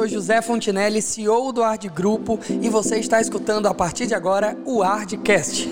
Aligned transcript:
sou 0.00 0.08
José 0.08 0.40
Fontinelli, 0.40 1.02
CEO 1.02 1.52
do 1.52 1.62
Ard 1.62 1.86
Grupo, 1.90 2.40
e 2.48 2.70
você 2.70 2.98
está 2.98 3.20
escutando 3.20 3.66
a 3.66 3.74
partir 3.74 4.06
de 4.06 4.14
agora 4.14 4.56
o 4.64 4.82
Ardcast. 4.82 5.70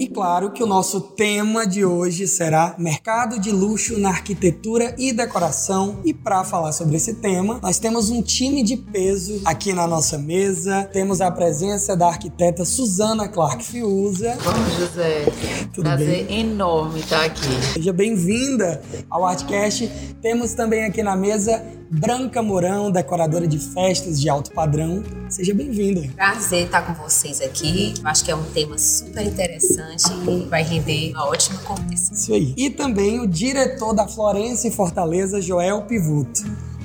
E 0.00 0.08
claro 0.08 0.50
que 0.50 0.64
o 0.64 0.66
nosso 0.66 1.00
tema 1.00 1.64
de 1.64 1.84
hoje 1.84 2.26
será 2.26 2.74
mercado 2.76 3.38
de 3.38 3.52
luxo 3.52 4.00
na 4.00 4.08
arquitetura 4.08 4.96
e 4.98 5.12
decoração. 5.12 6.00
E 6.04 6.12
para 6.12 6.42
falar 6.42 6.72
sobre 6.72 6.96
esse 6.96 7.14
tema, 7.14 7.60
nós 7.62 7.78
temos 7.78 8.10
um 8.10 8.20
time 8.20 8.64
de 8.64 8.76
peso 8.76 9.40
aqui 9.44 9.72
na 9.72 9.86
nossa 9.86 10.18
mesa. 10.18 10.82
Temos 10.92 11.20
a 11.20 11.30
presença 11.30 11.96
da 11.96 12.08
arquiteta 12.08 12.64
Suzana 12.64 13.28
Clark 13.28 13.62
Fiuza. 13.62 14.36
Vamos, 14.40 14.74
José. 14.74 15.24
Tudo 15.72 15.84
Prazer 15.84 16.26
bem? 16.26 16.40
enorme 16.40 16.98
estar 16.98 17.24
aqui. 17.24 17.62
Seja 17.74 17.92
bem-vinda 17.92 18.82
ao 19.08 19.24
Artcast. 19.24 19.88
Temos 20.20 20.52
também 20.52 20.84
aqui 20.84 21.00
na 21.00 21.14
mesa 21.14 21.64
Branca 21.94 22.42
Mourão, 22.42 22.90
decoradora 22.90 23.46
de 23.46 23.58
festas 23.58 24.18
de 24.18 24.26
alto 24.26 24.50
padrão. 24.52 25.02
Seja 25.28 25.52
bem-vinda. 25.52 26.08
Prazer 26.16 26.64
estar 26.64 26.80
com 26.80 26.94
vocês 26.94 27.38
aqui. 27.42 27.92
Eu 28.00 28.08
acho 28.08 28.24
que 28.24 28.30
é 28.30 28.34
um 28.34 28.44
tema 28.44 28.78
super 28.78 29.22
interessante 29.26 30.04
e 30.26 30.48
vai 30.48 30.62
render 30.62 31.12
uma 31.12 31.26
ótima 31.26 31.60
conversa. 31.60 32.14
Isso 32.14 32.32
aí. 32.32 32.54
E 32.56 32.70
também 32.70 33.20
o 33.20 33.26
diretor 33.26 33.92
da 33.92 34.08
Florença 34.08 34.66
e 34.68 34.70
Fortaleza, 34.70 35.38
Joel 35.42 35.82
Pivuto. 35.82 36.40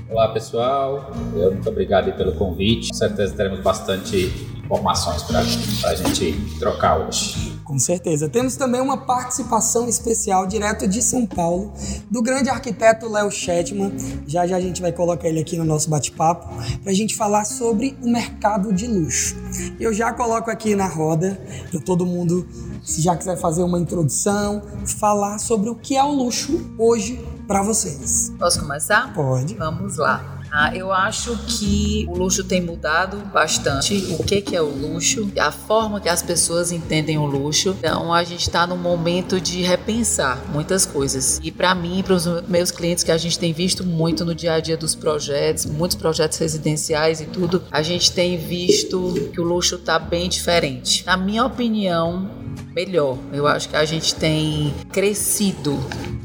Olá, 0.09 0.33
pessoal. 0.33 1.13
Eu, 1.33 1.53
muito 1.53 1.69
obrigado 1.69 2.11
pelo 2.17 2.35
convite. 2.35 2.89
Com 2.89 2.95
certeza 2.95 3.33
teremos 3.33 3.61
bastante 3.61 4.25
informações 4.61 5.23
para 5.23 5.39
a 5.39 5.95
gente 5.95 6.33
trocar 6.59 7.07
hoje. 7.07 7.56
Com 7.67 7.77
certeza. 7.77 8.29
Temos 8.29 8.55
também 8.55 8.79
uma 8.79 8.95
participação 8.95 9.89
especial 9.89 10.47
direto 10.47 10.87
de 10.87 11.01
São 11.01 11.25
Paulo 11.25 11.73
do 12.09 12.21
grande 12.21 12.49
arquiteto 12.49 13.09
Léo 13.09 13.29
Shetman. 13.29 13.91
Já 14.25 14.47
já 14.47 14.55
a 14.55 14.61
gente 14.61 14.81
vai 14.81 14.93
colocar 14.93 15.27
ele 15.27 15.41
aqui 15.41 15.57
no 15.57 15.65
nosso 15.65 15.89
bate-papo 15.89 16.47
para 16.81 16.91
a 16.91 16.95
gente 16.95 17.13
falar 17.13 17.43
sobre 17.43 17.97
o 18.01 18.09
mercado 18.09 18.71
de 18.71 18.87
luxo. 18.87 19.35
Eu 19.77 19.93
já 19.93 20.13
coloco 20.13 20.49
aqui 20.49 20.75
na 20.75 20.87
roda 20.87 21.37
para 21.69 21.81
todo 21.81 22.05
mundo, 22.05 22.47
se 22.81 23.01
já 23.01 23.17
quiser 23.17 23.37
fazer 23.37 23.63
uma 23.63 23.77
introdução, 23.77 24.61
falar 24.85 25.37
sobre 25.37 25.69
o 25.69 25.75
que 25.75 25.97
é 25.97 26.03
o 26.03 26.11
luxo 26.11 26.73
hoje 26.77 27.21
para 27.45 27.61
vocês. 27.61 28.31
Posso 28.39 28.61
começar? 28.61 29.13
Pode. 29.13 29.55
Vamos 29.55 29.97
lá. 29.97 30.36
Ah, 30.51 30.75
eu 30.75 30.91
acho 30.91 31.37
que 31.45 32.05
o 32.09 32.17
luxo 32.17 32.43
tem 32.43 32.61
mudado 32.61 33.17
bastante. 33.33 34.15
O 34.17 34.23
que, 34.23 34.41
que 34.41 34.55
é 34.55 34.61
o 34.61 34.69
luxo? 34.69 35.29
A 35.39 35.51
forma 35.51 35.99
que 35.99 36.09
as 36.09 36.21
pessoas 36.21 36.71
entendem 36.71 37.17
o 37.17 37.25
luxo. 37.25 37.75
Então, 37.77 38.13
a 38.13 38.23
gente 38.23 38.41
está 38.41 38.65
num 38.65 38.77
momento 38.77 39.39
de 39.39 39.61
repensar 39.61 40.41
muitas 40.51 40.85
coisas. 40.85 41.39
E 41.43 41.51
para 41.51 41.73
mim, 41.75 42.01
para 42.03 42.15
os 42.15 42.25
meus 42.47 42.71
clientes, 42.71 43.03
que 43.03 43.11
a 43.11 43.17
gente 43.17 43.37
tem 43.37 43.53
visto 43.53 43.83
muito 43.83 44.23
no 44.23 44.33
dia 44.33 44.53
a 44.53 44.59
dia 44.59 44.77
dos 44.77 44.95
projetos, 44.95 45.65
muitos 45.65 45.97
projetos 45.97 46.37
residenciais 46.37 47.21
e 47.21 47.25
tudo, 47.25 47.63
a 47.71 47.81
gente 47.81 48.11
tem 48.11 48.37
visto 48.37 49.29
que 49.33 49.41
o 49.41 49.43
luxo 49.43 49.75
está 49.75 49.99
bem 49.99 50.29
diferente. 50.29 51.05
Na 51.05 51.17
minha 51.17 51.45
opinião, 51.45 52.29
melhor. 52.73 53.17
Eu 53.33 53.47
acho 53.47 53.69
que 53.69 53.75
a 53.75 53.85
gente 53.85 54.15
tem 54.15 54.73
crescido 54.91 55.77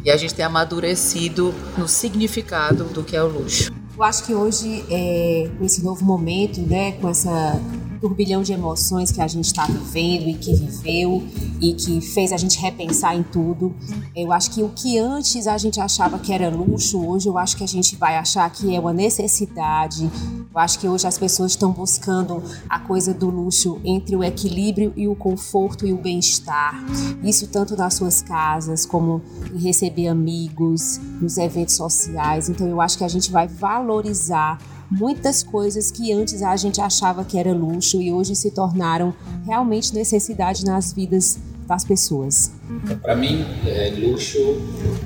e 0.04 0.10
a 0.10 0.16
gente 0.16 0.34
tem 0.34 0.44
amadurecido 0.44 1.54
no 1.76 1.88
significado 1.88 2.84
do 2.84 3.02
que 3.02 3.16
é 3.16 3.22
o 3.22 3.28
luxo. 3.28 3.81
Eu 4.02 4.06
acho 4.06 4.24
que 4.24 4.34
hoje, 4.34 4.84
é, 4.90 5.48
com 5.56 5.64
esse 5.64 5.80
novo 5.84 6.04
momento, 6.04 6.60
né, 6.60 6.90
com 7.00 7.08
essa 7.08 7.54
turbilhão 8.02 8.42
de 8.42 8.52
emoções 8.52 9.12
que 9.12 9.20
a 9.20 9.28
gente 9.28 9.44
está 9.44 9.64
vivendo 9.64 10.28
e 10.28 10.34
que 10.34 10.52
viveu 10.52 11.22
e 11.60 11.72
que 11.72 12.00
fez 12.00 12.32
a 12.32 12.36
gente 12.36 12.58
repensar 12.58 13.14
em 13.14 13.22
tudo. 13.22 13.72
Eu 14.14 14.32
acho 14.32 14.50
que 14.50 14.60
o 14.60 14.70
que 14.70 14.98
antes 14.98 15.46
a 15.46 15.56
gente 15.56 15.80
achava 15.80 16.18
que 16.18 16.32
era 16.32 16.50
luxo, 16.50 17.00
hoje 17.06 17.28
eu 17.28 17.38
acho 17.38 17.56
que 17.56 17.62
a 17.62 17.68
gente 17.68 17.94
vai 17.94 18.16
achar 18.16 18.50
que 18.50 18.74
é 18.74 18.80
uma 18.80 18.92
necessidade. 18.92 20.10
Eu 20.52 20.58
acho 20.58 20.80
que 20.80 20.88
hoje 20.88 21.06
as 21.06 21.16
pessoas 21.16 21.52
estão 21.52 21.70
buscando 21.70 22.42
a 22.68 22.80
coisa 22.80 23.14
do 23.14 23.30
luxo 23.30 23.80
entre 23.84 24.16
o 24.16 24.24
equilíbrio 24.24 24.92
e 24.96 25.06
o 25.06 25.14
conforto 25.14 25.86
e 25.86 25.92
o 25.92 25.96
bem-estar. 25.96 26.84
Isso 27.22 27.46
tanto 27.46 27.76
nas 27.76 27.94
suas 27.94 28.20
casas 28.20 28.84
como 28.84 29.22
em 29.54 29.58
receber 29.58 30.08
amigos, 30.08 30.98
nos 31.20 31.38
eventos 31.38 31.76
sociais. 31.76 32.48
Então 32.48 32.66
eu 32.66 32.80
acho 32.80 32.98
que 32.98 33.04
a 33.04 33.08
gente 33.08 33.30
vai 33.30 33.46
valorizar 33.46 34.58
muitas 34.98 35.42
coisas 35.42 35.90
que 35.90 36.12
antes 36.12 36.42
a 36.42 36.54
gente 36.56 36.80
achava 36.80 37.24
que 37.24 37.38
era 37.38 37.52
luxo 37.52 38.00
e 38.00 38.12
hoje 38.12 38.36
se 38.36 38.50
tornaram 38.50 39.14
realmente 39.46 39.94
necessidade 39.94 40.64
nas 40.64 40.92
vidas 40.92 41.38
das 41.66 41.84
pessoas. 41.84 42.52
Para 43.00 43.16
mim, 43.16 43.44
é, 43.66 43.92
luxo 43.96 44.38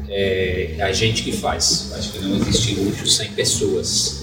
é 0.09 0.77
a 0.81 0.93
gente 0.93 1.23
que 1.23 1.33
faz. 1.33 1.93
Acho 1.97 2.13
que 2.13 2.19
não 2.21 2.37
existe 2.37 2.75
luxo 2.81 3.07
sem 3.07 3.31
pessoas. 3.33 4.21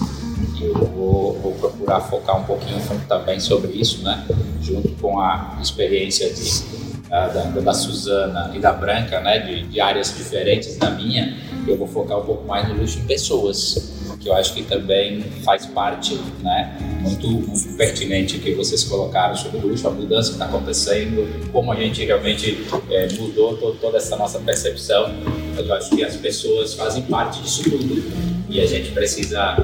Eu 0.60 0.74
vou, 0.74 1.38
vou, 1.40 1.52
procurar 1.52 2.00
focar 2.00 2.40
um 2.40 2.44
pouquinho 2.44 2.80
também 3.08 3.38
sobre 3.40 3.72
isso, 3.72 4.02
né? 4.02 4.26
Junto 4.62 4.88
com 5.00 5.20
a 5.20 5.58
experiência 5.60 6.32
de, 6.32 6.62
da, 7.08 7.26
da, 7.28 7.74
Suzana 7.74 8.50
e 8.54 8.58
da 8.58 8.72
Branca, 8.72 9.20
né? 9.20 9.38
De, 9.40 9.66
de 9.66 9.80
áreas 9.80 10.14
diferentes 10.16 10.76
da 10.76 10.90
minha, 10.90 11.36
eu 11.70 11.76
vou 11.76 11.86
focar 11.86 12.18
um 12.18 12.24
pouco 12.24 12.46
mais 12.46 12.68
no 12.68 12.74
luxo 12.74 12.98
em 12.98 13.04
pessoas 13.04 13.94
que 14.24 14.28
eu 14.30 14.34
acho 14.34 14.54
que 14.54 14.62
também 14.62 15.22
faz 15.44 15.66
parte, 15.66 16.18
né, 16.42 16.78
muito, 17.02 17.76
pertinente 17.76 18.38
que 18.38 18.54
vocês 18.54 18.82
colocaram 18.84 19.36
sobre 19.36 19.58
o 19.58 19.68
luxo, 19.68 19.86
a 19.86 19.90
mudança 19.90 20.30
que 20.30 20.36
está 20.36 20.46
acontecendo, 20.46 21.50
como 21.52 21.70
a 21.70 21.76
gente 21.76 22.02
realmente 22.04 22.66
é, 22.90 23.12
mudou 23.12 23.56
to, 23.56 23.76
toda 23.80 23.98
essa 23.98 24.16
nossa 24.16 24.38
percepção. 24.38 25.14
Eu 25.58 25.74
acho 25.74 25.90
que 25.90 26.02
as 26.02 26.16
pessoas 26.16 26.72
fazem 26.72 27.02
parte 27.02 27.42
disso 27.42 27.64
tudo 27.64 28.02
e 28.48 28.60
a 28.60 28.66
gente 28.66 28.92
precisa 28.92 29.56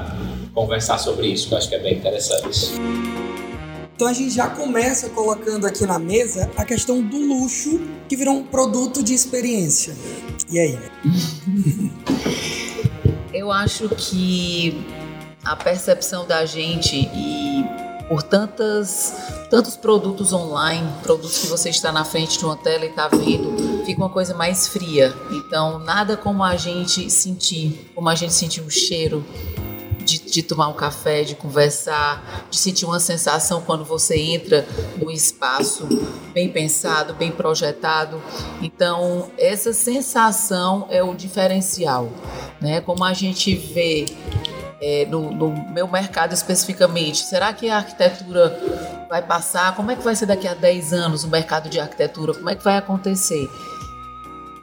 conversar 0.53 0.99
sobre 0.99 1.27
isso, 1.27 1.51
eu 1.51 1.57
acho 1.57 1.67
que 1.67 1.75
é 1.75 1.79
bem 1.79 1.95
interessante. 1.97 2.73
Então 3.95 4.07
a 4.07 4.13
gente 4.13 4.31
já 4.31 4.47
começa 4.47 5.09
colocando 5.09 5.65
aqui 5.65 5.85
na 5.85 5.99
mesa 5.99 6.49
a 6.57 6.65
questão 6.65 7.01
do 7.01 7.17
luxo 7.17 7.79
que 8.09 8.15
virou 8.15 8.35
um 8.35 8.43
produto 8.43 9.03
de 9.03 9.13
experiência. 9.13 9.95
E 10.51 10.59
aí? 10.59 10.77
Eu 13.33 13.51
acho 13.51 13.89
que 13.89 14.85
a 15.43 15.55
percepção 15.55 16.27
da 16.27 16.45
gente 16.45 16.97
e 16.97 17.65
por 18.09 18.21
tantas, 18.21 19.15
tantos 19.49 19.77
produtos 19.77 20.33
online, 20.33 20.85
produtos 21.01 21.37
que 21.37 21.47
você 21.47 21.69
está 21.69 21.93
na 21.93 22.03
frente 22.03 22.37
de 22.37 22.43
uma 22.43 22.57
tela 22.57 22.83
e 22.83 22.89
está 22.89 23.07
vendo, 23.07 23.85
fica 23.85 24.01
uma 24.01 24.09
coisa 24.09 24.33
mais 24.33 24.67
fria. 24.67 25.15
Então, 25.31 25.79
nada 25.79 26.17
como 26.17 26.43
a 26.43 26.57
gente 26.57 27.09
sentir, 27.09 27.89
como 27.95 28.09
a 28.09 28.15
gente 28.15 28.33
sentir 28.33 28.59
o 28.59 28.69
cheiro 28.69 29.25
de, 30.19 30.31
de, 30.31 30.43
tomar 30.43 30.67
um 30.67 30.73
café, 30.73 31.23
de 31.23 31.35
conversar, 31.35 32.47
de 32.49 32.57
sentir 32.57 32.85
uma 32.85 32.99
sensação 32.99 33.61
quando 33.61 33.85
você 33.85 34.17
entra 34.19 34.67
num 34.97 35.11
espaço 35.11 35.87
bem 36.33 36.49
pensado, 36.49 37.13
bem 37.13 37.31
projetado. 37.31 38.21
Então, 38.61 39.29
essa 39.37 39.73
sensação 39.73 40.87
é 40.89 41.03
o 41.03 41.13
diferencial 41.13 42.11
né? 42.61 42.79
Como 42.79 43.03
a 43.03 43.13
gente 43.13 43.55
vê 43.55 44.05
é, 44.79 45.05
no, 45.07 45.31
no, 45.31 45.49
meu 45.71 45.87
mercado 45.87 46.33
especificamente, 46.33 47.19
será 47.19 47.51
que 47.51 47.69
a 47.69 47.77
arquitetura 47.77 48.57
vai 49.09 49.21
passar? 49.21 49.75
Como 49.75 49.91
é 49.91 49.95
que 49.95 50.03
vai 50.03 50.15
ser 50.15 50.27
daqui 50.27 50.47
a 50.47 50.53
10 50.53 50.93
anos 50.93 51.23
o 51.23 51.27
mercado 51.27 51.69
de 51.69 51.79
arquitetura? 51.79 52.33
Como 52.33 52.49
é 52.49 52.55
que 52.55 52.63
vai 52.63 52.77
acontecer? 52.77 53.49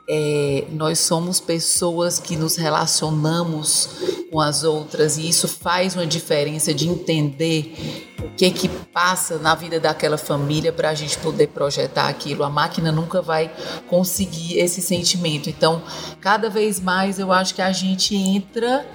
É, 0.08 0.64
nós 0.70 1.00
somos 1.00 1.38
pessoas 1.38 2.18
que 2.18 2.34
nos 2.36 2.56
relacionamos 2.56 3.90
com 4.30 4.40
as 4.40 4.62
outras 4.64 5.16
e 5.16 5.28
isso 5.28 5.48
faz 5.48 5.94
uma 5.94 6.06
diferença 6.06 6.72
de 6.72 6.88
entender 6.88 8.06
o 8.22 8.30
que 8.36 8.50
que 8.50 8.68
passa 8.68 9.38
na 9.38 9.54
vida 9.54 9.80
daquela 9.80 10.18
família 10.18 10.72
para 10.72 10.90
a 10.90 10.94
gente 10.94 11.16
poder 11.18 11.48
projetar 11.48 12.08
aquilo. 12.08 12.44
A 12.44 12.50
máquina 12.50 12.92
nunca 12.92 13.22
vai 13.22 13.50
conseguir 13.88 14.58
esse 14.58 14.82
sentimento. 14.82 15.48
Então, 15.48 15.82
cada 16.20 16.50
vez 16.50 16.80
mais 16.80 17.18
eu 17.18 17.32
acho 17.32 17.54
que 17.54 17.62
a 17.62 17.72
gente 17.72 18.14
entra 18.14 18.86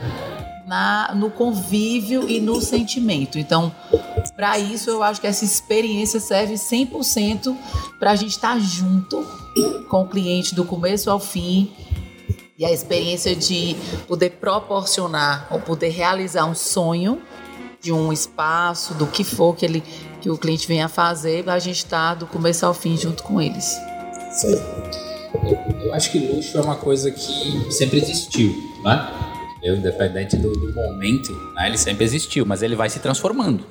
na, 0.68 1.14
no 1.16 1.30
convívio 1.30 2.30
e 2.30 2.40
no 2.40 2.62
sentimento. 2.62 3.38
Então, 3.38 3.74
para 4.36 4.58
isso, 4.58 4.90
eu 4.90 5.04
acho 5.04 5.20
que 5.20 5.28
essa 5.28 5.44
experiência 5.44 6.20
serve 6.20 6.56
100% 6.56 7.56
para 8.00 8.12
a 8.12 8.16
gente 8.16 8.32
estar 8.32 8.54
tá 8.54 8.60
junto 8.60 9.26
com 9.90 10.04
o 10.04 10.08
cliente 10.08 10.56
do 10.56 10.66
começo 10.66 11.10
ao 11.10 11.20
fim 11.20 11.72
e 12.58 12.66
a 12.66 12.72
experiência 12.72 13.36
de 13.36 13.76
poder 14.08 14.32
proporcionar 14.32 15.48
ou 15.50 15.60
poder 15.60 15.90
realizar 15.90 16.46
um 16.46 16.56
sonho 16.56 17.22
de 17.82 17.92
um 17.92 18.14
espaço, 18.14 18.94
do 18.94 19.08
que 19.08 19.24
for 19.24 19.56
que, 19.56 19.66
ele, 19.66 19.84
que 20.22 20.30
o 20.30 20.38
cliente 20.38 20.68
venha 20.68 20.88
fazer, 20.88 21.50
a 21.50 21.60
gente 21.60 21.78
está 21.78 22.14
do 22.14 22.26
começo 22.26 22.66
ao 22.66 22.74
fim 22.74 22.96
junto 22.96 23.24
com 23.24 23.42
eles. 23.42 23.76
Aí. 24.46 24.54
Eu, 25.44 25.88
eu 25.88 25.94
acho 25.94 26.12
que 26.12 26.20
luxo 26.20 26.58
é 26.58 26.62
uma 26.62 26.76
coisa 26.76 27.12
que 27.12 27.72
sempre 27.72 27.98
existiu, 27.98 28.56
né? 28.84 29.12
Eu, 29.62 29.76
independente 29.78 30.38
do, 30.38 30.52
do 30.52 30.74
momento, 30.74 31.32
né, 31.56 31.68
ele 31.68 31.78
sempre 31.78 32.04
existiu, 32.04 32.46
mas 32.46 32.62
ele 32.62 32.76
vai 32.76 32.90
se 32.90 33.00
transformando. 33.00 33.66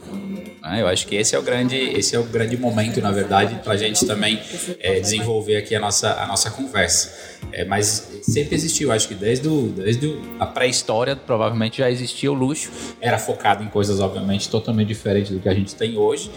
Né? 0.62 0.80
Eu 0.80 0.86
acho 0.86 1.06
que 1.06 1.16
esse 1.16 1.34
é 1.34 1.38
o 1.38 1.42
grande, 1.42 1.76
esse 1.76 2.14
é 2.14 2.18
o 2.18 2.22
grande 2.22 2.56
momento, 2.56 3.00
na 3.00 3.10
verdade, 3.10 3.56
para 3.56 3.72
a 3.72 3.76
gente 3.76 4.06
também 4.06 4.40
é, 4.78 5.00
desenvolver 5.00 5.56
aqui 5.56 5.74
a 5.74 5.80
nossa, 5.80 6.12
a 6.14 6.26
nossa 6.26 6.50
conversa. 6.50 7.12
É, 7.50 7.64
mas 7.64 8.08
sempre 8.22 8.54
existiu, 8.54 8.92
acho 8.92 9.08
que 9.08 9.14
desde, 9.14 9.48
o, 9.48 9.68
desde 9.68 10.16
a 10.38 10.46
pré-história 10.46 11.16
provavelmente 11.16 11.78
já 11.78 11.90
existia 11.90 12.30
o 12.30 12.34
luxo. 12.34 12.70
Era 13.00 13.18
focado 13.18 13.64
em 13.64 13.68
coisas, 13.68 13.98
obviamente, 13.98 14.48
totalmente 14.48 14.88
diferentes 14.88 15.32
do 15.32 15.40
que 15.40 15.48
a 15.48 15.54
gente 15.54 15.74
tem 15.74 15.98
hoje. 15.98 16.30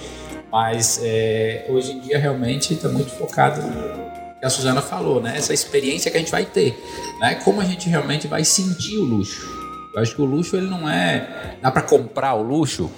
Mas 0.51 1.00
é, 1.04 1.66
hoje 1.69 1.92
em 1.92 2.00
dia 2.00 2.18
realmente 2.18 2.74
está 2.74 2.89
muito 2.89 3.12
focado 3.12 3.62
que 4.39 4.45
a 4.45 4.50
Suzana 4.50 4.81
falou, 4.81 5.22
né? 5.22 5.38
Essa 5.38 5.54
experiência 5.54 6.10
que 6.10 6.18
a 6.18 6.19
gente 6.19 6.31
vai 6.31 6.45
ter, 6.45 6.75
né? 7.19 7.36
Como 7.36 7.62
a 7.62 7.66
gente 7.66 7.88
realmente 7.89 8.27
vai 8.27 8.44
sentir 8.44 8.98
o 8.98 9.04
luxo. 9.04 9.54
Eu 9.94 10.01
acho 10.01 10.16
que 10.16 10.22
o 10.22 10.25
luxo 10.25 10.56
ele 10.56 10.68
não 10.68 10.89
é 10.89 11.57
dá 11.62 11.72
para 11.72 11.81
comprar 11.81 12.33
o 12.36 12.42
luxo, 12.42 12.89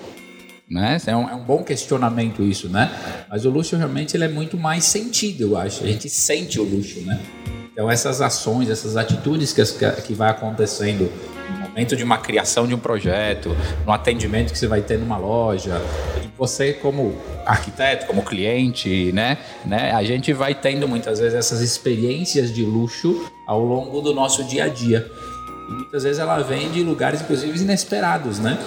né? 0.70 0.98
É 1.06 1.16
um, 1.16 1.30
é 1.30 1.36
um, 1.36 1.44
bom 1.44 1.64
questionamento 1.64 2.44
isso, 2.44 2.68
né? 2.70 2.92
Mas 3.30 3.46
o 3.46 3.50
luxo 3.50 3.76
realmente 3.76 4.18
ele 4.18 4.26
é 4.26 4.28
muito 4.28 4.58
mais 4.58 4.84
sentido, 4.84 5.42
eu 5.44 5.58
acho. 5.58 5.84
A 5.84 5.88
gente 5.88 6.10
sente 6.10 6.60
o 6.60 6.64
luxo, 6.64 7.00
né? 7.02 7.20
Então 7.72 7.90
essas 7.90 8.22
ações, 8.22 8.70
essas 8.70 8.98
atitudes 8.98 9.54
que, 9.54 9.64
que 10.02 10.14
vai 10.14 10.30
acontecendo 10.30 11.12
no 11.50 11.60
momento 11.60 11.96
de 11.96 12.04
uma 12.04 12.18
criação 12.18 12.68
de 12.68 12.74
um 12.74 12.80
projeto, 12.80 13.56
no 13.86 13.92
atendimento 13.92 14.52
que 14.52 14.58
você 14.58 14.68
vai 14.68 14.82
ter 14.82 14.98
numa 14.98 15.18
loja, 15.18 15.82
você 16.38 16.74
como 16.74 17.16
arquiteto, 17.46 18.06
como 18.06 18.24
cliente, 18.24 19.12
né, 19.14 19.38
né, 19.64 19.92
a 19.92 20.04
gente 20.04 20.34
vai 20.34 20.54
tendo 20.54 20.88
muitas 20.88 21.20
vezes 21.20 21.36
essas 21.36 21.62
experiências 21.62 22.54
de 22.54 22.64
luxo 22.64 23.32
ao 23.46 23.64
longo 23.64 24.02
do 24.02 24.14
nosso 24.14 24.44
dia 24.44 24.66
a 24.66 24.68
dia. 24.68 25.10
E 25.70 25.72
muitas 25.72 26.04
vezes 26.04 26.20
ela 26.20 26.40
vem 26.40 26.72
de 26.72 26.84
lugares 26.84 27.22
inclusive 27.22 27.60
inesperados, 27.60 28.40
né? 28.40 28.58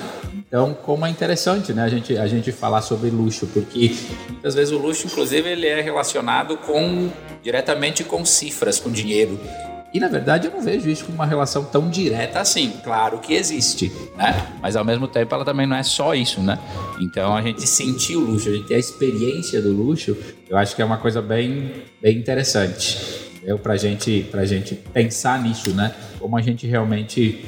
Então, 0.51 0.75
como 0.75 1.07
é 1.07 1.11
interessante, 1.11 1.73
né, 1.73 1.85
a 1.85 1.89
gente, 1.89 2.19
a 2.19 2.27
gente 2.27 2.51
falar 2.51 2.83
sobre 2.83 3.09
luxo, 3.09 3.47
porque 3.47 3.95
muitas 4.29 4.53
vezes 4.53 4.73
o 4.73 4.79
luxo, 4.79 5.07
inclusive, 5.07 5.49
ele 5.49 5.65
é 5.65 5.81
relacionado 5.81 6.57
com 6.57 7.09
diretamente 7.41 8.03
com 8.03 8.25
cifras, 8.25 8.81
com 8.81 8.91
dinheiro. 8.91 9.39
E 9.95 10.01
na 10.01 10.09
verdade 10.09 10.49
eu 10.49 10.53
não 10.53 10.61
vejo 10.61 10.89
isso 10.89 11.05
como 11.05 11.17
uma 11.17 11.27
relação 11.27 11.65
tão 11.65 11.89
direta 11.89 12.41
assim. 12.41 12.73
Claro 12.83 13.19
que 13.19 13.35
existe, 13.35 13.93
né? 14.17 14.47
Mas 14.61 14.75
ao 14.77 14.85
mesmo 14.85 15.07
tempo 15.09 15.35
ela 15.35 15.45
também 15.45 15.67
não 15.67 15.77
é 15.77 15.83
só 15.83 16.15
isso, 16.15 16.41
né? 16.41 16.59
Então 17.01 17.37
a 17.37 17.43
gente 17.43 17.67
sentir 17.67 18.17
o 18.17 18.21
luxo, 18.21 18.49
a 18.49 18.53
gente 18.53 18.67
ter 18.67 18.75
a 18.75 18.79
experiência 18.79 19.61
do 19.61 19.73
luxo, 19.73 20.17
eu 20.49 20.57
acho 20.57 20.77
que 20.77 20.83
é 20.83 20.85
uma 20.85 20.99
coisa 20.99 21.21
bem, 21.23 21.73
bem 22.01 22.17
interessante. 22.19 23.31
É 23.45 23.55
para 23.55 23.77
gente, 23.77 24.29
a 24.33 24.45
gente 24.45 24.75
pensar 24.75 25.43
nisso, 25.43 25.73
né? 25.75 25.95
Como 26.19 26.37
a 26.37 26.43
gente 26.43 26.67
realmente 26.67 27.45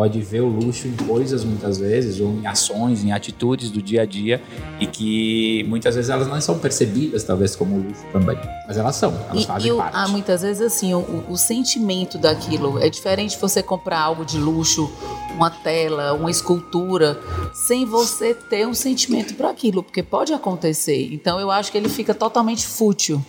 pode 0.00 0.18
ver 0.22 0.40
o 0.40 0.48
luxo 0.48 0.88
em 0.88 0.96
coisas 0.96 1.44
muitas 1.44 1.76
vezes, 1.76 2.20
ou 2.20 2.30
em 2.30 2.46
ações, 2.46 3.04
em 3.04 3.12
atitudes 3.12 3.68
do 3.68 3.82
dia 3.82 4.00
a 4.00 4.06
dia, 4.06 4.40
e 4.80 4.86
que 4.86 5.62
muitas 5.68 5.94
vezes 5.94 6.08
elas 6.08 6.26
não 6.26 6.40
são 6.40 6.58
percebidas, 6.58 7.22
talvez, 7.22 7.54
como 7.54 7.76
luxo 7.76 8.02
também. 8.10 8.38
Mas 8.66 8.78
elas 8.78 8.96
são, 8.96 9.12
elas 9.28 9.42
e, 9.42 9.46
fazem 9.46 9.70
e 9.70 9.76
parte. 9.76 9.94
Há 9.94 10.08
muitas 10.08 10.40
vezes 10.40 10.62
assim, 10.62 10.94
o, 10.94 11.26
o 11.28 11.36
sentimento 11.36 12.16
daquilo 12.16 12.78
é 12.78 12.88
diferente 12.88 13.36
você 13.38 13.62
comprar 13.62 14.00
algo 14.00 14.24
de 14.24 14.38
luxo, 14.38 14.90
uma 15.34 15.50
tela, 15.50 16.14
uma 16.14 16.30
escultura, 16.30 17.20
sem 17.52 17.84
você 17.84 18.32
ter 18.32 18.66
um 18.66 18.72
sentimento 18.72 19.34
para 19.34 19.50
aquilo, 19.50 19.82
porque 19.82 20.02
pode 20.02 20.32
acontecer. 20.32 21.12
Então 21.12 21.38
eu 21.38 21.50
acho 21.50 21.70
que 21.70 21.76
ele 21.76 21.90
fica 21.90 22.14
totalmente 22.14 22.66
fútil. 22.66 23.22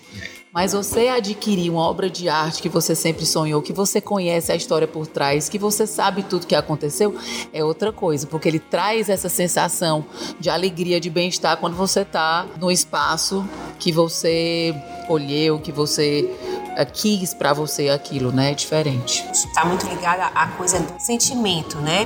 Mas 0.53 0.73
você 0.73 1.07
adquirir 1.07 1.69
uma 1.69 1.81
obra 1.81 2.09
de 2.09 2.27
arte 2.27 2.61
que 2.61 2.67
você 2.67 2.93
sempre 2.93 3.25
sonhou, 3.25 3.61
que 3.61 3.71
você 3.71 4.01
conhece 4.01 4.51
a 4.51 4.55
história 4.55 4.85
por 4.85 5.07
trás, 5.07 5.47
que 5.47 5.57
você 5.57 5.87
sabe 5.87 6.23
tudo 6.23 6.45
que 6.45 6.55
aconteceu, 6.55 7.15
é 7.53 7.63
outra 7.63 7.93
coisa, 7.93 8.27
porque 8.27 8.49
ele 8.49 8.59
traz 8.59 9.07
essa 9.07 9.29
sensação 9.29 10.05
de 10.39 10.49
alegria, 10.49 10.99
de 10.99 11.09
bem-estar 11.09 11.55
quando 11.55 11.75
você 11.77 12.01
está 12.01 12.45
no 12.59 12.69
espaço 12.69 13.47
que 13.79 13.93
você 13.93 14.75
colheu, 15.07 15.57
que 15.57 15.71
você 15.71 16.29
eh, 16.75 16.85
quis 16.85 17.33
para 17.33 17.53
você 17.53 17.87
aquilo, 17.87 18.33
né? 18.33 18.51
É 18.51 18.53
diferente. 18.53 19.25
Está 19.31 19.63
muito 19.63 19.87
ligada 19.87 20.25
à 20.35 20.47
coisa 20.47 20.81
do 20.81 20.99
sentimento, 20.99 21.77
né? 21.77 22.05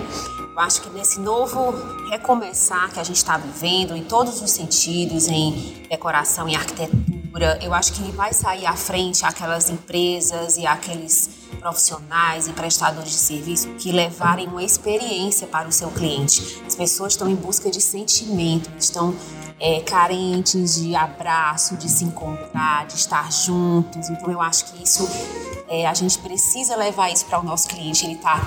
Eu 0.56 0.62
acho 0.62 0.84
que 0.84 0.90
nesse 0.92 1.20
novo 1.20 1.74
recomeçar 2.10 2.90
que 2.90 2.98
a 2.98 3.04
gente 3.04 3.18
está 3.18 3.38
vivendo, 3.38 3.94
em 3.94 4.06
todos 4.06 4.42
os 4.42 4.50
sentidos, 4.52 5.28
em 5.28 5.52
decoração, 5.90 6.48
em 6.48 6.56
arquitetura, 6.56 7.60
eu 7.62 7.74
acho 7.74 7.92
que 7.92 8.10
vai 8.14 8.32
sair 8.32 8.66
à 8.66 8.74
frente 8.74 9.26
aquelas 9.26 9.70
empresas 9.70 10.56
e 10.56 10.66
aqueles 10.66 11.30
profissionais 11.60 12.48
e 12.48 12.54
prestadores 12.54 13.10
de 13.10 13.18
serviço 13.18 13.68
que 13.72 13.92
levarem 13.92 14.48
uma 14.48 14.64
experiência 14.64 15.46
para 15.46 15.68
o 15.68 15.74
seu 15.74 15.92
cliente. 15.92 16.62
As 16.66 16.74
pessoas 16.74 17.12
estão 17.12 17.28
em 17.28 17.36
busca 17.36 17.70
de 17.70 17.82
sentimento, 17.82 18.72
estão 18.80 19.14
é, 19.60 19.80
carentes 19.82 20.76
de 20.76 20.96
abraço, 20.96 21.78
de 21.78 21.90
se 21.90 22.04
encontrar, 22.04 22.86
de 22.88 22.96
estar 22.96 23.32
juntos. 23.32 24.10
Então 24.10 24.32
eu 24.32 24.42
acho 24.42 24.74
que 24.74 24.84
isso 24.84 25.08
é, 25.68 25.86
a 25.86 25.94
gente 25.94 26.18
precisa 26.20 26.76
levar 26.76 27.12
isso 27.12 27.26
para 27.26 27.40
o 27.40 27.44
nosso 27.44 27.68
cliente. 27.68 28.06
Ele 28.06 28.16
está 28.16 28.40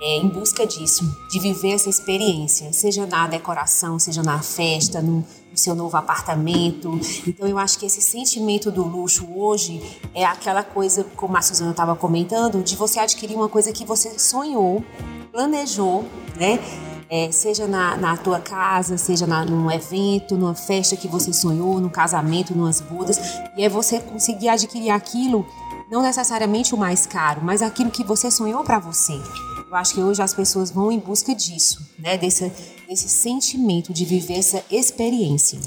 é, 0.00 0.18
em 0.18 0.28
busca 0.28 0.66
disso, 0.66 1.04
de 1.30 1.40
viver 1.40 1.72
essa 1.72 1.88
experiência, 1.88 2.72
seja 2.72 3.06
na 3.06 3.26
decoração, 3.26 3.98
seja 3.98 4.22
na 4.22 4.42
festa, 4.42 5.00
no 5.00 5.24
o 5.56 5.58
seu 5.58 5.74
novo 5.74 5.96
apartamento. 5.96 7.00
Então 7.26 7.48
eu 7.48 7.58
acho 7.58 7.78
que 7.78 7.86
esse 7.86 8.02
sentimento 8.02 8.70
do 8.70 8.84
luxo 8.84 9.26
hoje 9.34 9.80
é 10.14 10.24
aquela 10.24 10.62
coisa, 10.62 11.02
como 11.16 11.36
a 11.36 11.42
Suzana 11.42 11.70
estava 11.70 11.96
comentando, 11.96 12.62
de 12.62 12.76
você 12.76 13.00
adquirir 13.00 13.34
uma 13.34 13.48
coisa 13.48 13.72
que 13.72 13.84
você 13.84 14.18
sonhou, 14.18 14.84
planejou, 15.32 16.04
né? 16.36 16.60
É, 17.08 17.30
seja 17.30 17.66
na, 17.66 17.96
na 17.96 18.16
tua 18.16 18.40
casa, 18.40 18.98
seja 18.98 19.26
na, 19.26 19.44
num 19.44 19.70
evento, 19.70 20.36
numa 20.36 20.54
festa 20.54 20.96
que 20.96 21.06
você 21.06 21.32
sonhou, 21.32 21.80
num 21.80 21.88
casamento, 21.88 22.54
numas 22.54 22.80
bodas, 22.80 23.18
e 23.56 23.62
é 23.62 23.68
você 23.68 24.00
conseguir 24.00 24.48
adquirir 24.48 24.90
aquilo, 24.90 25.46
não 25.90 26.02
necessariamente 26.02 26.74
o 26.74 26.78
mais 26.78 27.06
caro, 27.06 27.40
mas 27.44 27.62
aquilo 27.62 27.90
que 27.90 28.02
você 28.02 28.30
sonhou 28.30 28.64
para 28.64 28.78
você. 28.78 29.14
Eu 29.68 29.74
acho 29.74 29.94
que 29.94 30.00
hoje 30.00 30.22
as 30.22 30.34
pessoas 30.34 30.70
vão 30.70 30.90
em 30.90 30.98
busca 30.98 31.34
disso, 31.34 31.84
né? 31.98 32.16
Desse, 32.16 32.52
desse 32.88 33.08
sentimento 33.08 33.92
de 33.92 34.04
viver 34.04 34.38
essa 34.38 34.64
experiência. 34.70 35.58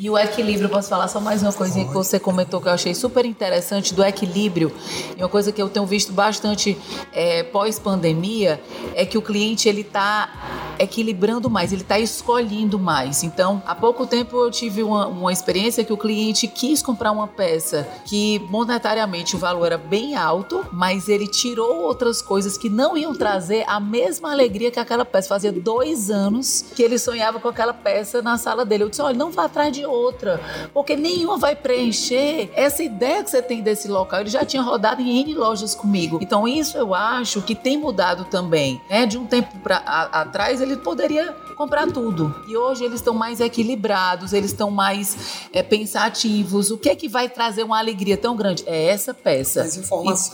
E 0.00 0.08
o 0.08 0.16
equilíbrio, 0.16 0.68
posso 0.68 0.88
falar 0.88 1.08
só 1.08 1.20
mais 1.20 1.42
uma 1.42 1.52
coisinha 1.52 1.84
que 1.84 1.92
você 1.92 2.20
comentou 2.20 2.60
que 2.60 2.68
eu 2.68 2.72
achei 2.72 2.94
super 2.94 3.24
interessante 3.24 3.92
do 3.92 4.04
equilíbrio. 4.04 4.72
E 5.16 5.20
uma 5.20 5.28
coisa 5.28 5.50
que 5.50 5.60
eu 5.60 5.68
tenho 5.68 5.84
visto 5.84 6.12
bastante 6.12 6.78
é, 7.12 7.42
pós-pandemia 7.42 8.60
é 8.94 9.04
que 9.04 9.18
o 9.18 9.22
cliente 9.22 9.68
ele 9.68 9.80
está 9.80 10.67
equilibrando 10.78 11.50
mais, 11.50 11.72
ele 11.72 11.82
está 11.82 11.98
escolhendo 11.98 12.78
mais. 12.78 13.22
Então, 13.22 13.62
há 13.66 13.74
pouco 13.74 14.06
tempo 14.06 14.36
eu 14.36 14.50
tive 14.50 14.82
uma, 14.82 15.06
uma 15.06 15.32
experiência 15.32 15.84
que 15.84 15.92
o 15.92 15.96
cliente 15.96 16.46
quis 16.46 16.82
comprar 16.82 17.12
uma 17.12 17.26
peça 17.26 17.88
que 18.04 18.38
monetariamente 18.50 19.36
o 19.36 19.38
valor 19.38 19.66
era 19.66 19.78
bem 19.78 20.16
alto, 20.16 20.66
mas 20.72 21.08
ele 21.08 21.26
tirou 21.26 21.82
outras 21.82 22.22
coisas 22.22 22.56
que 22.56 22.68
não 22.68 22.96
iam 22.96 23.14
trazer 23.14 23.64
a 23.66 23.80
mesma 23.80 24.32
alegria 24.32 24.70
que 24.70 24.80
aquela 24.80 25.04
peça. 25.04 25.28
Fazia 25.28 25.52
dois 25.52 26.10
anos 26.10 26.64
que 26.74 26.82
ele 26.82 26.98
sonhava 26.98 27.38
com 27.40 27.48
aquela 27.48 27.74
peça 27.74 28.22
na 28.22 28.38
sala 28.38 28.64
dele. 28.64 28.84
Eu 28.84 28.88
disse: 28.88 29.02
olha, 29.02 29.16
não 29.16 29.30
vá 29.30 29.44
atrás 29.44 29.72
de 29.72 29.84
outra, 29.84 30.40
porque 30.72 30.96
nenhuma 30.96 31.36
vai 31.36 31.54
preencher 31.54 32.50
essa 32.54 32.82
ideia 32.82 33.22
que 33.22 33.30
você 33.30 33.42
tem 33.42 33.62
desse 33.62 33.88
local. 33.88 34.20
Ele 34.20 34.30
já 34.30 34.44
tinha 34.44 34.62
rodado 34.62 35.02
em 35.02 35.20
N 35.20 35.34
lojas 35.34 35.74
comigo. 35.74 36.18
Então, 36.20 36.46
isso 36.46 36.76
eu 36.78 36.94
acho 36.94 37.42
que 37.42 37.54
tem 37.54 37.76
mudado 37.76 38.24
também. 38.24 38.80
Né? 38.88 39.06
De 39.06 39.18
um 39.18 39.26
tempo 39.26 39.58
pra, 39.58 39.82
a, 39.84 40.22
atrás, 40.22 40.60
ele 40.60 40.67
poderia 40.76 41.32
comprar 41.56 41.86
tudo. 41.90 42.34
E 42.46 42.56
hoje 42.56 42.84
eles 42.84 42.96
estão 43.00 43.14
mais 43.14 43.40
equilibrados, 43.40 44.32
eles 44.32 44.50
estão 44.50 44.70
mais 44.70 45.48
é, 45.52 45.62
pensativos. 45.62 46.70
O 46.70 46.78
que 46.78 46.88
é 46.88 46.94
que 46.94 47.08
vai 47.08 47.28
trazer 47.28 47.62
uma 47.62 47.78
alegria 47.78 48.16
tão 48.16 48.36
grande? 48.36 48.62
É 48.66 48.88
essa 48.88 49.12
peça. 49.12 49.68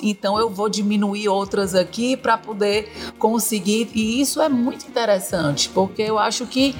E, 0.03 0.11
então 0.11 0.38
eu 0.38 0.50
vou 0.50 0.69
diminuir 0.69 1.29
outras 1.29 1.75
aqui 1.75 2.17
para 2.17 2.37
poder 2.37 2.91
conseguir. 3.19 3.91
E 3.95 4.21
isso 4.21 4.41
é 4.41 4.49
muito 4.49 4.87
interessante, 4.87 5.69
porque 5.69 6.03
eu 6.03 6.19
acho 6.19 6.47
que 6.47 6.75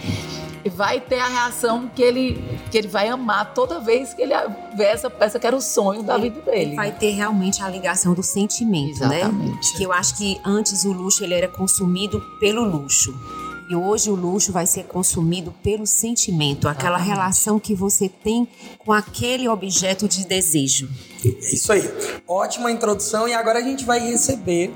vai 0.71 1.01
ter 1.01 1.19
a 1.19 1.27
reação 1.27 1.91
que 1.95 2.03
ele, 2.03 2.43
que 2.71 2.79
ele 2.79 2.89
vai 2.89 3.09
amar 3.09 3.53
toda 3.55 3.81
vez 3.81 4.15
que 4.15 4.23
ele 4.23 4.33
vê 4.77 4.85
essa 4.85 5.11
peça 5.11 5.39
que 5.39 5.47
era 5.47 5.57
o 5.57 5.61
sonho 5.61 6.03
da 6.03 6.17
vida 6.17 6.41
dele. 6.41 6.75
Vai 6.75 6.93
ter 6.93 7.11
realmente 7.11 7.63
a 7.63 7.69
ligação 7.69 8.15
do 8.15 8.23
sentimento, 8.23 9.01
né? 9.07 9.21
Exatamente. 9.21 9.73
né? 9.73 9.77
Que 9.77 9.83
eu 9.85 9.93
acho 9.93 10.17
que 10.17 10.41
antes 10.45 10.85
o 10.85 10.93
luxo 10.93 11.23
ele 11.23 11.35
era 11.35 11.49
consumido 11.49 12.21
pelo 12.41 12.65
luxo. 12.65 13.15
E 13.71 13.75
hoje 13.75 14.11
o 14.11 14.15
luxo 14.15 14.53
vai 14.53 14.67
ser 14.67 14.85
consumido 14.85 15.53
pelo 15.63 15.87
sentimento, 15.87 16.69
aquela 16.69 16.97
Exatamente. 16.97 17.17
relação 17.17 17.59
que 17.59 17.75
você 17.75 18.09
tem 18.09 18.47
com 18.79 18.93
aquele 18.93 19.49
objeto 19.49 20.07
de 20.07 20.27
desejo. 20.27 20.89
Isso 21.25 21.73
aí. 21.73 21.83
Ótima 22.29 22.71
introdução 22.71 23.27
e 23.27 23.33
agora 23.33 23.59
a 23.59 23.63
gente 23.63 23.85
vai 23.85 23.99
receber 23.99 24.71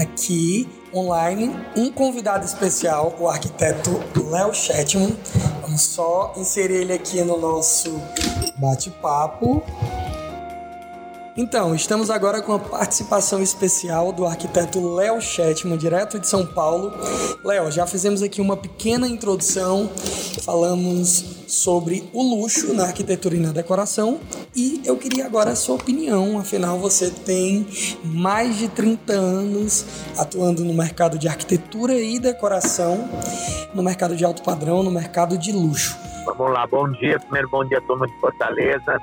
aqui 0.00 0.68
online 0.92 1.54
um 1.76 1.90
convidado 1.90 2.44
especial, 2.44 3.16
o 3.18 3.28
arquiteto 3.28 3.90
Léo 4.30 4.54
Chetman. 4.54 5.16
Vamos 5.62 5.82
só 5.82 6.32
inserir 6.36 6.74
ele 6.74 6.92
aqui 6.92 7.22
no 7.22 7.38
nosso 7.38 8.00
bate-papo. 8.58 9.62
Então, 11.36 11.74
estamos 11.74 12.10
agora 12.10 12.40
com 12.40 12.52
a 12.52 12.60
participação 12.60 13.42
especial 13.42 14.12
do 14.12 14.24
arquiteto 14.24 14.94
Léo 14.94 15.20
Chetman, 15.20 15.76
direto 15.76 16.20
de 16.20 16.28
São 16.28 16.46
Paulo. 16.46 16.92
Léo, 17.44 17.72
já 17.72 17.88
fizemos 17.88 18.22
aqui 18.22 18.40
uma 18.40 18.56
pequena 18.56 19.08
introdução, 19.08 19.90
falamos 20.44 21.44
sobre 21.48 22.08
o 22.12 22.22
luxo 22.22 22.72
na 22.72 22.84
arquitetura 22.84 23.34
e 23.34 23.40
na 23.40 23.50
decoração. 23.50 24.20
E 24.54 24.80
eu 24.84 24.96
queria 24.96 25.26
agora 25.26 25.50
a 25.50 25.56
sua 25.56 25.74
opinião, 25.74 26.38
afinal 26.38 26.78
você 26.78 27.10
tem 27.10 27.66
mais 28.04 28.56
de 28.56 28.68
30 28.68 29.12
anos 29.12 29.84
atuando 30.16 30.64
no 30.64 30.72
mercado 30.72 31.18
de 31.18 31.26
arquitetura 31.26 31.94
e 31.94 32.20
decoração, 32.20 33.08
no 33.74 33.82
mercado 33.82 34.14
de 34.14 34.24
alto 34.24 34.40
padrão, 34.44 34.84
no 34.84 34.90
mercado 34.90 35.36
de 35.36 35.50
luxo. 35.50 35.98
Vamos 36.26 36.52
lá, 36.52 36.64
bom 36.64 36.90
dia, 36.92 37.18
primeiro 37.18 37.50
bom 37.50 37.64
dia 37.64 37.78
a 37.78 37.80
turma 37.82 38.06
de 38.06 38.20
Fortaleza 38.20 39.00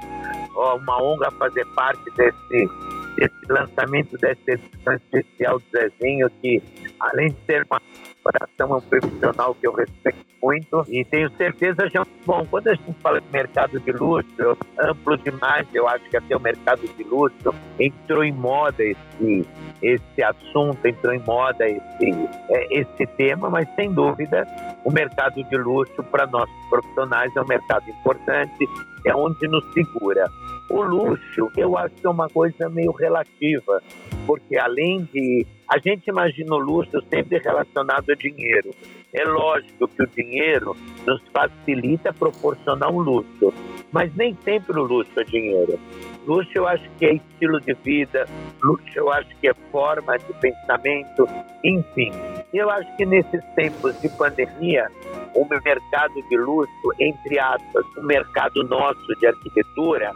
uma 0.75 1.01
honra 1.01 1.31
fazer 1.31 1.65
parte 1.75 2.03
desse, 2.15 2.69
desse 3.15 3.45
lançamento 3.49 4.17
dessa 4.17 4.51
edição 4.51 4.93
especial 4.93 5.59
do 5.59 5.65
Zezinho, 5.71 6.29
que 6.41 6.61
além 6.99 7.29
de 7.29 7.37
ser 7.45 7.65
uma 7.69 7.81
coração, 8.23 8.75
é 8.75 8.77
um 8.77 8.81
profissional 8.81 9.55
que 9.55 9.67
eu 9.67 9.73
respeito 9.73 10.31
muito 10.41 10.85
e 10.89 11.05
tenho 11.05 11.29
certeza 11.37 11.87
já 11.89 12.03
bom. 12.25 12.45
Quando 12.49 12.67
a 12.67 12.73
gente 12.73 12.93
fala 13.01 13.21
de 13.21 13.27
mercado 13.31 13.79
de 13.79 13.91
luxo 13.91 14.57
amplo 14.79 15.17
demais 15.17 15.67
eu 15.73 15.87
acho 15.87 16.03
que 16.09 16.17
até 16.17 16.35
o 16.35 16.39
mercado 16.39 16.81
de 16.81 17.03
luxo 17.03 17.53
entrou 17.79 18.23
em 18.23 18.31
moda 18.31 18.83
esse 18.83 19.47
esse 19.81 20.23
assunto 20.23 20.85
entrou 20.85 21.13
em 21.13 21.19
moda 21.19 21.67
esse 21.67 22.29
é, 22.49 22.79
esse 22.79 23.05
tema 23.17 23.49
mas 23.49 23.67
sem 23.75 23.91
dúvida 23.91 24.45
o 24.83 24.91
mercado 24.91 25.43
de 25.43 25.57
luxo 25.57 26.03
para 26.03 26.25
nós 26.27 26.49
profissionais 26.69 27.35
é 27.35 27.41
um 27.41 27.47
mercado 27.47 27.89
importante 27.89 28.67
é 29.05 29.15
onde 29.15 29.47
nos 29.47 29.63
segura 29.73 30.29
o 30.71 30.81
luxo 30.81 31.51
eu 31.57 31.77
acho 31.77 31.95
que 31.95 32.07
é 32.07 32.09
uma 32.09 32.29
coisa 32.29 32.69
meio 32.69 32.91
relativa 32.91 33.81
porque 34.25 34.57
além 34.57 35.07
de 35.13 35.45
a 35.67 35.77
gente 35.77 36.09
imagina 36.09 36.55
o 36.55 36.59
luxo 36.59 37.01
sempre 37.09 37.37
relacionado 37.37 38.11
a 38.11 38.15
dinheiro. 38.15 38.71
É 39.13 39.23
lógico 39.23 39.87
que 39.87 40.03
o 40.03 40.07
dinheiro 40.07 40.75
nos 41.07 41.21
facilita 41.31 42.11
proporcionar 42.11 42.91
um 42.91 42.99
luxo, 42.99 43.53
mas 43.89 44.13
nem 44.15 44.37
sempre 44.43 44.77
o 44.77 44.83
luxo 44.83 45.11
é 45.17 45.23
dinheiro. 45.23 45.79
Luxo 46.27 46.51
eu 46.55 46.67
acho 46.67 46.83
que 46.99 47.05
é 47.05 47.13
estilo 47.13 47.59
de 47.61 47.73
vida, 47.73 48.25
luxo 48.61 48.83
eu 48.95 49.11
acho 49.11 49.29
que 49.37 49.47
é 49.47 49.53
forma 49.71 50.17
de 50.17 50.33
pensamento, 50.41 51.25
enfim. 51.63 52.11
Eu 52.53 52.69
acho 52.69 52.95
que 52.97 53.05
nesses 53.05 53.41
tempos 53.55 53.99
de 54.01 54.09
pandemia, 54.09 54.89
o 55.33 55.45
mercado 55.45 56.13
de 56.29 56.37
luxo, 56.37 56.93
entre 56.99 57.39
aspas, 57.39 57.85
o 57.97 58.03
mercado 58.03 58.61
nosso 58.63 59.07
de 59.19 59.27
arquitetura, 59.27 60.11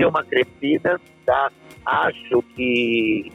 deu 0.00 0.08
uma 0.08 0.24
crescida, 0.24 0.98
tá? 1.26 1.52
Acho 1.84 2.42
que 2.56 3.30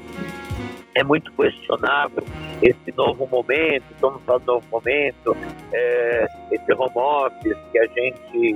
é 0.96 1.04
muito 1.04 1.32
questionável 1.34 2.24
esse 2.62 2.92
novo 2.98 3.28
momento, 3.28 3.84
estamos 3.92 4.22
falando 4.24 4.46
novo 4.46 4.66
momento, 4.72 5.38
é, 5.72 6.26
esse 6.52 6.74
home 6.74 6.92
office 6.96 7.58
que 7.72 7.80
a 7.80 7.86
gente 7.86 8.56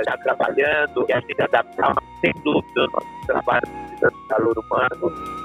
está 0.00 0.12
é, 0.12 0.16
trabalhando, 0.22 1.06
que 1.06 1.12
a 1.12 1.20
gente 1.20 1.40
adaptar, 1.40 1.94
sem 2.20 2.32
dúvida, 2.42 2.82
o 2.82 2.90
nosso 2.92 3.26
trabalho 3.26 3.62
precisa 3.62 4.10
de 4.10 4.28
calor 4.28 4.58
humano. 4.58 5.42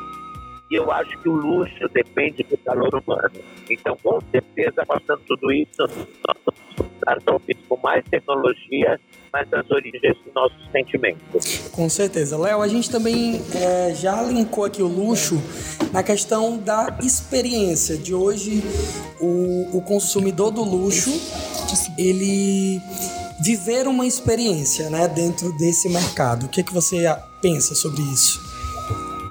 E 0.70 0.76
eu 0.76 0.92
acho 0.92 1.18
que 1.20 1.30
o 1.30 1.34
luxo 1.34 1.88
depende 1.94 2.44
do 2.44 2.58
calor 2.58 2.94
humano. 2.94 3.40
Então, 3.70 3.96
com 4.04 4.20
certeza, 4.32 4.86
passando 4.86 5.22
tudo 5.26 5.50
isso, 5.54 5.88
nós 6.28 6.56
estar 6.84 7.22
talvez 7.22 7.58
com 7.68 7.78
mais 7.82 8.04
tecnologia 8.10 9.00
mas 9.32 9.52
as 9.54 9.70
origens 9.70 10.18
do 10.26 10.34
nosso 10.34 10.56
sentimento. 10.72 11.20
Com 11.72 11.90
certeza. 11.90 12.38
Léo, 12.38 12.62
a 12.62 12.68
gente 12.68 12.90
também 12.90 13.42
é, 13.56 13.94
já 13.94 14.22
linkou 14.24 14.66
aqui 14.66 14.82
o 14.82 14.88
luxo 14.88 15.36
na 15.92 16.04
questão 16.04 16.58
da 16.58 16.98
experiência. 17.04 17.98
De 17.98 18.14
hoje, 18.14 18.64
o, 19.20 19.78
o 19.78 19.82
consumidor 19.82 20.52
do 20.52 20.64
luxo, 20.64 21.12
ele 21.98 22.82
viver 23.44 23.88
uma 23.88 24.06
experiência 24.06 24.90
né, 24.90 25.08
dentro 25.08 25.56
desse 25.58 25.90
mercado. 25.90 26.48
O 26.48 26.50
que, 26.50 26.62
é 26.62 26.64
que 26.64 26.74
você 26.74 27.06
pensa 27.42 27.76
sobre 27.76 28.02
isso? 28.02 28.40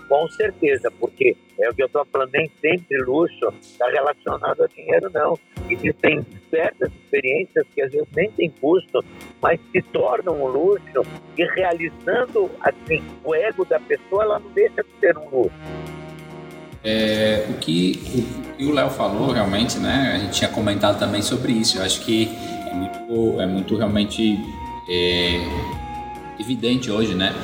Com 0.08 0.28
certeza, 0.28 0.90
porque 1.00 1.36
é 1.58 1.70
o 1.70 1.74
que 1.74 1.82
eu 1.82 1.86
estou 1.86 2.04
falando, 2.06 2.30
nem 2.32 2.50
sempre 2.60 2.98
luxo 2.98 3.52
está 3.60 3.88
relacionado 3.90 4.64
a 4.64 4.66
dinheiro, 4.66 5.10
não. 5.12 5.38
Existem 5.68 6.24
certas 6.50 6.90
experiências 6.92 7.66
que 7.74 7.82
às 7.82 7.90
vezes 7.90 8.08
nem 8.14 8.30
tem 8.32 8.50
custo, 8.50 9.04
mas 9.40 9.58
se 9.72 9.82
tornam 9.82 10.42
um 10.42 10.46
luxo 10.46 11.02
e 11.36 11.44
realizando 11.44 12.50
assim, 12.60 13.02
o 13.24 13.34
ego 13.34 13.64
da 13.64 13.80
pessoa, 13.80 14.24
ela 14.24 14.38
não 14.38 14.50
deixa 14.50 14.82
de 14.82 15.00
ser 15.00 15.16
um 15.18 15.28
luxo. 15.28 15.56
É, 16.84 17.44
o 17.50 17.54
que 17.54 18.00
o, 18.14 18.56
que 18.56 18.64
o 18.64 18.72
Léo 18.72 18.90
falou 18.90 19.32
realmente, 19.32 19.78
né? 19.78 20.12
A 20.14 20.18
gente 20.18 20.38
tinha 20.38 20.50
comentado 20.50 20.98
também 20.98 21.20
sobre 21.20 21.52
isso. 21.52 21.78
Eu 21.78 21.82
acho 21.82 22.04
que 22.04 22.28
é 22.70 22.74
muito, 22.74 23.40
é 23.40 23.46
muito 23.46 23.76
realmente 23.76 24.38
é, 24.88 25.40
evidente 26.38 26.90
hoje, 26.90 27.14
né? 27.14 27.34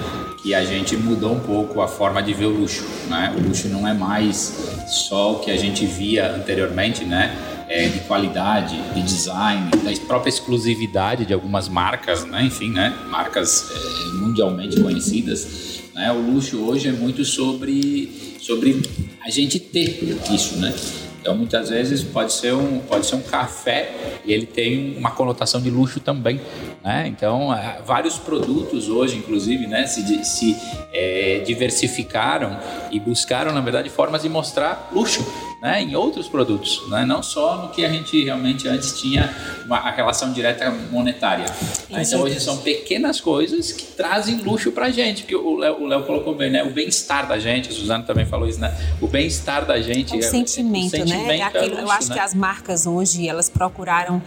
Que 0.42 0.54
a 0.54 0.64
gente 0.64 0.96
mudou 0.96 1.34
um 1.34 1.40
pouco 1.40 1.80
a 1.80 1.88
forma 1.88 2.22
de 2.22 2.32
ver 2.32 2.46
o 2.46 2.50
luxo, 2.50 2.84
né? 3.08 3.34
O 3.36 3.48
luxo 3.48 3.68
não 3.68 3.86
é 3.86 3.94
mais 3.94 4.86
só 4.88 5.34
o 5.34 5.38
que 5.40 5.50
a 5.50 5.56
gente 5.56 5.86
via 5.86 6.34
anteriormente, 6.34 7.04
né? 7.04 7.36
É, 7.68 7.88
de 7.88 8.00
qualidade, 8.00 8.76
de 8.94 9.02
design, 9.02 9.70
da 9.70 10.06
própria 10.06 10.28
exclusividade 10.28 11.24
de 11.24 11.32
algumas 11.32 11.68
marcas, 11.68 12.24
né? 12.24 12.44
Enfim, 12.44 12.70
né? 12.70 12.94
Marcas 13.08 13.70
é, 13.70 14.16
mundialmente 14.18 14.80
conhecidas. 14.80 15.80
Né? 15.94 16.12
O 16.12 16.20
luxo 16.20 16.58
hoje 16.58 16.88
é 16.88 16.92
muito 16.92 17.24
sobre, 17.24 18.36
sobre 18.40 18.82
a 19.24 19.30
gente 19.30 19.58
ter 19.58 20.18
isso, 20.30 20.56
né? 20.56 20.74
Então, 21.22 21.36
muitas 21.36 21.70
vezes 21.70 22.02
pode 22.02 22.32
ser 22.32 22.52
um, 22.52 22.80
pode 22.80 23.06
ser 23.06 23.14
um 23.14 23.22
café 23.22 23.94
e 24.24 24.32
ele 24.32 24.44
tem 24.44 24.98
uma 24.98 25.12
conotação 25.12 25.60
de 25.60 25.70
luxo 25.70 26.00
também. 26.00 26.40
Né? 26.82 27.06
Então, 27.06 27.54
é, 27.54 27.80
vários 27.86 28.18
produtos 28.18 28.88
hoje, 28.88 29.18
inclusive, 29.18 29.68
né, 29.68 29.86
se, 29.86 30.24
se 30.24 30.56
é, 30.92 31.40
diversificaram 31.46 32.58
e 32.90 32.98
buscaram, 32.98 33.52
na 33.52 33.60
verdade, 33.60 33.88
formas 33.88 34.22
de 34.22 34.28
mostrar 34.28 34.90
luxo 34.92 35.24
né, 35.62 35.80
em 35.80 35.94
outros 35.94 36.26
produtos, 36.26 36.82
né, 36.90 37.04
não 37.04 37.22
só 37.22 37.56
no 37.56 37.68
que 37.68 37.84
a 37.84 37.88
gente 37.88 38.24
realmente 38.24 38.66
antes 38.66 39.00
tinha 39.00 39.32
uma, 39.64 39.78
a 39.78 39.92
relação 39.92 40.32
direta 40.32 40.68
monetária. 40.90 41.46
Né? 41.88 42.02
Então, 42.02 42.22
hoje 42.22 42.40
são 42.40 42.58
pequenas 42.58 43.20
coisas 43.20 43.70
que 43.70 43.86
trazem 43.86 44.38
luxo 44.38 44.72
para 44.72 44.86
a 44.86 44.90
gente, 44.90 45.22
que 45.22 45.36
o 45.36 45.56
Léo 45.56 46.02
colocou 46.02 46.34
bem, 46.34 46.50
né? 46.50 46.64
o 46.64 46.70
bem-estar 46.70 47.28
da 47.28 47.38
gente, 47.38 47.68
a 47.68 47.72
Suzana 47.72 48.02
também 48.02 48.26
falou 48.26 48.48
isso, 48.48 48.58
né? 48.58 48.76
o 49.00 49.06
bem-estar 49.06 49.64
da 49.64 49.80
gente. 49.80 50.14
É 50.14 50.18
o 50.18 50.22
sentimento, 50.22 50.96
é, 50.96 50.98
o 50.98 51.06
sentimento 51.06 51.26
né? 51.28 51.38
É 51.38 51.42
aquilo, 51.42 51.64
é 51.64 51.68
luxo, 51.68 51.82
eu 51.82 51.90
acho 51.92 52.08
né? 52.08 52.14
que 52.16 52.20
as 52.20 52.34
marcas 52.34 52.84
hoje, 52.84 53.28
elas 53.28 53.48
procuraram 53.48 54.20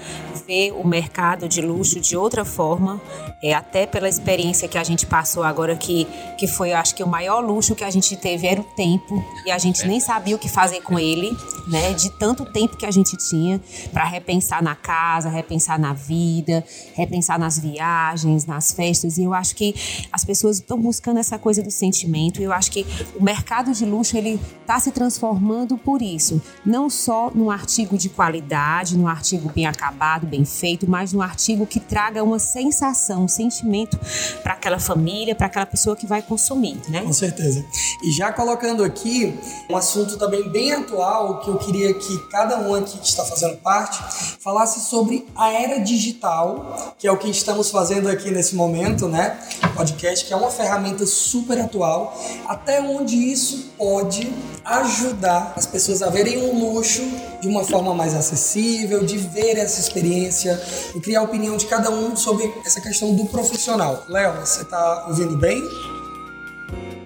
ver 0.47 0.71
o 0.71 0.87
mercado 0.87 1.49
de 1.49 1.61
luxo 1.61 1.99
de 1.99 2.15
outra 2.15 2.45
forma, 2.45 3.01
é, 3.43 3.53
até 3.53 3.85
pela 3.85 4.07
experiência 4.07 4.69
que 4.69 4.77
a 4.77 4.83
gente 4.85 5.05
passou 5.05 5.43
agora, 5.43 5.75
que, 5.75 6.07
que 6.37 6.47
foi, 6.47 6.71
eu 6.71 6.77
acho 6.77 6.95
que 6.95 7.03
o 7.03 7.07
maior 7.07 7.43
luxo 7.43 7.75
que 7.75 7.83
a 7.83 7.89
gente 7.89 8.15
teve 8.15 8.47
era 8.47 8.61
o 8.61 8.63
tempo, 8.63 9.21
e 9.45 9.51
a 9.51 9.57
gente 9.57 9.83
é. 9.83 9.87
nem 9.87 9.99
sabia 9.99 10.35
o 10.35 10.39
que 10.39 10.47
fazer 10.47 10.81
com 10.81 10.97
ele, 10.97 11.24
né? 11.67 11.93
De 11.93 12.09
tanto 12.09 12.45
tempo 12.45 12.77
que 12.77 12.85
a 12.85 12.91
gente 12.91 13.15
tinha 13.17 13.61
para 13.91 14.05
repensar 14.05 14.61
na 14.63 14.75
casa, 14.75 15.29
repensar 15.29 15.79
na 15.79 15.93
vida, 15.93 16.63
repensar 16.93 17.39
nas 17.39 17.59
viagens, 17.59 18.45
nas 18.45 18.71
festas, 18.71 19.17
e 19.17 19.23
eu 19.23 19.33
acho 19.33 19.55
que 19.55 19.75
as 20.11 20.25
pessoas 20.25 20.57
estão 20.57 20.79
buscando 20.79 21.19
essa 21.19 21.37
coisa 21.37 21.61
do 21.61 21.71
sentimento, 21.71 22.41
eu 22.41 22.51
acho 22.51 22.71
que 22.71 22.85
o 23.15 23.23
mercado 23.23 23.71
de 23.71 23.85
luxo, 23.85 24.17
ele 24.17 24.39
está 24.61 24.79
se 24.79 24.91
transformando 24.91 25.77
por 25.77 26.01
isso, 26.01 26.41
não 26.65 26.89
só 26.89 27.31
num 27.33 27.49
artigo 27.49 27.97
de 27.97 28.09
qualidade, 28.09 28.97
num 28.97 29.07
artigo 29.07 29.51
bem 29.53 29.65
acabado, 29.65 30.25
bem 30.25 30.43
feito, 30.43 30.89
mas 30.89 31.13
num 31.13 31.21
artigo 31.21 31.65
que 31.65 31.79
traga 31.79 32.23
uma 32.23 32.39
sensação, 32.39 33.25
um 33.25 33.27
sentimento 33.27 33.99
para 34.41 34.53
aquela 34.53 34.79
família, 34.79 35.35
para 35.35 35.47
aquela 35.47 35.65
pessoa 35.65 35.95
que 35.95 36.05
vai 36.05 36.21
consumir, 36.21 36.77
né? 36.89 37.01
Com 37.01 37.13
certeza. 37.13 37.65
E 38.03 38.11
já 38.11 38.31
colocando 38.31 38.83
aqui 38.83 39.37
um 39.69 39.75
assunto 39.75 40.17
também 40.17 40.49
bem 40.49 40.71
atual 40.71 41.14
que 41.41 41.49
eu 41.49 41.57
queria 41.57 41.93
que 41.93 42.17
cada 42.29 42.59
um 42.59 42.75
aqui 42.75 42.97
que 42.97 43.07
está 43.07 43.23
fazendo 43.23 43.57
parte 43.57 43.97
falasse 44.39 44.81
sobre 44.81 45.25
a 45.35 45.51
era 45.51 45.79
digital, 45.79 46.93
que 46.97 47.07
é 47.07 47.11
o 47.11 47.17
que 47.17 47.29
estamos 47.29 47.69
fazendo 47.71 48.09
aqui 48.09 48.31
nesse 48.31 48.55
momento, 48.55 49.07
né? 49.07 49.39
Podcast 49.75 50.25
que 50.25 50.33
é 50.33 50.35
uma 50.35 50.51
ferramenta 50.51 51.05
super 51.05 51.59
atual, 51.59 52.17
até 52.47 52.81
onde 52.81 53.15
isso 53.15 53.71
pode 53.77 54.31
ajudar 54.63 55.53
as 55.55 55.65
pessoas 55.65 56.01
a 56.01 56.09
verem 56.09 56.41
um 56.41 56.59
luxo 56.59 57.03
de 57.41 57.47
uma 57.47 57.63
forma 57.63 57.93
mais 57.93 58.13
acessível, 58.13 59.05
de 59.05 59.17
ver 59.17 59.57
essa 59.57 59.79
experiência 59.79 60.61
e 60.95 60.99
criar 60.99 61.19
a 61.19 61.23
opinião 61.23 61.55
de 61.57 61.65
cada 61.65 61.89
um 61.89 62.15
sobre 62.15 62.51
essa 62.65 62.81
questão 62.81 63.15
do 63.15 63.25
profissional. 63.25 64.03
Léo, 64.07 64.39
você 64.39 64.63
está 64.63 65.05
ouvindo 65.07 65.37
bem? 65.37 65.61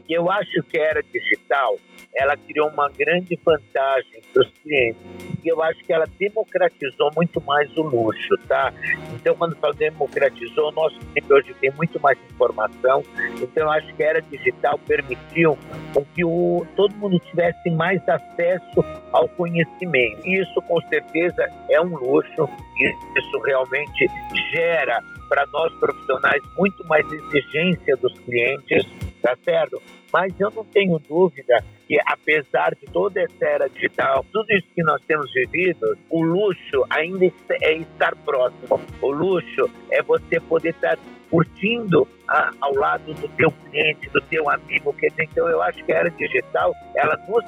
Eu 0.10 0.32
acho 0.32 0.64
que 0.64 0.78
era 0.78 1.04
digital 1.04 1.40
digital, 1.50 1.78
ela 2.16 2.36
criou 2.36 2.70
uma 2.70 2.90
grande 2.90 3.40
vantagem 3.44 4.22
para 4.34 4.44
os 4.44 4.52
clientes. 4.64 5.02
E 5.44 5.48
eu 5.48 5.62
acho 5.62 5.80
que 5.84 5.94
ela 5.94 6.06
democratizou 6.20 7.10
muito 7.16 7.42
mais 7.42 7.76
o 7.78 7.84
luxo, 7.84 8.36
tá? 8.48 8.74
Então, 9.14 9.36
quando 9.36 9.56
fala 9.56 9.74
democratizou, 9.74 10.70
o 10.70 10.72
nosso 10.72 11.00
cliente 11.00 11.34
hoje 11.34 11.56
tem 11.62 11.72
muito 11.72 12.00
mais 12.00 12.18
informação. 12.32 13.04
Então, 13.42 13.64
eu 13.64 13.72
acho 13.72 13.94
que 13.96 14.04
a 14.04 14.08
era 14.08 14.22
digital 14.22 14.78
permitiu 14.80 15.58
com 15.94 16.04
que 16.04 16.26
o, 16.26 16.66
todo 16.76 16.94
mundo 16.96 17.20
tivesse 17.20 17.70
mais 17.72 18.02
acesso 18.08 18.84
ao 19.12 19.28
conhecimento. 19.30 20.28
Isso, 20.28 20.62
com 20.64 20.82
certeza, 20.90 21.50
é 21.70 21.80
um 21.80 21.96
luxo. 21.96 22.50
E 22.78 23.20
isso 23.20 23.40
realmente 23.46 24.08
gera 24.52 25.02
para 25.30 25.46
nós 25.46 25.72
profissionais 25.76 26.42
muito 26.58 26.86
mais 26.88 27.06
exigência 27.12 27.96
dos 27.98 28.12
clientes, 28.20 28.86
tá 29.22 29.38
certo? 29.46 29.82
Mas 30.12 30.38
eu 30.40 30.50
não 30.50 30.66
tenho 30.66 30.98
dúvida 31.00 31.64
que, 31.88 31.98
apesar 32.06 32.74
de 32.76 32.86
toda 32.92 33.22
essa 33.22 33.46
era 33.46 33.70
digital, 33.70 34.26
tudo 34.34 34.46
isso 34.52 34.68
que 34.74 34.84
nós 34.84 35.00
temos 35.08 35.32
vivido, 35.32 35.96
o 36.10 36.24
luxo 36.24 36.84
ainda 36.90 37.32
é 37.62 37.74
estar 37.74 38.16
próximo. 38.26 38.82
O 39.02 39.12
luxo 39.12 39.70
é 39.92 40.02
você 40.02 40.40
poder 40.40 40.70
estar 40.70 40.98
curtindo 41.30 42.08
a, 42.28 42.52
ao 42.62 42.74
lado 42.76 43.14
do 43.14 43.28
teu 43.30 43.52
cliente, 43.52 44.10
do 44.10 44.22
teu 44.22 44.50
amigo. 44.50 44.94
Quer 44.94 45.10
dizer, 45.10 45.24
então 45.32 45.48
eu 45.48 45.62
acho 45.62 45.84
que 45.84 45.92
a 45.92 45.98
era 45.98 46.10
digital, 46.12 46.74
ela 46.96 47.18
nos 47.28 47.44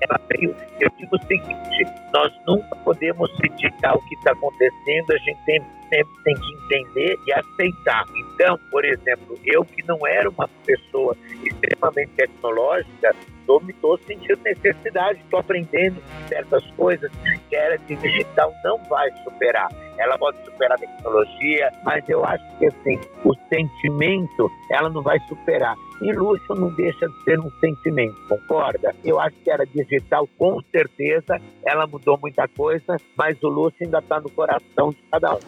ela 0.00 0.20
veio. 0.28 0.54
Eu 0.80 0.90
digo 0.98 1.16
o 1.16 1.26
seguinte: 1.26 1.84
nós 2.12 2.32
nunca 2.46 2.76
podemos 2.76 3.30
criticar 3.36 3.96
o 3.96 4.08
que 4.08 4.14
está 4.16 4.32
acontecendo, 4.32 5.10
a 5.10 5.18
gente 5.18 5.44
sempre, 5.44 5.68
sempre 5.88 6.14
tem 6.24 6.34
que 6.34 6.54
entender 6.54 7.16
e 7.26 7.32
aceitar. 7.32 8.04
Então, 8.34 8.58
por 8.70 8.84
exemplo, 8.84 9.38
eu 9.44 9.64
que 9.64 9.82
não 9.86 10.06
era 10.06 10.28
uma 10.28 10.48
pessoa 10.64 11.16
extremamente 11.42 12.10
tecnológica, 12.16 13.14
estou 13.40 13.60
me 13.62 13.72
tô 13.74 13.96
sentindo 13.98 14.40
necessidade, 14.42 15.20
estou 15.20 15.40
aprendendo 15.40 16.02
certas 16.28 16.64
coisas 16.72 17.10
que 17.48 17.56
a 17.56 17.60
era 17.60 17.78
digital 17.78 18.52
não 18.64 18.78
vai 18.84 19.10
superar. 19.22 19.68
Ela 19.98 20.18
pode 20.18 20.36
superar 20.44 20.76
a 20.76 20.80
tecnologia, 20.80 21.72
mas 21.84 22.08
eu 22.08 22.24
acho 22.24 22.44
que 22.58 22.66
assim, 22.66 22.98
o 23.24 23.34
sentimento 23.48 24.50
ela 24.70 24.88
não 24.88 25.02
vai 25.02 25.18
superar. 25.28 25.76
E 26.02 26.12
luxo 26.12 26.54
não 26.54 26.68
deixa 26.70 27.08
de 27.08 27.22
ser 27.22 27.38
um 27.40 27.50
sentimento, 27.60 28.16
concorda? 28.28 28.94
Eu 29.04 29.18
acho 29.20 29.36
que 29.42 29.50
era 29.50 29.64
digital, 29.64 30.28
com 30.36 30.60
certeza, 30.70 31.40
ela 31.64 31.86
mudou 31.86 32.18
muita 32.20 32.46
coisa, 32.48 32.96
mas 33.16 33.40
o 33.42 33.48
luxo 33.48 33.76
ainda 33.80 33.98
está 33.98 34.20
no 34.20 34.28
coração 34.30 34.90
de 34.90 34.98
cada 35.10 35.36
um. 35.36 35.40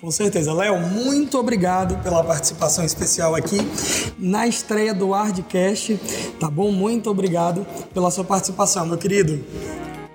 Com 0.00 0.10
certeza. 0.10 0.54
Léo, 0.54 0.78
muito 0.78 1.38
obrigado 1.38 2.02
pela 2.02 2.24
participação 2.24 2.84
especial 2.84 3.34
aqui 3.34 3.58
na 4.18 4.46
estreia 4.46 4.94
do 4.94 5.10
Hardcast. 5.10 5.98
Tá 6.40 6.48
bom? 6.48 6.72
Muito 6.72 7.10
obrigado 7.10 7.66
pela 7.92 8.10
sua 8.10 8.24
participação, 8.24 8.86
meu 8.86 8.96
querido. 8.96 9.44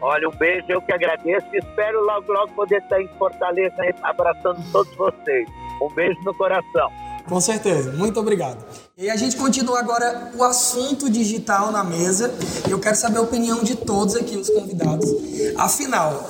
Olha, 0.01 0.29
um 0.29 0.35
beijo, 0.35 0.65
eu 0.69 0.81
que 0.81 0.93
agradeço 0.93 1.47
e 1.53 1.57
espero 1.57 2.03
logo, 2.05 2.31
logo 2.31 2.53
poder 2.53 2.81
estar 2.81 3.01
em 3.01 3.07
Fortaleza 3.17 3.75
abraçando 4.03 4.61
todos 4.71 4.93
vocês. 4.95 5.47
Um 5.81 5.93
beijo 5.93 6.19
no 6.23 6.33
coração. 6.33 6.91
Com 7.27 7.41
certeza, 7.41 7.91
muito 7.91 8.19
obrigado. 8.19 8.63
E 8.95 9.09
a 9.09 9.15
gente 9.15 9.35
continua 9.35 9.79
agora 9.79 10.31
o 10.37 10.43
assunto 10.43 11.09
digital 11.09 11.71
na 11.71 11.83
mesa. 11.83 12.31
Eu 12.69 12.79
quero 12.79 12.95
saber 12.95 13.17
a 13.17 13.21
opinião 13.21 13.63
de 13.63 13.75
todos 13.75 14.15
aqui, 14.15 14.37
os 14.37 14.49
convidados. 14.49 15.09
Afinal, 15.57 16.23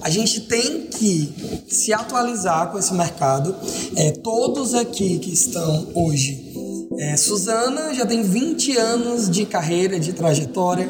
a 0.00 0.08
gente 0.08 0.40
tem 0.42 0.86
que 0.86 1.64
se 1.68 1.92
atualizar 1.92 2.72
com 2.72 2.78
esse 2.78 2.94
mercado. 2.94 3.54
É, 3.94 4.12
todos 4.12 4.74
aqui 4.74 5.18
que 5.18 5.32
estão 5.32 5.88
hoje. 5.94 6.48
É, 6.98 7.16
Suzana 7.16 7.92
já 7.92 8.06
tem 8.06 8.22
20 8.22 8.76
anos 8.76 9.30
de 9.30 9.44
carreira, 9.44 10.00
de 10.00 10.14
trajetória. 10.14 10.88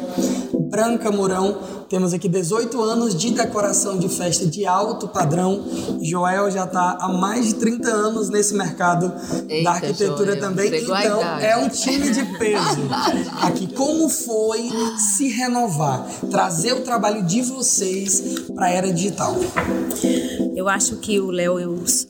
Branca 0.70 1.11
Mourão 1.11 1.77
temos 1.88 2.12
aqui 2.12 2.28
18 2.28 2.80
anos 2.80 3.14
de 3.14 3.30
decoração 3.30 3.99
de 3.99 4.09
festa 4.09 4.47
de 4.47 4.66
alto 4.66 5.09
padrão. 5.09 5.64
Joel 6.02 6.50
já 6.50 6.64
está 6.64 6.99
há 7.00 7.09
mais 7.09 7.47
de 7.47 7.54
30 7.54 7.88
anos 7.88 8.28
nesse 8.28 8.54
mercado 8.54 9.12
Eita, 9.49 9.64
da 9.64 9.71
arquitetura 9.76 10.33
Joel, 10.33 10.40
também. 10.40 10.83
Então, 10.83 11.23
é 11.40 11.57
um 11.57 11.68
time 11.68 12.11
de 12.11 12.25
peso. 12.38 12.80
aqui, 13.42 13.66
como 13.73 14.09
foi 14.09 14.68
se 14.99 15.28
renovar, 15.28 16.07
trazer 16.30 16.75
o 16.75 16.80
trabalho 16.83 17.23
de 17.25 17.42
vocês 17.42 18.21
para 18.54 18.66
a 18.66 18.71
era 18.71 18.92
digital? 18.92 19.37
Eu 20.54 20.68
acho 20.68 20.97
que 20.97 21.21
o 21.21 21.30
Léo 21.30 21.59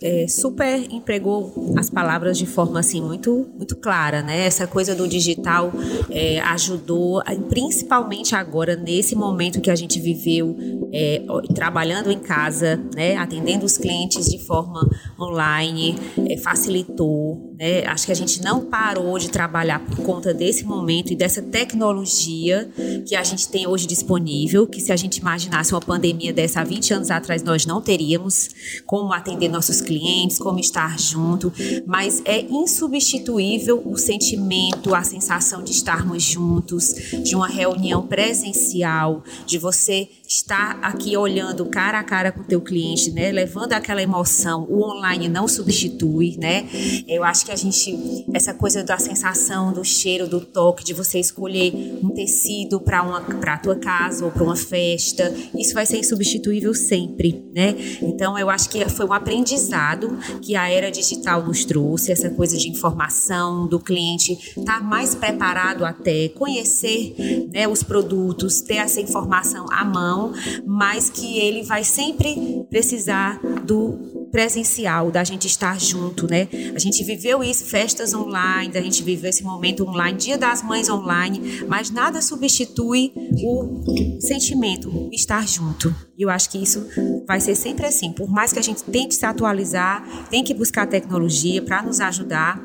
é, 0.00 0.26
super 0.26 0.90
empregou 0.90 1.75
as 1.76 1.90
palavras 1.90 2.38
de 2.38 2.47
forma 2.47 2.80
assim 2.80 3.00
muito 3.00 3.47
muito 3.54 3.76
clara, 3.76 4.23
né? 4.23 4.47
Essa 4.47 4.66
coisa 4.66 4.94
do 4.94 5.06
digital 5.06 5.70
é, 6.11 6.40
ajudou, 6.40 7.23
principalmente 7.49 8.35
agora 8.35 8.75
nesse 8.75 9.14
momento 9.14 9.61
que 9.61 9.67
a 9.70 9.76
gente 9.76 10.00
viveu 10.00 10.56
é, 10.92 11.22
trabalhando 11.54 12.10
em 12.10 12.18
casa, 12.18 12.76
né? 12.94 13.16
Atendendo 13.16 13.64
os 13.64 13.78
clientes 13.78 14.26
de 14.26 14.38
forma 14.38 14.88
online, 15.18 15.96
é, 16.28 16.37
facilitou. 16.37 17.47
Né? 17.59 17.85
Acho 17.87 18.07
que 18.07 18.12
a 18.12 18.14
gente 18.14 18.40
não 18.40 18.64
parou 18.66 19.18
de 19.18 19.29
trabalhar 19.29 19.81
por 19.81 19.97
conta 20.05 20.33
desse 20.33 20.64
momento 20.64 21.12
e 21.12 21.16
dessa 21.16 21.42
tecnologia 21.42 22.71
que 23.05 23.16
a 23.16 23.25
gente 23.25 23.49
tem 23.49 23.66
hoje 23.66 23.85
disponível, 23.85 24.64
que 24.64 24.81
se 24.81 24.92
a 24.92 24.97
gente 24.97 25.16
imaginasse 25.16 25.75
uma 25.75 25.81
pandemia 25.81 26.33
dessa 26.33 26.61
há 26.61 26.64
20 26.64 26.94
anos 26.94 27.11
atrás, 27.11 27.42
nós 27.42 27.66
não 27.66 27.83
teríamos 27.83 28.51
como 28.87 29.12
atender 29.12 29.49
nossos 29.49 29.81
clientes, 29.81 30.38
como 30.38 30.61
estar 30.61 30.97
junto, 31.01 31.53
mas 31.85 32.23
é 32.25 32.42
insubstituível 32.42 33.83
o 33.85 33.97
sentimento, 33.97 34.94
a 34.94 35.03
sensação 35.03 35.64
de 35.64 35.73
estarmos 35.73 36.23
juntos, 36.23 36.94
de 37.25 37.35
uma 37.35 37.49
reunião 37.49 38.07
presencial, 38.07 39.25
de 39.44 39.59
você 39.59 40.09
estar 40.28 40.78
aqui 40.82 41.16
olhando 41.16 41.64
cara 41.64 41.98
a 41.98 42.04
cara 42.04 42.30
com 42.30 42.40
o 42.40 42.44
teu 42.44 42.60
cliente, 42.60 43.10
né, 43.10 43.32
levando 43.32 43.72
aquela 43.72 44.02
emoção. 44.02 44.66
O 44.68 44.84
online 44.84 45.26
não 45.26 45.48
substitui, 45.48 46.36
né? 46.38 46.68
Eu 47.08 47.24
acho 47.24 47.46
que 47.46 47.50
a 47.50 47.56
gente 47.56 48.26
essa 48.34 48.52
coisa 48.52 48.84
da 48.84 48.98
sensação, 48.98 49.72
do 49.72 49.82
cheiro, 49.82 50.28
do 50.28 50.40
toque, 50.40 50.84
de 50.84 50.92
você 50.92 51.18
escolher 51.18 51.72
um 52.02 52.10
tecido 52.10 52.78
para 52.80 53.02
uma 53.02 53.20
para 53.22 53.56
tua 53.56 53.76
casa 53.76 54.24
ou 54.24 54.30
para 54.30 54.44
uma 54.44 54.56
festa, 54.56 55.34
isso 55.56 55.72
vai 55.72 55.86
ser 55.86 55.98
insubstituível 55.98 56.74
sempre, 56.74 57.50
né? 57.54 57.74
Então 58.02 58.38
eu 58.38 58.50
acho 58.50 58.68
que 58.68 58.86
foi 58.90 59.06
um 59.06 59.12
aprendizado 59.12 60.18
que 60.42 60.54
a 60.54 60.68
era 60.68 60.90
digital 60.90 61.42
nos 61.42 61.64
trouxe, 61.64 62.12
essa 62.12 62.28
coisa 62.28 62.56
de 62.56 62.68
informação 62.68 63.66
do 63.66 63.80
cliente 63.80 64.32
estar 64.32 64.78
tá 64.78 64.80
mais 64.80 65.14
preparado 65.14 65.84
até 65.84 66.28
conhecer, 66.28 67.14
né, 67.52 67.66
os 67.66 67.82
produtos, 67.82 68.60
ter 68.60 68.76
essa 68.76 69.00
informação 69.00 69.66
à 69.70 69.84
mão, 69.84 70.17
mas 70.66 71.11
que 71.11 71.38
ele 71.38 71.62
vai 71.62 71.85
sempre 71.85 72.64
precisar 72.70 73.40
do 73.64 74.18
presencial, 74.31 75.11
da 75.11 75.24
gente 75.24 75.46
estar 75.46 75.81
junto, 75.81 76.26
né? 76.28 76.48
A 76.74 76.78
gente 76.78 77.02
viveu 77.02 77.42
isso, 77.42 77.64
festas 77.64 78.14
online, 78.14 78.76
a 78.76 78.81
gente 78.81 79.02
viveu 79.02 79.31
esse 79.31 79.42
momento 79.42 79.87
online, 79.87 80.18
Dia 80.18 80.38
das 80.38 80.62
Mães 80.62 80.88
online, 80.88 81.62
mas 81.66 81.90
nada 81.90 82.20
substitui 82.20 83.12
o 83.42 84.20
sentimento, 84.20 84.88
o 84.90 85.11
estar 85.12 85.46
junto. 85.46 85.94
E 86.16 86.22
eu 86.22 86.31
acho 86.31 86.50
que 86.50 86.59
isso 86.59 86.87
vai 87.26 87.40
ser 87.40 87.54
sempre 87.54 87.87
assim. 87.87 88.12
Por 88.12 88.28
mais 88.28 88.52
que 88.52 88.59
a 88.59 88.62
gente 88.62 88.83
tente 88.85 89.14
se 89.14 89.24
atualizar, 89.24 90.26
tem 90.31 90.44
que 90.44 90.54
buscar 90.54 90.87
tecnologia 90.87 91.62
para 91.62 91.83
nos 91.83 92.00
ajudar, 92.00 92.61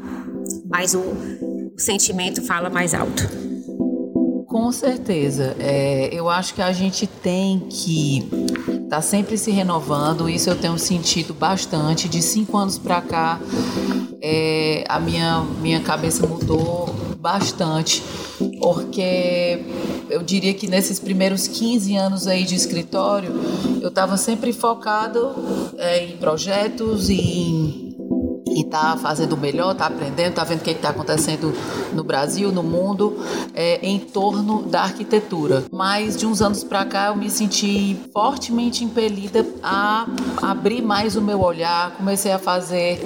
mas 0.70 0.94
o, 0.94 1.00
o 1.00 1.80
sentimento 1.80 2.42
fala 2.42 2.70
mais 2.70 2.94
alto. 2.94 3.53
Com 4.54 4.72
certeza. 4.72 5.56
É, 5.58 6.10
eu 6.14 6.30
acho 6.30 6.54
que 6.54 6.62
a 6.62 6.72
gente 6.72 7.08
tem 7.08 7.58
que 7.72 8.24
está 8.84 9.02
sempre 9.02 9.36
se 9.36 9.50
renovando. 9.50 10.30
Isso 10.30 10.48
eu 10.48 10.56
tenho 10.56 10.78
sentido 10.78 11.34
bastante. 11.34 12.08
De 12.08 12.22
cinco 12.22 12.56
anos 12.56 12.78
para 12.78 13.02
cá, 13.02 13.40
é, 14.22 14.84
a 14.88 15.00
minha, 15.00 15.40
minha 15.60 15.80
cabeça 15.80 16.28
mudou 16.28 16.88
bastante, 17.20 18.04
porque 18.60 19.60
eu 20.08 20.22
diria 20.22 20.54
que 20.54 20.68
nesses 20.68 21.00
primeiros 21.00 21.48
15 21.48 21.96
anos 21.96 22.28
aí 22.28 22.44
de 22.44 22.54
escritório, 22.54 23.32
eu 23.82 23.90
estava 23.90 24.18
sempre 24.18 24.54
focado 24.54 25.34
é, 25.80 26.06
em 26.06 26.18
projetos 26.18 27.10
e 27.10 27.16
em 27.16 27.83
e 28.54 28.62
está 28.62 28.96
fazendo 28.98 29.34
o 29.34 29.38
melhor, 29.38 29.74
está 29.74 29.88
aprendendo, 29.88 30.30
está 30.30 30.44
vendo 30.44 30.62
o 30.62 30.64
que 30.64 30.72
está 30.72 30.90
acontecendo 30.90 31.54
no 31.94 32.04
Brasil, 32.04 32.52
no 32.52 32.64
mundo, 32.64 33.18
é, 33.54 33.80
em 33.82 34.00
torno 34.00 34.64
da 34.64 34.84
arquitetura. 34.84 35.64
Mas 35.72 36.18
de 36.18 36.26
uns 36.26 36.42
anos 36.42 36.64
para 36.64 36.86
cá 36.86 37.08
eu 37.08 37.16
me 37.16 37.30
senti 37.30 38.00
fortemente 38.14 38.84
impelida 38.84 39.46
a 39.62 40.06
abrir 40.42 40.82
mais 40.82 41.16
o 41.16 41.22
meu 41.22 41.42
olhar, 41.42 41.96
comecei 41.98 42.32
a 42.32 42.40
fazer 42.40 43.00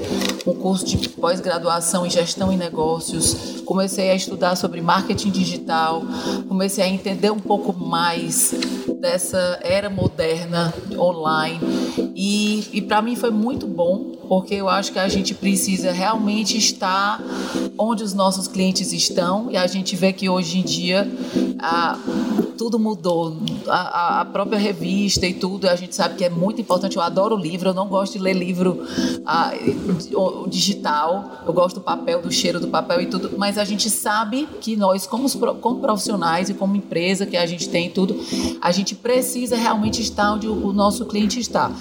um 0.47 0.53
curso 0.53 0.85
de 0.85 1.09
pós-graduação 1.09 2.05
em 2.05 2.09
gestão 2.09 2.51
e 2.51 2.55
negócios, 2.55 3.61
comecei 3.65 4.09
a 4.09 4.15
estudar 4.15 4.55
sobre 4.55 4.81
marketing 4.81 5.29
digital, 5.29 6.03
comecei 6.47 6.83
a 6.83 6.87
entender 6.87 7.31
um 7.31 7.39
pouco 7.39 7.73
mais 7.73 8.53
dessa 8.99 9.59
era 9.61 9.89
moderna 9.89 10.73
online. 10.97 11.59
E, 12.15 12.67
e 12.73 12.81
para 12.81 13.01
mim 13.01 13.15
foi 13.15 13.29
muito 13.29 13.67
bom 13.67 14.17
porque 14.27 14.55
eu 14.55 14.67
acho 14.67 14.91
que 14.91 14.99
a 14.99 15.07
gente 15.07 15.33
precisa 15.33 15.91
realmente 15.91 16.57
estar 16.57 17.21
onde 17.77 18.03
os 18.03 18.13
nossos 18.13 18.47
clientes 18.47 18.91
estão. 18.91 19.51
E 19.51 19.57
a 19.57 19.67
gente 19.67 19.95
vê 19.95 20.11
que 20.11 20.27
hoje 20.29 20.59
em 20.59 20.63
dia 20.63 21.09
a, 21.59 21.97
tudo 22.57 22.79
mudou, 22.79 23.37
a, 23.67 24.21
a, 24.21 24.25
própria 24.25 24.57
revista 24.57 25.25
e 25.25 25.33
tudo, 25.33 25.69
a 25.69 25.75
gente 25.75 25.95
sabe 25.95 26.15
que 26.15 26.25
é 26.25 26.29
muito 26.29 26.59
importante. 26.59 26.97
Eu 26.97 27.03
adoro 27.03 27.35
livro, 27.35 27.69
eu 27.69 27.73
não 27.73 27.87
gosto 27.87 28.13
de 28.13 28.19
ler 28.19 28.33
livro 28.33 28.85
a, 29.25 29.53
digital, 30.45 31.43
eu 31.45 31.53
gosto 31.53 31.75
do 31.75 31.81
papel, 31.81 32.21
do 32.21 32.31
cheiro 32.31 32.59
do 32.59 32.67
papel 32.67 33.01
e 33.01 33.05
tudo, 33.05 33.37
mas 33.37 33.57
a 33.57 33.63
gente 33.63 33.89
sabe 33.89 34.47
que 34.59 34.75
nós, 34.75 35.07
como, 35.07 35.29
como 35.59 35.79
profissionais 35.79 36.49
e 36.49 36.53
como 36.53 36.75
empresa 36.75 37.25
que 37.25 37.37
a 37.37 37.45
gente 37.45 37.69
tem 37.69 37.89
tudo, 37.89 38.19
a 38.61 38.71
gente 38.71 38.93
precisa 38.93 39.55
realmente 39.55 40.01
estar 40.01 40.33
onde 40.33 40.47
o, 40.47 40.67
o 40.67 40.73
nosso 40.73 41.05
cliente 41.05 41.39
está. 41.39 41.71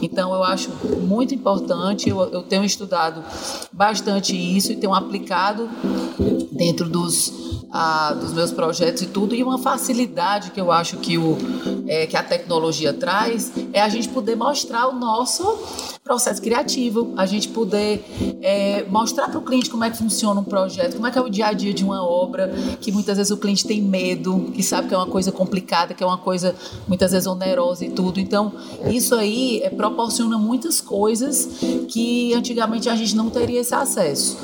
Então, 0.00 0.32
eu 0.32 0.44
acho 0.44 0.70
muito 1.00 1.34
importante, 1.34 2.08
eu, 2.08 2.20
eu 2.32 2.42
tenho 2.42 2.64
estudado 2.64 3.24
bastante 3.72 4.36
isso 4.36 4.72
e 4.72 4.76
tenho 4.76 4.94
aplicado 4.94 5.68
dentro 6.52 6.88
dos 6.88 7.46
a, 7.76 8.14
dos 8.14 8.32
meus 8.32 8.50
projetos 8.52 9.02
e 9.02 9.06
tudo, 9.06 9.34
e 9.34 9.42
uma 9.42 9.58
facilidade 9.58 10.50
que 10.50 10.60
eu 10.60 10.72
acho 10.72 10.96
que, 10.98 11.18
o, 11.18 11.36
é, 11.86 12.06
que 12.06 12.16
a 12.16 12.22
tecnologia 12.22 12.92
traz 12.92 13.52
é 13.72 13.80
a 13.80 13.88
gente 13.88 14.08
poder 14.08 14.36
mostrar 14.36 14.88
o 14.88 14.92
nosso 14.92 15.95
processo 16.06 16.40
criativo, 16.40 17.12
a 17.16 17.26
gente 17.26 17.48
poder 17.48 18.04
é, 18.40 18.84
mostrar 18.88 19.28
para 19.28 19.40
o 19.40 19.42
cliente 19.42 19.68
como 19.68 19.82
é 19.82 19.90
que 19.90 19.98
funciona 19.98 20.40
um 20.40 20.44
projeto, 20.44 20.94
como 20.94 21.06
é 21.08 21.10
que 21.10 21.18
é 21.18 21.20
o 21.20 21.28
dia 21.28 21.48
a 21.48 21.52
dia 21.52 21.74
de 21.74 21.82
uma 21.82 22.00
obra, 22.00 22.48
que 22.80 22.92
muitas 22.92 23.16
vezes 23.16 23.32
o 23.32 23.36
cliente 23.36 23.66
tem 23.66 23.82
medo, 23.82 24.52
que 24.54 24.62
sabe 24.62 24.86
que 24.86 24.94
é 24.94 24.96
uma 24.96 25.08
coisa 25.08 25.32
complicada, 25.32 25.94
que 25.94 26.04
é 26.04 26.06
uma 26.06 26.16
coisa 26.16 26.54
muitas 26.86 27.10
vezes 27.10 27.26
onerosa 27.26 27.84
e 27.84 27.90
tudo. 27.90 28.20
Então, 28.20 28.52
isso 28.88 29.16
aí 29.16 29.60
é, 29.64 29.68
proporciona 29.68 30.38
muitas 30.38 30.80
coisas 30.80 31.48
que 31.88 32.32
antigamente 32.34 32.88
a 32.88 32.94
gente 32.94 33.16
não 33.16 33.28
teria 33.28 33.60
esse 33.60 33.74
acesso. 33.74 34.38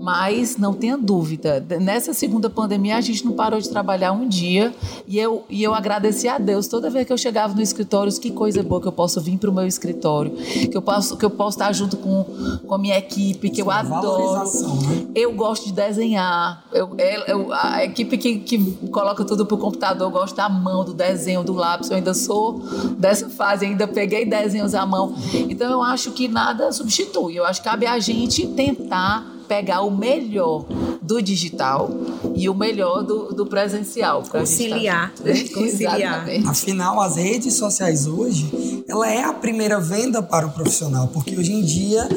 Mas 0.00 0.56
não 0.56 0.72
tenha 0.72 0.96
dúvida, 0.96 1.64
nessa 1.80 2.12
segunda 2.12 2.50
pandemia 2.50 2.96
a 2.96 3.00
gente 3.00 3.24
não 3.24 3.32
parou 3.32 3.60
de 3.60 3.68
trabalhar 3.68 4.10
um 4.12 4.26
dia 4.26 4.74
e 5.06 5.16
eu, 5.16 5.44
e 5.48 5.62
eu 5.62 5.74
agradeci 5.74 6.26
a 6.26 6.38
Deus 6.38 6.66
toda 6.66 6.90
vez 6.90 7.06
que 7.06 7.12
eu 7.12 7.18
chegava 7.18 7.54
no 7.54 7.62
escritório, 7.62 8.12
que 8.18 8.30
coisa 8.32 8.62
boa 8.64 8.80
que 8.80 8.88
eu 8.88 8.92
posso 8.92 9.20
vir 9.20 9.38
para 9.38 9.48
o 9.48 9.52
meu 9.52 9.64
escritório, 9.64 10.32
que 10.32 10.76
eu 10.76 10.82
posso, 10.82 11.01
que 11.16 11.24
eu 11.24 11.30
posso 11.30 11.56
estar 11.56 11.72
junto 11.72 11.96
com, 11.96 12.24
com 12.66 12.74
a 12.74 12.78
minha 12.78 12.98
equipe, 12.98 13.50
que 13.50 13.60
eu 13.60 13.70
adoro. 13.70 14.44
Né? 14.44 15.06
Eu 15.14 15.32
gosto 15.32 15.66
de 15.66 15.72
desenhar. 15.72 16.64
Eu, 16.72 16.96
eu, 17.26 17.52
a 17.52 17.84
equipe 17.84 18.16
que, 18.16 18.38
que 18.38 18.88
coloca 18.88 19.24
tudo 19.24 19.44
para 19.44 19.54
o 19.54 19.58
computador, 19.58 20.06
eu 20.06 20.10
gosto 20.10 20.36
da 20.36 20.48
mão, 20.48 20.84
do 20.84 20.94
desenho, 20.94 21.42
do 21.42 21.52
lápis. 21.52 21.90
Eu 21.90 21.96
ainda 21.96 22.14
sou 22.14 22.60
dessa 22.98 23.28
fase, 23.28 23.66
ainda 23.66 23.86
peguei 23.86 24.24
desenhos 24.24 24.74
à 24.74 24.86
mão. 24.86 25.14
Então 25.48 25.70
eu 25.70 25.82
acho 25.82 26.12
que 26.12 26.28
nada 26.28 26.72
substitui. 26.72 27.36
Eu 27.36 27.44
acho 27.44 27.60
que 27.60 27.68
cabe 27.68 27.86
a 27.86 27.98
gente 27.98 28.46
tentar 28.48 29.31
pegar 29.48 29.82
o 29.82 29.90
melhor 29.90 30.64
do 31.00 31.20
digital 31.20 31.90
e 32.34 32.48
o 32.48 32.54
melhor 32.54 33.02
do, 33.02 33.34
do 33.34 33.46
presencial. 33.46 34.22
Conciliar. 34.30 35.12
Tá... 35.14 35.24
Né? 35.24 35.44
Conciliar. 35.52 36.26
Afinal, 36.46 37.00
as 37.00 37.16
redes 37.16 37.54
sociais 37.54 38.06
hoje, 38.06 38.84
ela 38.88 39.10
é 39.10 39.22
a 39.22 39.32
primeira 39.32 39.80
venda 39.80 40.22
para 40.22 40.46
o 40.46 40.50
profissional, 40.50 41.08
porque 41.08 41.36
hoje 41.36 41.52
em 41.52 41.62
dia, 41.62 42.08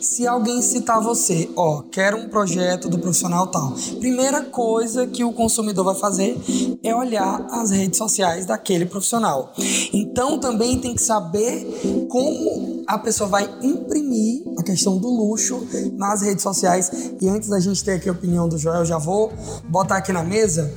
se 0.00 0.26
alguém 0.26 0.60
citar 0.60 1.00
você, 1.00 1.48
ó, 1.56 1.82
quero 1.90 2.18
um 2.18 2.28
projeto 2.28 2.88
do 2.88 2.98
profissional 2.98 3.46
tal, 3.46 3.74
primeira 3.98 4.42
coisa 4.42 5.06
que 5.06 5.24
o 5.24 5.32
consumidor 5.32 5.84
vai 5.84 5.94
fazer 5.94 6.36
é 6.82 6.94
olhar 6.94 7.46
as 7.50 7.70
redes 7.70 7.96
sociais 7.98 8.46
daquele 8.46 8.84
profissional. 8.84 9.52
Então, 9.92 10.38
também 10.38 10.78
tem 10.78 10.94
que 10.94 11.02
saber 11.02 11.66
como 12.10 12.84
a 12.86 12.98
pessoa 12.98 13.28
vai 13.28 13.48
imprimir 13.62 14.42
a 14.58 14.62
questão 14.62 14.98
do 14.98 15.08
luxo 15.08 15.66
nas 15.94 16.22
redes 16.22 16.42
sociais. 16.42 16.73
E 17.20 17.28
antes 17.28 17.48
da 17.48 17.60
gente 17.60 17.82
ter 17.82 17.92
aqui 17.92 18.08
a 18.08 18.12
opinião 18.12 18.48
do 18.48 18.58
Joel, 18.58 18.84
já 18.84 18.98
vou 18.98 19.32
botar 19.68 19.96
aqui 19.96 20.12
na 20.12 20.22
mesa 20.22 20.72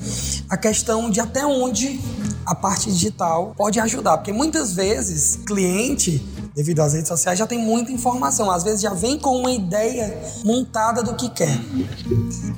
a 0.49 0.57
questão 0.57 1.09
de 1.09 1.19
até 1.19 1.45
onde 1.45 1.99
a 2.45 2.55
parte 2.55 2.89
digital 2.89 3.53
pode 3.57 3.79
ajudar, 3.79 4.17
porque 4.17 4.31
muitas 4.31 4.71
vezes 4.71 5.37
cliente 5.45 6.25
devido 6.55 6.79
às 6.79 6.93
redes 6.93 7.07
sociais 7.07 7.37
já 7.37 7.45
tem 7.45 7.59
muita 7.59 7.91
informação, 7.91 8.49
às 8.49 8.63
vezes 8.63 8.81
já 8.81 8.93
vem 8.93 9.19
com 9.19 9.37
uma 9.37 9.51
ideia 9.51 10.17
montada 10.43 11.03
do 11.03 11.13
que 11.13 11.29
quer. 11.29 11.55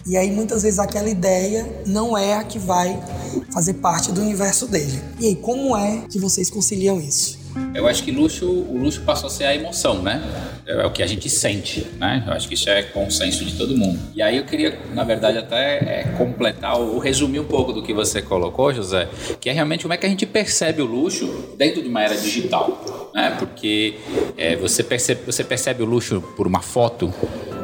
E 0.06 0.16
aí 0.16 0.32
muitas 0.32 0.62
vezes 0.62 0.80
aquela 0.80 1.10
ideia 1.10 1.84
não 1.86 2.18
é 2.18 2.36
a 2.36 2.44
que 2.44 2.60
vai 2.60 2.98
fazer 3.52 3.74
parte 3.74 4.12
do 4.12 4.22
universo 4.22 4.68
dele. 4.68 5.02
E 5.20 5.28
aí 5.28 5.36
como 5.36 5.76
é 5.76 6.04
que 6.08 6.20
vocês 6.20 6.50
conciliam 6.50 6.98
isso? 7.00 7.39
Eu 7.74 7.88
acho 7.88 8.04
que 8.04 8.12
luxo, 8.12 8.46
o 8.46 8.78
luxo 8.78 9.02
passou 9.02 9.28
a 9.28 9.30
ser 9.30 9.46
a 9.46 9.56
emoção, 9.56 10.02
né? 10.02 10.22
É 10.66 10.86
o 10.86 10.92
que 10.92 11.02
a 11.02 11.08
gente 11.08 11.30
sente, 11.30 11.86
né? 11.98 12.24
Eu 12.28 12.34
acho 12.34 12.48
que 12.48 12.54
isso 12.54 12.70
é 12.70 12.84
consenso 12.84 13.44
de 13.46 13.56
todo 13.56 13.76
mundo. 13.76 14.00
E 14.16 14.22
aí 14.22 14.38
eu 14.38 14.44
queria, 14.44 14.78
na 14.94 15.04
verdade, 15.04 15.38
até 15.38 15.78
é, 15.78 16.04
completar 16.18 16.78
ou 16.78 17.00
resumir 17.00 17.40
um 17.40 17.46
pouco 17.46 17.72
do 17.74 17.82
que 17.82 17.94
você 17.94 18.22
colocou, 18.22 18.74
José, 18.74 19.08
que 19.40 19.50
é 19.50 19.54
realmente 19.54 19.84
como 19.84 19.94
é 19.94 19.98
que 19.98 20.06
a 20.06 20.10
gente 20.10 20.26
percebe 20.26 20.82
o 20.82 20.86
luxo 20.86 21.56
dentro 21.58 21.82
de 21.82 21.88
uma 21.88 22.04
era 22.04 22.16
digital, 22.16 23.12
né? 23.14 23.36
Porque 23.40 23.96
é, 24.38 24.56
você, 24.56 24.84
percebe, 24.84 25.22
você 25.26 25.44
percebe 25.44 25.82
o 25.84 25.86
luxo 25.86 26.22
por 26.36 26.46
uma 26.46 26.62
foto, 26.62 27.14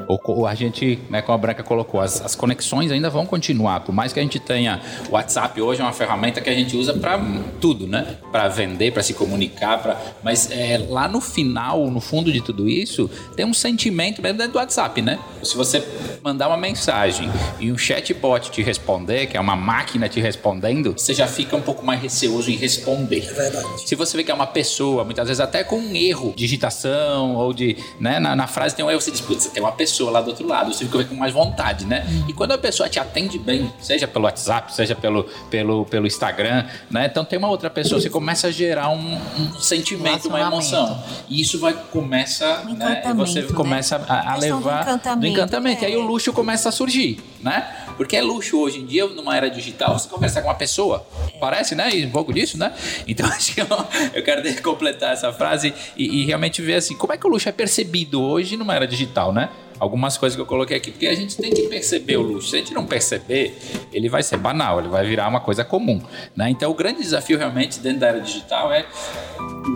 ou, 0.08 0.48
a 0.48 0.56
gente, 0.56 1.00
né, 1.10 1.22
como 1.22 1.36
a 1.36 1.38
Branca 1.38 1.64
colocou, 1.64 2.00
as, 2.00 2.22
as, 2.22 2.36
conexões 2.36 2.92
ainda 2.92 3.10
vão 3.10 3.26
continuar. 3.26 3.82
Por 3.82 3.94
mais 3.94 4.14
que 4.14 4.20
a 4.20 4.24
gente 4.24 4.40
tenha. 4.40 4.82
O 5.10 5.14
WhatsApp 5.14 5.60
hoje 5.62 5.82
é 5.82 5.84
uma 5.84 5.94
ferramenta 5.94 6.42
que 6.42 6.50
a 6.50 6.54
gente 6.54 6.76
usa 6.76 6.94
para 6.94 7.20
tudo, 7.60 7.88
né? 7.88 8.18
Para 8.32 8.48
vender, 8.48 8.92
para 8.92 9.04
se 9.04 9.14
comunicar. 9.14 9.82
Pra, 9.82 10.00
mas 10.24 10.52
é, 10.52 10.86
lá 10.90 11.08
no 11.08 11.22
final, 11.22 11.90
no 11.90 12.00
fundo 12.00 12.32
de 12.32 12.42
tudo 12.42 12.68
isso, 12.68 13.10
tem 13.36 13.46
um 13.46 13.54
sentimento 13.54 14.22
mesmo 14.22 14.38
dentro 14.38 14.54
do 14.54 14.60
WhatsApp, 14.60 15.02
né? 15.02 15.20
Se 15.44 15.56
você 15.56 15.86
mandar 16.24 16.48
uma 16.48 16.58
mensagem 16.58 17.30
e 17.60 17.72
um 17.72 17.78
chatbot 17.78 18.52
te 18.52 18.62
responder, 18.62 19.28
que 19.28 19.38
é 19.38 19.40
uma 19.40 19.56
máquina 19.56 20.10
te 20.10 20.20
respondendo, 20.20 20.94
você 20.94 21.14
já 21.14 21.28
fica 21.28 21.56
um 21.56 21.62
pouco 21.62 21.86
mais 21.86 22.02
receoso 22.02 22.50
em 22.52 22.56
responder. 22.56 23.28
É 23.30 23.34
verdade. 23.34 23.88
Se 23.88 23.96
você 23.96 24.18
vê 24.18 24.24
que 24.24 24.32
é 24.32 24.34
uma 24.34 24.48
pessoa, 24.48 25.04
muitas 25.04 25.28
vezes 25.28 25.40
até 25.40 25.64
com 25.64 25.78
um 25.78 25.96
erro, 25.96 26.34
digitação 26.36 27.36
ou 27.36 27.54
de. 27.54 27.78
Né, 28.00 28.20
na, 28.20 28.36
na 28.36 28.48
frase 28.48 28.76
tem 28.76 28.84
um 28.84 28.90
erro, 28.90 29.02
você 29.02 29.12
diz, 29.12 29.22
putz, 29.22 29.48
tem 29.48 29.62
uma 29.62 29.72
pessoa 29.72 29.95
pessoa 29.96 30.12
lá 30.12 30.22
do 30.22 30.30
outro 30.30 30.46
lado, 30.46 30.74
você 30.74 30.86
fica 30.86 31.06
com 31.06 31.16
mais 31.16 31.34
vontade, 31.34 31.86
né? 31.86 32.06
E 32.28 32.34
quando 32.34 32.52
a 32.52 32.58
pessoa 32.58 32.90
te 32.90 33.00
atende 33.00 33.40
bem, 33.40 33.72
seja 33.80 34.06
pelo 34.06 34.26
WhatsApp, 34.26 34.74
seja 34.76 34.94
pelo, 34.94 35.24
pelo, 35.50 35.86
pelo 35.86 36.06
Instagram, 36.06 36.66
né? 36.92 37.06
Então 37.06 37.24
tem 37.24 37.40
uma 37.40 37.50
outra 37.50 37.70
pessoa, 37.70 38.02
você 38.02 38.10
começa 38.10 38.48
a 38.48 38.52
gerar 38.52 38.90
um, 38.90 39.16
um 39.40 39.60
sentimento, 39.60 40.28
uma 40.28 40.42
emoção. 40.42 41.02
E 41.30 41.40
isso 41.40 41.60
vai 41.60 41.74
começa, 41.74 42.64
um 42.68 42.74
né? 42.74 43.02
Você 43.16 43.42
né? 43.44 43.48
começa 43.54 43.96
a, 44.08 44.34
a 44.34 44.36
levar 44.36 44.84
do 44.84 44.90
encantamento. 44.90 45.20
Do 45.22 45.28
encantamento. 45.28 45.86
É. 45.86 45.90
E 45.90 45.92
aí 45.94 45.98
o 45.98 46.02
luxo 46.02 46.34
começa 46.34 46.68
a 46.68 46.72
surgir, 46.72 47.20
né? 47.42 47.66
Porque 47.96 48.18
é 48.18 48.22
luxo 48.22 48.60
hoje 48.60 48.80
em 48.80 48.86
dia, 48.86 49.08
numa 49.08 49.38
era 49.38 49.50
digital, 49.50 49.98
você 49.98 50.10
conversar 50.10 50.42
com 50.42 50.50
uma 50.50 50.56
pessoa. 50.56 51.08
Parece, 51.40 51.74
né? 51.74 51.96
E 51.96 52.06
um 52.06 52.12
pouco 52.12 52.34
disso, 52.34 52.58
né? 52.58 52.74
Então 53.08 53.26
acho 53.32 53.54
que 53.54 53.62
eu, 53.62 53.68
eu 54.14 54.24
quero 54.24 54.62
completar 54.62 55.14
essa 55.14 55.32
frase 55.32 55.74
e, 55.96 56.22
e 56.22 56.26
realmente 56.26 56.62
ver 56.62 56.76
assim, 56.76 56.96
como 56.98 57.14
é 57.14 57.18
que 57.18 57.26
o 57.26 57.30
luxo 57.30 57.48
é 57.48 57.54
percebido 57.54 58.22
hoje 58.22 58.58
numa 58.58 58.76
era 58.76 58.86
digital, 58.86 59.32
né? 59.32 59.50
Algumas 59.80 60.18
coisas 60.18 60.36
que 60.36 60.42
eu 60.42 60.46
coloquei 60.46 60.78
aqui, 60.78 60.92
porque 60.92 61.08
a 61.08 61.16
gente 61.16 61.38
tem 61.38 61.52
que 61.52 61.64
perceber 61.64 62.18
o 62.18 62.22
luxo. 62.22 62.50
Se 62.50 62.56
a 62.56 62.60
gente 62.60 62.74
não 62.74 62.86
perceber, 62.86 63.58
ele 63.92 64.10
vai 64.10 64.24
ser 64.24 64.38
banal, 64.38 64.80
ele 64.80 64.90
vai 64.90 65.06
virar 65.06 65.28
uma 65.28 65.40
coisa 65.40 65.64
comum. 65.64 66.02
Né? 66.36 66.50
Então, 66.50 66.72
o 66.72 66.74
grande 66.74 67.02
desafio 67.02 67.38
realmente 67.38 67.80
dentro 67.80 68.00
da 68.00 68.08
era 68.08 68.20
digital 68.20 68.72
é 68.72 68.86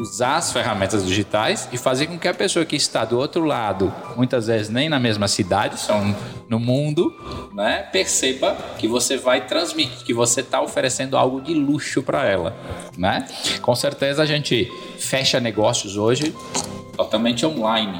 usar 0.01 0.37
as 0.37 0.51
ferramentas 0.51 1.05
digitais 1.05 1.67
e 1.71 1.77
fazer 1.77 2.07
com 2.07 2.17
que 2.17 2.27
a 2.27 2.33
pessoa 2.33 2.65
que 2.65 2.75
está 2.75 3.03
do 3.03 3.17
outro 3.17 3.43
lado, 3.43 3.93
muitas 4.15 4.47
vezes 4.47 4.69
nem 4.69 4.87
na 4.87 4.99
mesma 4.99 5.27
cidade, 5.27 5.79
são 5.79 6.15
no 6.47 6.59
mundo, 6.59 7.13
né, 7.53 7.87
perceba 7.91 8.55
que 8.77 8.87
você 8.87 9.17
vai 9.17 9.45
transmitir, 9.45 10.03
que 10.03 10.13
você 10.13 10.41
está 10.41 10.61
oferecendo 10.61 11.17
algo 11.17 11.41
de 11.41 11.53
luxo 11.53 12.01
para 12.01 12.25
ela. 12.25 12.55
Né? 12.97 13.27
Com 13.61 13.75
certeza 13.75 14.23
a 14.23 14.25
gente 14.25 14.71
fecha 14.97 15.39
negócios 15.39 15.97
hoje 15.97 16.33
totalmente 16.99 17.45
online, 17.45 17.97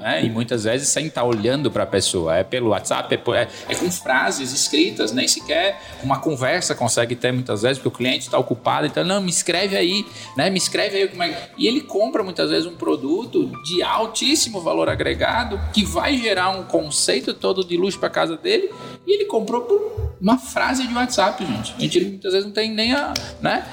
né? 0.00 0.24
E 0.24 0.28
muitas 0.28 0.64
vezes 0.64 0.88
sem 0.88 1.06
estar 1.06 1.22
olhando 1.22 1.70
para 1.70 1.84
a 1.84 1.86
pessoa, 1.86 2.36
é 2.36 2.42
pelo 2.42 2.70
WhatsApp, 2.70 3.14
é, 3.14 3.36
é, 3.36 3.48
é, 3.68 3.74
com 3.76 3.88
frases 3.92 4.52
escritas, 4.52 5.12
nem 5.12 5.28
sequer 5.28 5.80
uma 6.02 6.18
conversa 6.18 6.74
consegue 6.74 7.14
ter 7.14 7.30
muitas 7.32 7.62
vezes, 7.62 7.78
porque 7.78 7.88
o 7.88 7.92
cliente 7.92 8.24
está 8.24 8.36
ocupado, 8.36 8.88
então 8.88 9.04
não, 9.04 9.20
me 9.20 9.30
escreve 9.30 9.76
aí, 9.76 10.04
né? 10.36 10.50
Me 10.50 10.58
escreve 10.58 10.96
aí 10.96 11.06
como 11.06 11.22
é. 11.22 11.50
E 11.56 11.68
ele 11.68 11.80
compra 11.80 12.24
muitas 12.24 12.50
vezes 12.50 12.66
um 12.66 12.74
produto 12.74 13.52
de 13.62 13.84
altíssimo 13.84 14.60
valor 14.60 14.88
agregado 14.88 15.60
que 15.72 15.84
vai 15.84 16.16
gerar 16.16 16.50
um 16.50 16.64
conceito 16.64 17.32
todo 17.32 17.64
de 17.64 17.76
luxo 17.76 18.00
para 18.00 18.10
casa 18.10 18.36
dele 18.36 18.68
e 19.06 19.14
ele 19.14 19.26
comprou 19.26 19.60
por 19.60 20.10
uma 20.20 20.38
frase 20.38 20.88
de 20.88 20.92
WhatsApp, 20.92 21.46
gente. 21.46 21.74
A 21.76 21.80
gente 21.80 22.00
muitas 22.00 22.32
vezes 22.32 22.46
não 22.46 22.52
tem 22.52 22.72
nem 22.72 22.92
a, 22.92 23.14
né? 23.40 23.64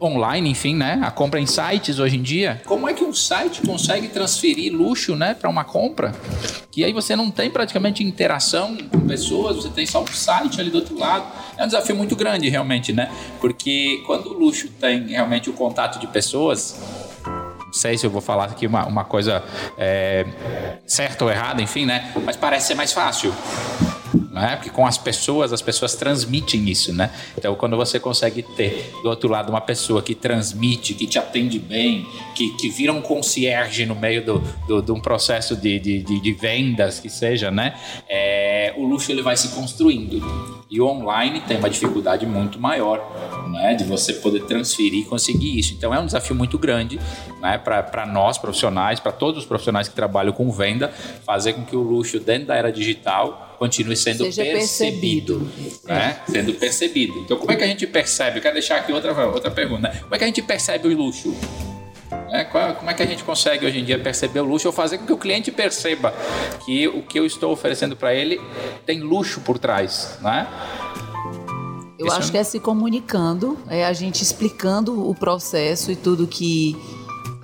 Online, 0.00 0.50
enfim, 0.50 0.74
né? 0.74 1.00
A 1.02 1.10
compra 1.10 1.40
em 1.40 1.46
sites 1.46 1.98
hoje 1.98 2.16
em 2.16 2.22
dia. 2.22 2.60
Como 2.66 2.88
é 2.88 2.94
que 2.94 3.04
um 3.04 3.12
site 3.12 3.62
consegue 3.62 4.08
transferir 4.08 4.72
luxo, 4.72 5.16
né, 5.16 5.34
para 5.34 5.48
uma 5.48 5.64
compra? 5.64 6.12
Que 6.70 6.84
aí 6.84 6.92
você 6.92 7.16
não 7.16 7.30
tem 7.30 7.50
praticamente 7.50 8.04
interação 8.04 8.76
com 8.76 9.00
pessoas, 9.00 9.56
você 9.56 9.70
tem 9.70 9.86
só 9.86 10.02
um 10.02 10.06
site 10.06 10.60
ali 10.60 10.70
do 10.70 10.78
outro 10.78 10.98
lado. 10.98 11.26
É 11.56 11.64
um 11.64 11.66
desafio 11.66 11.96
muito 11.96 12.14
grande, 12.14 12.48
realmente, 12.48 12.92
né? 12.92 13.10
Porque 13.40 14.02
quando 14.06 14.26
o 14.26 14.32
luxo 14.32 14.68
tem 14.80 15.08
realmente 15.08 15.48
o 15.48 15.52
contato 15.52 15.98
de 15.98 16.06
pessoas, 16.06 16.78
sei 17.72 17.96
se 17.96 18.06
eu 18.06 18.10
vou 18.10 18.20
falar 18.20 18.44
aqui 18.44 18.66
uma, 18.66 18.86
uma 18.86 19.04
coisa 19.04 19.42
é, 19.78 20.26
certa 20.86 21.24
ou 21.24 21.30
errada, 21.30 21.62
enfim, 21.62 21.86
né? 21.86 22.12
Mas 22.24 22.36
parece 22.36 22.68
ser 22.68 22.74
mais 22.74 22.92
fácil 22.92 23.32
né? 24.36 24.54
Porque 24.56 24.68
com 24.68 24.86
as 24.86 24.98
pessoas, 24.98 25.50
as 25.50 25.62
pessoas 25.62 25.94
transmitem 25.94 26.68
isso, 26.68 26.92
né? 26.92 27.10
Então, 27.38 27.54
quando 27.54 27.74
você 27.74 27.98
consegue 27.98 28.42
ter 28.42 28.92
do 29.02 29.08
outro 29.08 29.30
lado 29.30 29.48
uma 29.48 29.62
pessoa 29.62 30.02
que 30.02 30.14
transmite, 30.14 30.92
que 30.92 31.06
te 31.06 31.18
atende 31.18 31.58
bem, 31.58 32.06
que, 32.34 32.50
que 32.50 32.68
vira 32.68 32.92
um 32.92 33.00
concierge 33.00 33.86
no 33.86 33.94
meio 33.94 34.22
do, 34.22 34.38
do, 34.68 34.82
de 34.82 34.92
um 34.92 35.00
processo 35.00 35.56
de, 35.56 35.78
de, 35.78 36.02
de, 36.02 36.20
de 36.20 36.32
vendas, 36.34 37.00
que 37.00 37.08
seja, 37.08 37.50
né? 37.50 37.76
É, 38.06 38.74
o 38.76 38.84
luxo 38.84 39.10
ele 39.10 39.22
vai 39.22 39.38
se 39.38 39.48
construindo. 39.48 40.22
E 40.70 40.80
o 40.82 40.86
online 40.86 41.40
tem 41.40 41.56
uma 41.56 41.70
dificuldade 41.70 42.26
muito 42.26 42.60
maior, 42.60 43.00
né? 43.50 43.74
De 43.74 43.84
você 43.84 44.12
poder 44.12 44.44
transferir 44.44 45.00
e 45.00 45.04
conseguir 45.06 45.58
isso. 45.58 45.72
Então, 45.72 45.94
é 45.94 45.98
um 45.98 46.04
desafio 46.04 46.36
muito 46.36 46.58
grande, 46.58 47.00
né? 47.40 47.56
Para 47.56 48.04
nós 48.04 48.36
profissionais, 48.36 49.00
para 49.00 49.12
todos 49.12 49.44
os 49.44 49.46
profissionais 49.46 49.88
que 49.88 49.94
trabalham 49.94 50.34
com 50.34 50.50
venda, 50.50 50.92
fazer 51.24 51.54
com 51.54 51.64
que 51.64 51.74
o 51.74 51.80
luxo 51.80 52.20
dentro 52.20 52.48
da 52.48 52.54
era 52.54 52.70
digital 52.70 53.45
continue 53.56 53.96
sendo 53.96 54.24
Seja 54.24 54.42
percebido. 54.44 55.40
percebido 55.40 55.84
né? 55.84 56.20
É. 56.26 56.30
Sendo 56.30 56.54
percebido. 56.54 57.18
Então, 57.18 57.36
como 57.36 57.50
é 57.52 57.56
que 57.56 57.64
a 57.64 57.66
gente 57.66 57.86
percebe? 57.86 58.38
Eu 58.38 58.42
quero 58.42 58.54
deixar 58.54 58.76
aqui 58.76 58.92
outra, 58.92 59.12
outra 59.26 59.50
pergunta. 59.50 59.88
Né? 59.88 59.98
Como 60.00 60.14
é 60.14 60.18
que 60.18 60.24
a 60.24 60.26
gente 60.26 60.42
percebe 60.42 60.88
o 60.88 60.96
luxo? 60.96 61.34
É, 62.30 62.44
como 62.44 62.90
é 62.90 62.94
que 62.94 63.02
a 63.02 63.06
gente 63.06 63.24
consegue 63.24 63.66
hoje 63.66 63.80
em 63.80 63.84
dia 63.84 63.98
perceber 63.98 64.40
o 64.40 64.44
luxo 64.44 64.68
ou 64.68 64.72
fazer 64.72 64.98
com 64.98 65.06
que 65.06 65.12
o 65.12 65.18
cliente 65.18 65.50
perceba 65.50 66.14
que 66.64 66.86
o 66.86 67.02
que 67.02 67.18
eu 67.18 67.26
estou 67.26 67.52
oferecendo 67.52 67.96
para 67.96 68.14
ele 68.14 68.40
tem 68.84 69.00
luxo 69.00 69.40
por 69.40 69.58
trás, 69.58 70.18
né? 70.20 70.46
Eu 71.98 72.06
Esse 72.06 72.16
acho 72.16 72.28
é... 72.28 72.32
que 72.32 72.38
é 72.38 72.44
se 72.44 72.60
comunicando, 72.60 73.58
é 73.68 73.84
a 73.84 73.92
gente 73.92 74.22
explicando 74.22 75.08
o 75.08 75.14
processo 75.14 75.90
e 75.90 75.96
tudo 75.96 76.26
que 76.26 76.76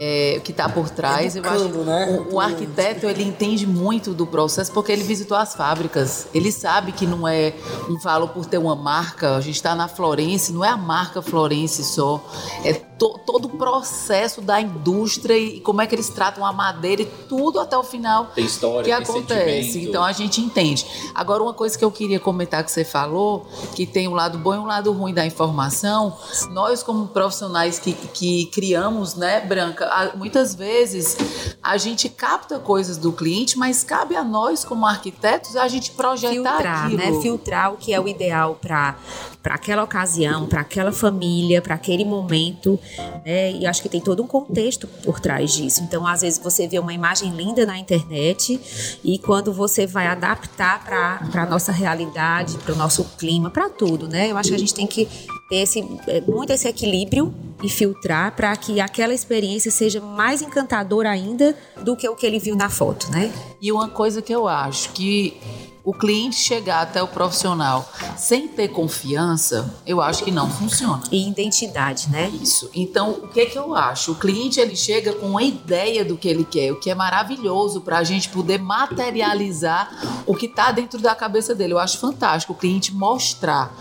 é, 0.05 0.41
que 0.43 0.51
está 0.51 0.69
por 0.69 0.91
trás. 0.91 1.37
Educando, 1.37 1.77
eu 1.77 1.81
acho 1.81 1.85
né? 1.85 2.27
o, 2.29 2.35
o 2.35 2.41
arquiteto 2.41 3.07
ele 3.07 3.23
entende 3.23 3.65
muito 3.69 4.13
do 4.13 4.27
processo 4.27 4.73
porque 4.73 4.91
ele 4.91 5.05
visitou 5.05 5.37
as 5.37 5.55
fábricas. 5.55 6.27
Ele 6.35 6.51
sabe 6.51 6.91
que 6.91 7.07
não 7.07 7.29
é 7.29 7.55
um 7.89 7.97
valor 7.99 8.31
por 8.31 8.45
ter 8.45 8.59
uma 8.59 8.75
marca. 8.75 9.37
A 9.37 9.41
gente 9.41 9.55
está 9.55 9.77
na 9.77 9.87
Florence, 9.87 10.53
não 10.53 10.65
é 10.65 10.69
a 10.69 10.77
marca 10.77 11.23
Florence 11.23 11.85
só. 11.85 12.21
É 12.65 12.73
to, 13.03 13.19
todo 13.27 13.47
o 13.47 13.49
processo 13.49 14.41
da 14.41 14.61
indústria 14.61 15.37
e 15.37 15.61
como 15.61 15.81
é 15.81 15.87
que 15.87 15.95
eles 15.95 16.09
tratam 16.09 16.47
a 16.47 16.53
madeira 16.53 17.03
e 17.03 17.07
tudo 17.07 17.59
até 17.59 17.77
o 17.77 17.83
final 17.83 18.27
tem 18.27 18.45
história, 18.45 18.83
que 18.83 18.85
tem 18.85 18.95
acontece. 18.95 19.63
Sentimento. 19.65 19.89
Então 19.89 20.05
a 20.05 20.13
gente 20.13 20.41
entende. 20.41 20.87
Agora, 21.13 21.43
uma 21.43 21.53
coisa 21.53 21.77
que 21.77 21.85
eu 21.85 21.91
queria 21.91 22.21
comentar 22.21 22.63
que 22.63 22.71
você 22.71 22.85
falou, 22.85 23.47
que 23.75 23.85
tem 23.85 24.07
um 24.07 24.15
lado 24.15 24.39
bom 24.39 24.55
e 24.55 24.59
um 24.59 24.67
lado 24.67 24.93
ruim 24.93 25.13
da 25.13 25.27
informação, 25.27 26.17
nós 26.51 26.83
como 26.83 27.09
profissionais 27.09 27.79
que, 27.81 27.93
que 27.93 28.47
criamos, 28.47 29.17
né, 29.17 29.41
Branca, 29.41 30.13
muitas 30.15 30.55
vezes 30.55 31.17
a 31.63 31.77
gente 31.77 32.09
capta 32.09 32.59
coisas 32.61 32.97
do 32.97 33.13
cliente, 33.13 33.59
mas 33.59 33.83
cabe 33.83 34.15
a 34.15 34.23
nós 34.23 34.65
como 34.65 34.87
arquitetos 34.87 35.57
a 35.57 35.67
gente 35.67 35.91
projetar 35.93 36.33
Filtrar, 36.33 36.85
aquilo. 36.87 36.99
né? 36.99 37.21
Filtrar 37.21 37.73
o 37.73 37.77
que 37.77 37.93
é 37.93 38.01
o 38.01 38.07
ideal 38.07 38.59
para 38.61 38.97
para 39.43 39.57
aquela 39.57 39.83
ocasião, 39.83 40.47
para 40.47 40.61
aquela 40.61 40.93
família, 40.93 41.61
para 41.61 41.75
aquele 41.75 42.05
momento, 42.05 42.79
né? 43.25 43.53
E 43.53 43.67
acho 43.67 43.83
que 43.83 43.89
tem 43.89 44.01
todo 44.01 44.23
um 44.23 44.27
contexto 44.27 44.87
por 44.87 45.21
trás 45.21 45.53
disso. 45.53 45.83
Então, 45.83 46.07
às 46.07 46.21
vezes 46.23 46.39
você 46.39 46.67
vê 46.67 46.79
uma 46.79 46.93
imagem 46.93 47.31
linda 47.31 47.65
na 47.67 47.79
internet 47.79 48.61
e 49.05 49.19
quando 49.19 49.53
você 49.53 49.87
vai 49.87 50.07
adaptar 50.07 50.85
para 50.85 51.43
a 51.43 51.47
nossa 51.47 51.73
realidade, 51.73 52.57
para 52.59 52.75
o 52.75 52.77
nosso 52.77 53.05
clima, 53.19 53.51
para 53.51 53.69
tudo, 53.69 54.09
né? 54.09 54.31
Eu 54.31 54.37
acho 54.37 54.51
que 54.51 54.55
a 54.55 54.59
gente 54.59 54.75
tem 54.75 54.87
que 54.87 55.07
ter 55.49 55.57
esse, 55.57 55.87
é, 56.07 56.21
muito 56.21 56.53
esse 56.53 56.69
equilíbrio 56.69 57.35
e 57.63 57.69
filtrar 57.69 58.35
para 58.35 58.55
que 58.57 58.81
aquela 58.81 59.15
experiência 59.15 59.71
seja 59.71 60.01
mais 60.01 60.43
encantadora 60.43 61.11
ainda 61.11 61.57
do 61.83 61.97
que 61.97 62.09
o 62.09 62.17
que 62.17 62.27
ele 62.27 62.39
viu 62.39 62.57
na 62.57 62.69
foto, 62.69 63.11
né? 63.11 63.33
E 63.61 63.71
uma 63.71 63.89
coisa 63.89 64.21
que 64.21 64.35
eu 64.35 64.49
acho 64.49 64.91
que 64.91 65.37
o 65.85 65.93
cliente 65.93 66.37
chegar 66.37 66.83
até 66.83 67.03
o 67.03 67.09
profissional 67.09 67.91
sem 68.17 68.47
ter 68.47 68.69
confiança, 68.69 69.75
eu 69.85 70.01
acho 70.01 70.23
que 70.25 70.31
não 70.31 70.49
funciona. 70.49 71.03
E 71.11 71.29
identidade, 71.29 72.09
né? 72.09 72.29
Isso. 72.29 72.71
Então, 72.73 73.11
o 73.11 73.29
que 73.29 73.47
que 73.47 73.59
eu 73.59 73.75
acho? 73.75 74.13
O 74.13 74.15
cliente 74.15 74.61
ele 74.61 74.77
chega 74.77 75.13
com 75.13 75.27
uma 75.27 75.43
ideia 75.43 76.05
do 76.05 76.17
que 76.17 76.29
ele 76.29 76.45
quer, 76.45 76.73
o 76.73 76.79
que 76.79 76.91
é 76.91 76.95
maravilhoso 76.95 77.81
para 77.81 77.99
a 77.99 78.05
gente 78.05 78.29
poder 78.29 78.59
materializar 78.59 80.23
o 80.25 80.35
que 80.35 80.47
está 80.47 80.71
dentro 80.71 81.01
da 81.01 81.15
cabeça 81.15 81.55
dele. 81.55 81.73
Eu 81.73 81.79
acho 81.79 81.99
fantástico 81.99 82.53
o 82.53 82.57
cliente 82.57 82.95
mostrar, 82.95 83.77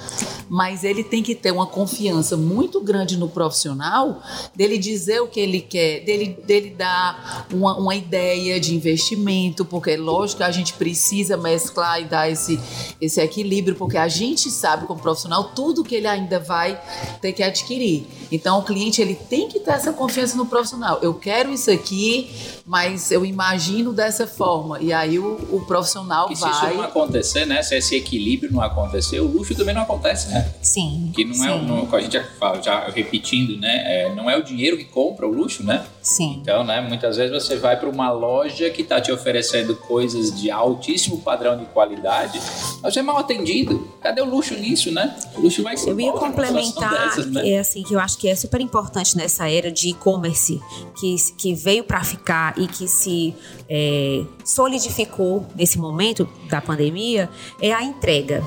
mas 0.50 0.84
ele 0.84 1.04
tem 1.04 1.22
que 1.22 1.36
ter 1.36 1.52
uma 1.52 1.68
confiança 1.68 2.36
muito 2.36 2.82
grande 2.82 3.18
no 3.18 3.30
profissional, 3.30 4.22
dele 4.56 4.78
dizer 4.78 5.22
o 5.22 5.28
que 5.28 5.40
ele 5.40 5.62
quer, 5.62 6.00
dele, 6.04 6.38
dele 6.46 6.72
dar 6.72 7.46
uma, 7.54 7.78
uma 7.78 7.96
ideia 7.96 8.60
de 8.60 8.76
investimento, 8.76 9.64
porque 9.64 9.96
lógico 9.96 10.38
que 10.38 10.44
a 10.44 10.52
gente 10.52 10.74
precisa 10.74 11.38
mesclar 11.38 11.91
e 12.00 12.06
dar 12.06 12.30
esse, 12.30 12.60
esse 13.00 13.20
equilíbrio, 13.20 13.76
porque 13.76 13.98
a 13.98 14.08
gente 14.08 14.50
sabe 14.50 14.86
como 14.86 15.02
profissional 15.02 15.46
tudo 15.56 15.84
que 15.84 15.96
ele 15.96 16.08
ainda 16.08 16.40
vai 16.40 16.80
ter 17.22 17.34
que 17.34 17.44
adquirir. 17.44 18.06
Então 18.32 18.60
o 18.60 18.64
cliente 18.64 19.02
ele 19.02 19.16
tem 19.16 19.48
que 19.48 19.60
ter 19.60 19.72
essa 19.72 19.92
confiança 19.92 20.38
no 20.38 20.46
profissional. 20.46 21.00
Eu 21.02 21.14
quero 21.14 21.52
isso 21.52 21.70
aqui, 21.70 22.32
mas 22.72 23.12
eu 23.12 23.26
imagino 23.26 23.92
dessa 23.92 24.26
forma. 24.26 24.80
E 24.80 24.94
aí 24.94 25.20
o, 25.20 25.34
o 25.52 25.66
profissional 25.68 26.30
que 26.30 26.36
vai. 26.36 26.54
Se 26.54 26.66
isso 26.66 26.76
não 26.76 26.84
acontecer, 26.84 27.46
né? 27.46 27.62
Se 27.62 27.76
esse 27.76 27.96
equilíbrio 27.96 28.52
não 28.52 28.62
acontecer, 28.62 29.20
o 29.20 29.28
luxo 29.28 29.54
também 29.54 29.76
não 29.76 29.82
acontece, 29.82 30.30
né? 30.30 30.54
Sim. 30.62 31.12
Que 31.14 31.26
não 31.26 31.34
sim. 31.34 31.50
é, 31.50 31.62
não, 31.62 31.94
a 31.94 32.00
gente 32.00 32.14
já 32.14 32.24
fala, 32.40 32.62
já 32.62 32.88
repetindo, 32.90 33.60
né? 33.60 33.84
É, 33.86 34.16
não 34.16 34.30
é 34.30 34.38
o 34.38 34.44
dinheiro 34.44 34.78
que 34.78 34.86
compra 34.86 35.28
o 35.28 35.32
luxo, 35.32 35.64
né? 35.64 35.86
Sim. 36.02 36.40
Então, 36.42 36.64
né? 36.64 36.80
Muitas 36.80 37.18
vezes 37.18 37.32
você 37.32 37.58
vai 37.58 37.78
para 37.78 37.90
uma 37.90 38.10
loja 38.12 38.70
que 38.70 38.82
está 38.82 39.02
te 39.02 39.12
oferecendo 39.12 39.76
coisas 39.76 40.34
de 40.40 40.50
altíssimo 40.50 41.20
padrão 41.22 41.58
de 41.58 41.66
qualidade 41.66 41.82
qualidade, 41.92 42.40
mas 42.82 42.96
é 42.96 43.02
mal 43.02 43.18
atendido. 43.18 43.88
Cadê 44.02 44.22
o 44.22 44.26
luxo 44.26 44.54
nisso, 44.56 44.92
né? 44.92 45.16
O 45.36 45.42
luxo 45.42 45.62
vai 45.64 45.76
ser 45.76 45.90
Eu 45.90 46.00
ia 46.00 46.12
complementar, 46.12 47.08
dessas, 47.08 47.26
né? 47.28 47.50
é 47.50 47.60
assim, 47.60 47.84
que 47.84 47.94
eu 47.94 48.00
acho 48.00 48.18
que 48.18 48.28
é 48.28 48.36
super 48.36 48.62
importante 48.62 49.18
nessa 49.18 49.50
era 49.50 49.72
de 49.72 49.90
e-commerce, 49.90 50.62
que, 51.00 51.16
que 51.38 51.54
veio 51.54 51.84
para 51.84 52.04
ficar 52.04 52.58
e 52.62 52.68
que 52.68 52.88
se 52.88 53.34
é, 53.70 54.24
solidificou 54.44 55.46
nesse 55.56 55.78
momento 55.78 56.28
da 56.50 56.62
pandemia, 56.62 57.30
é 57.62 57.74
a 57.74 57.84
entrega. 57.84 58.44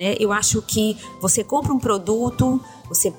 Né? 0.00 0.14
Eu 0.18 0.32
acho 0.32 0.62
que 0.62 0.96
você 1.20 1.42
compra 1.42 1.72
um 1.72 1.78
produto, 1.78 2.60
você 2.88 3.12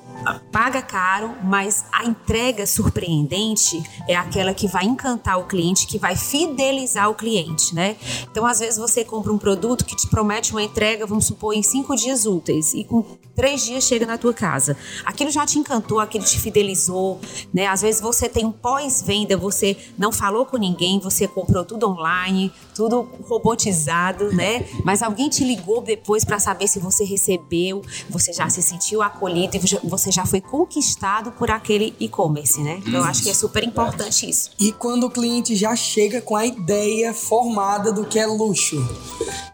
paga 0.50 0.82
caro, 0.82 1.34
mas 1.44 1.84
a 1.92 2.04
entrega 2.04 2.66
surpreendente 2.66 3.82
é 4.08 4.16
aquela 4.16 4.52
que 4.52 4.66
vai 4.66 4.84
encantar 4.84 5.38
o 5.38 5.44
cliente, 5.44 5.86
que 5.86 5.98
vai 5.98 6.16
fidelizar 6.16 7.08
o 7.08 7.14
cliente, 7.14 7.74
né? 7.74 7.96
Então, 8.30 8.44
às 8.46 8.58
vezes 8.60 8.76
você 8.76 9.04
compra 9.04 9.32
um 9.32 9.38
produto 9.38 9.84
que 9.84 9.94
te 9.94 10.08
promete 10.08 10.52
uma 10.52 10.62
entrega, 10.62 11.06
vamos 11.06 11.26
supor, 11.26 11.54
em 11.54 11.62
cinco 11.62 11.94
dias 11.94 12.26
úteis 12.26 12.74
e 12.74 12.84
com 12.84 13.04
três 13.34 13.64
dias 13.64 13.84
chega 13.84 14.06
na 14.06 14.18
tua 14.18 14.34
casa. 14.34 14.76
Aquilo 15.04 15.30
já 15.30 15.46
te 15.46 15.58
encantou, 15.58 16.00
aquilo 16.00 16.24
te 16.24 16.38
fidelizou, 16.38 17.20
né? 17.54 17.66
Às 17.66 17.82
vezes 17.82 18.00
você 18.00 18.28
tem 18.28 18.44
um 18.44 18.52
pós-venda, 18.52 19.36
você 19.36 19.76
não 19.96 20.10
falou 20.10 20.44
com 20.44 20.56
ninguém, 20.56 20.98
você 20.98 21.26
comprou 21.26 21.64
tudo 21.64 21.88
online, 21.88 22.52
tudo 22.74 23.08
robotizado, 23.28 24.32
né? 24.32 24.66
Mas 24.84 25.02
alguém 25.02 25.28
te 25.28 25.44
ligou 25.44 25.80
depois 25.80 26.24
para 26.24 26.38
saber 26.38 26.66
se 26.66 26.78
você 26.78 27.04
recebeu, 27.04 27.82
você 28.08 28.32
já 28.32 28.48
se 28.48 28.62
sentiu 28.62 29.02
acolhido 29.02 29.59
você 29.60 30.00
você 30.00 30.10
já 30.10 30.26
foi 30.26 30.40
conquistado 30.40 31.32
por 31.32 31.50
aquele 31.50 31.94
e-commerce, 32.00 32.60
né? 32.60 32.82
Então, 32.86 33.00
eu 33.00 33.04
acho 33.04 33.22
que 33.22 33.30
é 33.30 33.34
super 33.34 33.62
importante 33.62 34.28
isso. 34.28 34.50
E 34.58 34.72
quando 34.72 35.04
o 35.04 35.10
cliente 35.10 35.54
já 35.54 35.76
chega 35.76 36.20
com 36.20 36.36
a 36.36 36.44
ideia 36.46 37.14
formada 37.14 37.92
do 37.92 38.04
que 38.04 38.18
é 38.18 38.26
luxo 38.26 38.76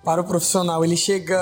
para 0.04 0.20
o 0.20 0.24
profissional, 0.24 0.84
ele 0.84 0.96
chega. 0.96 1.36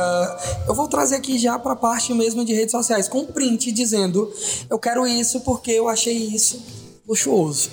Eu 0.66 0.74
vou 0.74 0.88
trazer 0.88 1.16
aqui 1.16 1.38
já 1.38 1.58
para 1.58 1.72
a 1.72 1.76
parte 1.76 2.12
mesmo 2.14 2.44
de 2.44 2.54
redes 2.54 2.72
sociais, 2.72 3.08
com 3.08 3.20
um 3.20 3.26
print 3.26 3.70
dizendo: 3.72 4.32
eu 4.68 4.78
quero 4.78 5.06
isso 5.06 5.40
porque 5.40 5.70
eu 5.70 5.88
achei 5.88 6.16
isso 6.16 6.60
luxuoso. 7.06 7.70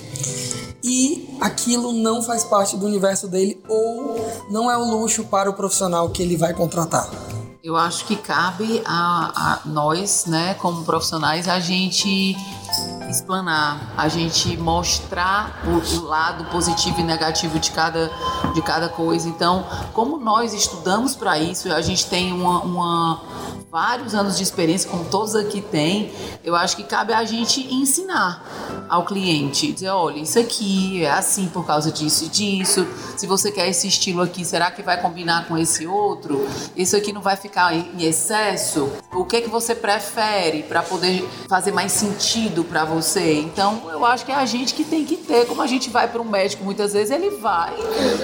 E 0.83 1.37
aquilo 1.39 1.93
não 1.93 2.21
faz 2.21 2.43
parte 2.43 2.75
do 2.75 2.85
universo 2.85 3.27
dele 3.27 3.61
ou 3.67 4.15
não 4.49 4.69
é 4.69 4.77
o 4.77 4.83
luxo 4.83 5.23
para 5.25 5.49
o 5.49 5.53
profissional 5.53 6.09
que 6.09 6.21
ele 6.21 6.35
vai 6.35 6.53
contratar. 6.53 7.09
Eu 7.63 7.77
acho 7.77 8.05
que 8.05 8.15
cabe 8.15 8.81
a, 8.85 9.31
a 9.35 9.59
nós, 9.65 10.25
né, 10.25 10.55
como 10.55 10.83
profissionais, 10.83 11.47
a 11.47 11.59
gente 11.59 12.35
explanar, 13.07 13.93
a 13.95 14.07
gente 14.07 14.57
mostrar 14.57 15.61
o, 15.65 15.97
o, 15.99 16.05
lado 16.05 16.45
positivo 16.45 17.01
e 17.01 17.03
negativo 17.03 17.59
de 17.59 17.69
cada, 17.69 18.09
de 18.55 18.63
cada 18.63 18.89
coisa. 18.89 19.29
Então, 19.29 19.63
como 19.93 20.17
nós 20.17 20.53
estudamos 20.53 21.15
para 21.15 21.37
isso, 21.37 21.71
a 21.71 21.81
gente 21.81 22.07
tem 22.07 22.33
uma, 22.33 22.61
uma 22.61 23.21
vários 23.71 24.13
anos 24.13 24.35
de 24.35 24.43
experiência, 24.43 24.89
como 24.89 25.05
todos 25.05 25.33
aqui 25.33 25.61
têm, 25.61 26.11
eu 26.43 26.55
acho 26.55 26.75
que 26.75 26.83
cabe 26.83 27.13
a 27.13 27.23
gente 27.23 27.73
ensinar 27.73 28.43
ao 28.89 29.05
cliente. 29.05 29.71
Dizer, 29.71 29.87
olha, 29.87 30.19
isso 30.19 30.37
aqui 30.37 31.05
é 31.05 31.09
assim 31.09 31.47
por 31.47 31.65
causa 31.65 31.89
disso 31.89 32.25
e 32.25 32.27
disso. 32.27 32.85
Se 33.15 33.25
você 33.25 33.49
quer 33.49 33.69
esse 33.69 33.87
estilo 33.87 34.21
aqui, 34.21 34.43
será 34.43 34.69
que 34.69 34.83
vai 34.83 35.01
combinar 35.01 35.47
com 35.47 35.57
esse 35.57 35.87
outro? 35.87 36.45
Isso 36.75 36.97
aqui 36.97 37.13
não 37.13 37.21
vai 37.21 37.37
ficar 37.37 37.73
em 37.73 38.03
excesso? 38.03 38.91
O 39.13 39.23
que 39.23 39.37
é 39.37 39.41
que 39.41 39.49
você 39.49 39.73
prefere 39.73 40.63
para 40.63 40.83
poder 40.83 41.25
fazer 41.47 41.71
mais 41.71 41.93
sentido 41.93 42.65
para 42.65 42.83
você? 42.83 43.35
Então, 43.35 43.89
eu 43.89 44.05
acho 44.05 44.25
que 44.25 44.33
é 44.33 44.35
a 44.35 44.45
gente 44.45 44.73
que 44.73 44.83
tem 44.83 45.05
que 45.05 45.15
ter, 45.15 45.45
como 45.45 45.61
a 45.61 45.67
gente 45.67 45.89
vai 45.89 46.09
para 46.09 46.21
um 46.21 46.29
médico 46.29 46.65
muitas 46.65 46.91
vezes, 46.91 47.09
ele 47.09 47.29
vai 47.37 47.73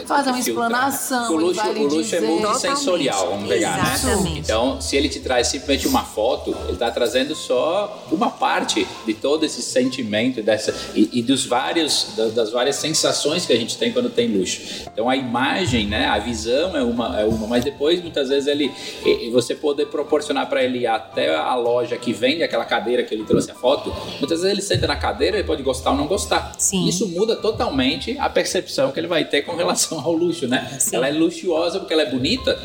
fazer 0.05 0.31
uma 0.31 0.39
explanação, 0.39 1.31
o 1.31 1.39
ele 1.39 1.43
luxo, 1.45 1.62
vai 1.62 1.73
lhe 1.73 1.79
o 1.79 1.83
luxo 1.83 2.01
dizer. 2.01 2.23
é 2.23 2.27
multissensorial, 2.27 3.29
vamos 3.29 3.47
pegar, 3.47 3.77
né? 3.77 3.93
Exatamente. 3.95 4.39
Então, 4.39 4.81
se 4.81 4.97
ele 4.97 5.07
te 5.07 5.21
traz 5.21 5.37
simplesmente 5.43 5.88
uma 5.88 6.04
foto, 6.04 6.56
ele 6.65 6.73
está 6.73 6.89
trazendo 6.91 7.36
só 7.36 8.06
uma 8.12 8.30
parte 8.30 8.88
de 9.06 9.13
todo 9.13 9.45
esse 9.45 9.62
sentimento 9.62 10.41
dessa 10.41 10.73
e, 10.95 11.10
e 11.19 11.21
dos 11.21 11.45
vários 11.45 12.10
da- 12.15 12.28
das 12.30 12.52
várias 12.52 12.76
sensações 12.78 13.45
que 13.45 13.54
a 13.54 13.58
gente 13.58 13.78
tem 13.78 13.91
quando 13.91 14.10
tem 14.10 14.28
luxo. 14.28 14.62
Então, 14.91 15.10
a 15.10 15.15
imagem, 15.15 15.88
né, 15.88 16.06
a 16.06 16.19
visão 16.19 16.76
é 16.76 16.82
uma, 16.84 17.19
é 17.19 17.26
uma, 17.26 17.47
mas 17.47 17.63
depois 17.63 18.02
muitas 18.02 18.30
vezes 18.30 18.47
ele 18.47 18.71
e- 19.06 19.28
e 19.28 19.30
você 19.32 19.56
poder 19.56 19.88
proporcionar 19.88 20.47
para 20.50 20.63
ele 20.63 20.86
até 20.88 21.36
a 21.36 21.56
loja 21.56 21.97
que 21.97 22.13
vende 22.13 22.43
aquela 22.43 22.65
cadeira 22.65 23.04
que 23.04 23.13
ele 23.13 23.23
trouxe 23.23 23.52
a 23.52 23.56
foto, 23.56 23.93
muitas 24.19 24.41
vezes 24.41 24.52
ele 24.52 24.62
senta 24.62 24.88
na 24.88 24.95
cadeira, 24.95 25.38
ele 25.38 25.47
pode 25.47 25.63
gostar 25.63 25.91
ou 25.91 25.97
não 25.97 26.08
gostar. 26.08 26.54
Sim. 26.58 26.88
Isso 26.88 27.08
muda 27.08 27.36
totalmente 27.36 28.17
a 28.19 28.30
percepção 28.30 28.91
que 28.91 29.00
ele 29.00 29.08
vai 29.08 29.26
ter 29.26 29.41
com 29.43 29.56
relação 29.56 30.00
ao 30.00 30.12
luxo, 30.13 30.47
né? 30.47 30.78
Sim. 30.80 30.95
Ela 30.95 31.08
é 31.10 31.12
luxuosa 31.12 31.80
porque 31.80 31.93
ela 31.93 32.04
é 32.04 32.10
bonita 32.10 32.58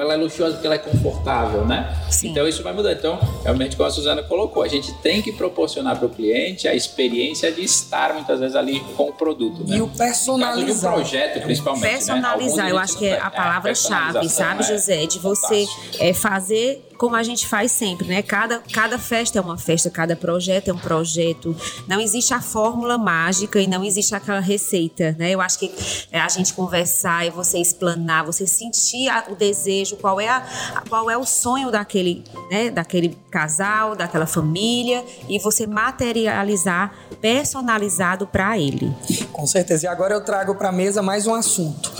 ela 0.00 0.14
é 0.14 0.16
luxuosa 0.16 0.54
porque 0.54 0.66
ela 0.66 0.76
é 0.76 0.78
confortável, 0.78 1.64
né? 1.66 1.94
Sim. 2.10 2.30
Então 2.30 2.46
isso 2.46 2.62
vai 2.62 2.72
mudar. 2.72 2.92
Então, 2.92 3.18
realmente, 3.42 3.76
como 3.76 3.88
a 3.88 3.90
Suzana 3.92 4.22
colocou, 4.22 4.62
a 4.62 4.68
gente 4.68 4.92
tem 4.94 5.20
que 5.22 5.32
proporcionar 5.32 5.96
para 5.96 6.06
o 6.06 6.10
cliente 6.10 6.66
a 6.68 6.74
experiência 6.74 7.50
de 7.52 7.62
estar 7.62 8.14
muitas 8.14 8.40
vezes 8.40 8.56
ali 8.56 8.80
com 8.96 9.04
o 9.04 9.12
produto, 9.12 9.66
né? 9.66 9.76
E 9.76 9.80
o 9.80 9.86
No 9.86 9.92
caso 9.96 10.24
de 10.24 10.40
um 10.40 10.66
personalizar. 10.66 10.92
projeto, 10.92 11.42
principalmente. 11.42 11.82
né? 11.84 11.90
Personalizar, 11.90 12.64
Alguns 12.66 12.72
eu 12.72 12.78
acho 12.78 12.98
que 12.98 13.06
é 13.06 13.18
a 13.18 13.30
tem. 13.30 13.40
É, 13.40 13.42
palavra-chave, 13.42 14.12
personalização 14.12 14.46
sabe, 14.46 14.62
é 14.62 14.66
José? 14.66 15.06
De 15.06 15.18
você 15.18 15.66
é, 15.98 16.12
fazer 16.12 16.89
como 17.00 17.16
a 17.16 17.22
gente 17.22 17.46
faz 17.46 17.72
sempre, 17.72 18.06
né? 18.06 18.20
Cada, 18.20 18.58
cada 18.74 18.98
festa 18.98 19.38
é 19.38 19.40
uma 19.40 19.56
festa, 19.56 19.88
cada 19.88 20.14
projeto 20.14 20.68
é 20.68 20.72
um 20.74 20.78
projeto. 20.78 21.56
Não 21.88 21.98
existe 21.98 22.34
a 22.34 22.42
fórmula 22.42 22.98
mágica 22.98 23.58
e 23.58 23.66
não 23.66 23.82
existe 23.82 24.14
aquela 24.14 24.38
receita, 24.38 25.16
né? 25.18 25.30
Eu 25.30 25.40
acho 25.40 25.58
que 25.60 25.72
é 26.12 26.20
a 26.20 26.28
gente 26.28 26.52
conversar 26.52 27.26
e 27.26 27.30
você 27.30 27.56
explanar, 27.58 28.26
você 28.26 28.46
sentir 28.46 29.08
a- 29.08 29.24
o 29.30 29.34
desejo, 29.34 29.96
qual 29.96 30.20
é, 30.20 30.28
a- 30.28 30.44
qual 30.90 31.10
é 31.10 31.16
o 31.16 31.24
sonho 31.24 31.70
daquele, 31.70 32.22
né? 32.50 32.68
daquele 32.70 33.16
casal, 33.30 33.96
daquela 33.96 34.26
família 34.26 35.02
e 35.26 35.38
você 35.38 35.66
materializar 35.66 36.92
personalizado 37.18 38.26
para 38.26 38.58
ele. 38.58 38.94
Com 39.32 39.46
certeza. 39.46 39.86
E 39.86 39.88
agora 39.88 40.12
eu 40.12 40.20
trago 40.22 40.54
para 40.54 40.68
a 40.68 40.72
mesa 40.72 41.00
mais 41.00 41.26
um 41.26 41.34
assunto. 41.34 41.90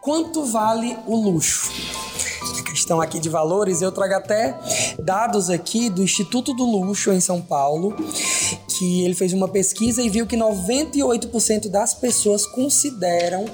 Quanto 0.00 0.46
vale 0.46 0.96
o 1.06 1.14
luxo? 1.14 1.70
Questão 2.76 3.00
aqui 3.00 3.18
de 3.18 3.30
valores, 3.30 3.80
eu 3.80 3.90
trago 3.90 4.12
até 4.12 4.54
dados 4.98 5.48
aqui 5.48 5.88
do 5.88 6.02
Instituto 6.02 6.52
do 6.52 6.62
Luxo 6.62 7.10
em 7.10 7.20
São 7.20 7.40
Paulo, 7.40 7.96
que 8.78 9.04
ele 9.04 9.14
fez 9.14 9.32
uma 9.32 9.48
pesquisa 9.48 10.02
e 10.02 10.08
viu 10.08 10.26
que 10.26 10.36
98% 10.36 11.68
das 11.68 11.94
pessoas 11.94 12.46
consideram 12.46 13.44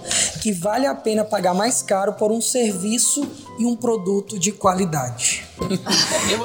que 0.41 0.53
vale 0.53 0.87
a 0.87 0.95
pena 0.95 1.25
pagar 1.25 1.55
mais 1.55 1.83
caro 1.83 2.15
por 2.15 2.33
um 2.33 2.41
serviço 2.41 3.27
e 3.59 3.65
um 3.67 3.77
produto 3.77 4.39
de 4.39 4.51
qualidade. 4.51 5.45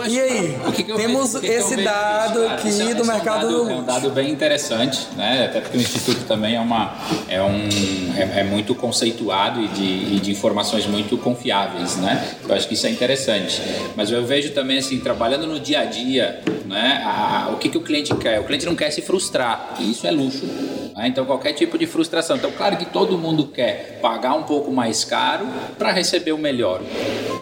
E 0.10 0.20
aí? 0.20 0.58
que 0.76 0.84
que 0.84 0.94
Temos 0.94 1.34
vejo- 1.34 1.40
que 1.40 1.48
esse 1.48 1.76
dado 1.84 2.42
cara? 2.42 2.54
aqui 2.54 2.68
é- 2.68 2.94
do 2.94 3.02
é 3.02 3.04
um 3.04 3.08
mercado 3.08 3.42
dado- 3.48 3.64
do 3.66 3.70
É 3.70 3.76
um 3.76 3.84
dado 3.84 4.10
bem 4.12 4.30
interessante, 4.32 5.08
né? 5.16 5.46
Até 5.46 5.62
porque 5.62 5.78
o 5.78 5.82
Instituto 5.82 6.26
também 6.26 6.56
é, 6.56 6.60
uma, 6.60 6.96
é, 7.28 7.42
um, 7.42 7.68
é, 8.16 8.42
é 8.42 8.44
muito 8.44 8.76
conceituado 8.76 9.62
e 9.64 9.68
de, 9.70 10.16
e 10.16 10.20
de 10.20 10.32
informações 10.32 10.86
muito 10.86 11.18
confiáveis, 11.18 11.96
né? 11.96 12.36
Eu 12.48 12.54
acho 12.54 12.68
que 12.68 12.76
isso 12.76 12.86
é 12.86 12.90
interessante. 12.92 13.62
Mas 13.96 14.12
eu 14.12 14.24
vejo 14.26 14.52
também, 14.52 14.78
assim, 14.78 15.00
trabalhando 15.00 15.48
no 15.48 15.60
dia 15.60 15.80
a 15.80 15.86
dia, 15.86 16.42
né? 16.66 17.02
a- 17.04 17.46
a- 17.46 17.50
o 17.50 17.58
que, 17.58 17.70
que 17.70 17.78
o 17.78 17.82
cliente 17.82 18.14
quer? 18.16 18.40
O 18.40 18.44
cliente 18.44 18.66
não 18.68 18.76
quer 18.76 18.92
se 18.92 19.02
frustrar, 19.02 19.78
e 19.80 19.92
isso 19.92 20.06
é 20.06 20.12
luxo. 20.12 20.46
Né? 20.98 21.08
Então, 21.08 21.26
qualquer 21.26 21.54
tipo 21.54 21.78
de 21.78 21.86
frustração. 21.86 22.36
Então, 22.38 22.52
claro 22.52 22.76
que 22.76 22.86
todo 22.86 23.18
mundo 23.20 23.46
quer 23.48 24.00
pagar 24.02 24.34
um 24.34 24.44
pouco 24.44 24.72
mais 24.72 25.04
caro 25.04 25.48
para 25.78 25.92
receber 25.92 26.32
o 26.32 26.40
melhor. 26.40 26.82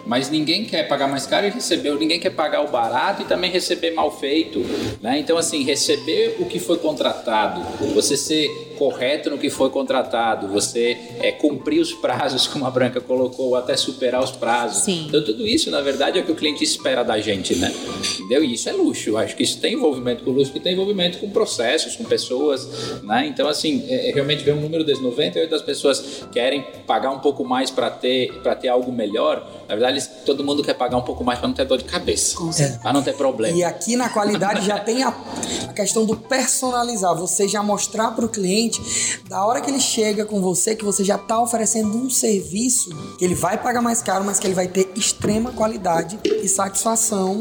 Mas 0.04 0.30
ninguém 0.30 0.64
quer 0.64 0.86
pagar 0.86 1.08
mais 1.08 1.26
caro 1.26 1.46
e 1.46 1.50
receber, 1.50 1.92
ninguém 1.94 2.20
quer 2.20 2.30
pagar 2.30 2.62
o 2.62 2.68
barato 2.68 3.22
e 3.22 3.24
também 3.24 3.50
receber 3.50 3.92
mal 3.92 4.16
feito, 4.16 4.60
né? 5.02 5.18
Então 5.18 5.36
assim, 5.36 5.64
receber 5.64 6.36
o 6.38 6.44
que 6.44 6.60
foi 6.60 6.76
contratado, 6.78 7.60
você 7.92 8.16
ser 8.16 8.48
correto 8.78 9.30
no 9.30 9.38
que 9.38 9.50
foi 9.50 9.70
contratado, 9.70 10.46
você 10.48 10.96
é, 11.20 11.32
cumprir 11.32 11.80
os 11.80 11.92
prazos, 11.92 12.46
como 12.46 12.66
a 12.66 12.70
Branca 12.70 13.00
colocou, 13.00 13.48
ou 13.48 13.56
até 13.56 13.76
superar 13.76 14.22
os 14.22 14.30
prazos. 14.30 14.84
Sim. 14.84 15.06
Então 15.08 15.24
tudo 15.24 15.46
isso, 15.46 15.70
na 15.70 15.80
verdade, 15.80 16.18
é 16.18 16.22
o 16.22 16.24
que 16.24 16.32
o 16.32 16.36
cliente 16.36 16.62
espera 16.62 17.02
da 17.02 17.18
gente, 17.18 17.56
né? 17.56 17.74
Entendeu? 18.20 18.44
E 18.44 18.54
isso 18.54 18.68
é 18.68 18.72
luxo. 18.72 19.10
Eu 19.10 19.18
acho 19.18 19.34
que 19.34 19.42
isso 19.42 19.58
tem 19.60 19.74
envolvimento 19.74 20.22
com 20.22 20.30
luxo, 20.30 20.52
que 20.52 20.60
tem 20.60 20.74
envolvimento 20.74 21.18
com 21.18 21.30
processos, 21.30 21.96
com 21.96 22.04
pessoas, 22.04 23.02
né? 23.02 23.26
Então 23.26 23.45
assim, 23.48 23.84
é, 23.88 24.10
é 24.10 24.12
realmente 24.12 24.44
ver 24.44 24.52
um 24.52 24.60
número 24.60 24.84
desse 24.84 25.02
98 25.02 25.50
das 25.50 25.62
pessoas 25.62 26.24
querem 26.32 26.64
pagar 26.86 27.10
um 27.10 27.18
pouco 27.18 27.44
mais 27.44 27.70
para 27.70 27.90
ter 27.90 28.32
para 28.42 28.54
ter 28.54 28.68
algo 28.68 28.92
melhor. 28.92 29.46
Na 29.68 29.74
verdade, 29.74 30.08
todo 30.24 30.44
mundo 30.44 30.62
quer 30.62 30.74
pagar 30.74 30.96
um 30.96 31.02
pouco 31.02 31.24
mais 31.24 31.38
para 31.38 31.48
não 31.48 31.54
ter 31.54 31.64
dor 31.64 31.78
de 31.78 31.84
cabeça, 31.84 32.36
para 32.82 32.92
não 32.92 33.02
ter 33.02 33.14
problema. 33.14 33.56
E 33.56 33.64
aqui 33.64 33.96
na 33.96 34.08
qualidade 34.08 34.64
já 34.64 34.78
tem 34.78 35.02
a, 35.02 35.08
a 35.68 35.72
questão 35.72 36.04
do 36.04 36.16
personalizar, 36.16 37.14
você 37.16 37.48
já 37.48 37.62
mostrar 37.62 38.12
para 38.12 38.24
o 38.24 38.28
cliente, 38.28 38.80
da 39.28 39.44
hora 39.44 39.60
que 39.60 39.70
ele 39.70 39.80
chega 39.80 40.24
com 40.24 40.40
você, 40.40 40.74
que 40.76 40.84
você 40.84 41.02
já 41.02 41.16
está 41.16 41.40
oferecendo 41.40 41.96
um 41.96 42.08
serviço 42.08 42.90
que 43.18 43.24
ele 43.24 43.34
vai 43.34 43.60
pagar 43.60 43.82
mais 43.82 44.02
caro, 44.02 44.24
mas 44.24 44.38
que 44.38 44.46
ele 44.46 44.54
vai 44.54 44.68
ter 44.68 44.90
extrema 44.94 45.52
qualidade 45.52 46.18
e 46.24 46.48
satisfação 46.48 47.40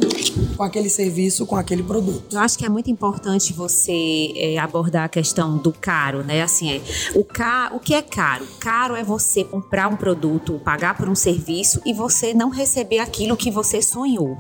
com 0.56 0.64
aquele 0.64 0.90
serviço, 0.90 1.46
com 1.46 1.56
aquele 1.56 1.84
produto. 1.84 2.36
Eu 2.36 2.40
acho 2.40 2.58
que 2.58 2.66
é 2.66 2.70
muito 2.70 2.90
importante 2.90 3.54
você 3.54 4.34
é, 4.36 4.58
abordar 4.58 5.06
a 5.06 5.10
questão 5.10 5.58
do 5.58 5.72
caro, 5.96 6.24
né? 6.24 6.42
Assim, 6.42 6.74
é, 6.74 6.82
o, 7.16 7.24
ca... 7.24 7.72
o 7.74 7.80
que 7.80 7.94
é 7.94 8.02
caro? 8.02 8.46
Caro 8.60 8.96
é 8.96 9.04
você 9.04 9.46
comprar 9.46 9.88
um 9.88 9.96
produto, 9.96 10.60
pagar 10.64 10.98
por 10.98 11.08
um 11.08 11.16
serviço 11.16 11.82
e 11.86 11.94
você 11.94 12.34
não 12.34 12.50
receber 12.50 13.00
aquilo 13.00 13.38
que 13.38 13.50
você 13.50 13.82
sonhou. 13.82 14.38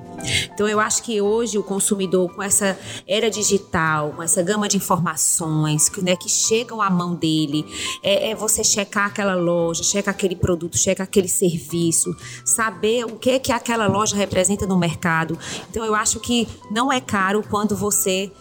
Então, 0.54 0.68
eu 0.68 0.82
acho 0.82 1.02
que 1.02 1.22
hoje 1.22 1.58
o 1.58 1.64
consumidor, 1.64 2.34
com 2.36 2.44
essa 2.44 2.78
era 3.08 3.30
digital, 3.30 4.12
com 4.16 4.22
essa 4.22 4.44
gama 4.44 4.68
de 4.68 4.76
informações 4.76 5.88
que, 5.88 6.02
né, 6.02 6.18
que 6.18 6.28
chegam 6.28 6.82
à 6.82 6.90
mão 6.90 7.16
dele, 7.16 7.66
é, 8.04 8.32
é 8.32 8.36
você 8.36 8.62
checar 8.62 9.08
aquela 9.08 9.36
loja, 9.36 9.82
checar 9.82 10.14
aquele 10.14 10.36
produto, 10.36 10.78
checar 10.78 11.06
aquele 11.06 11.30
serviço, 11.30 12.14
saber 12.44 13.06
o 13.06 13.16
que 13.16 13.40
que 13.40 13.52
aquela 13.52 13.88
loja 13.88 14.16
representa 14.16 14.68
no 14.68 14.78
mercado. 14.78 15.40
Então 15.70 15.86
eu 15.86 15.96
acho 15.96 16.20
que 16.20 16.48
não 16.70 16.92
é 16.92 17.00
caro 17.00 17.44
quando 17.50 17.78
você 17.78 18.32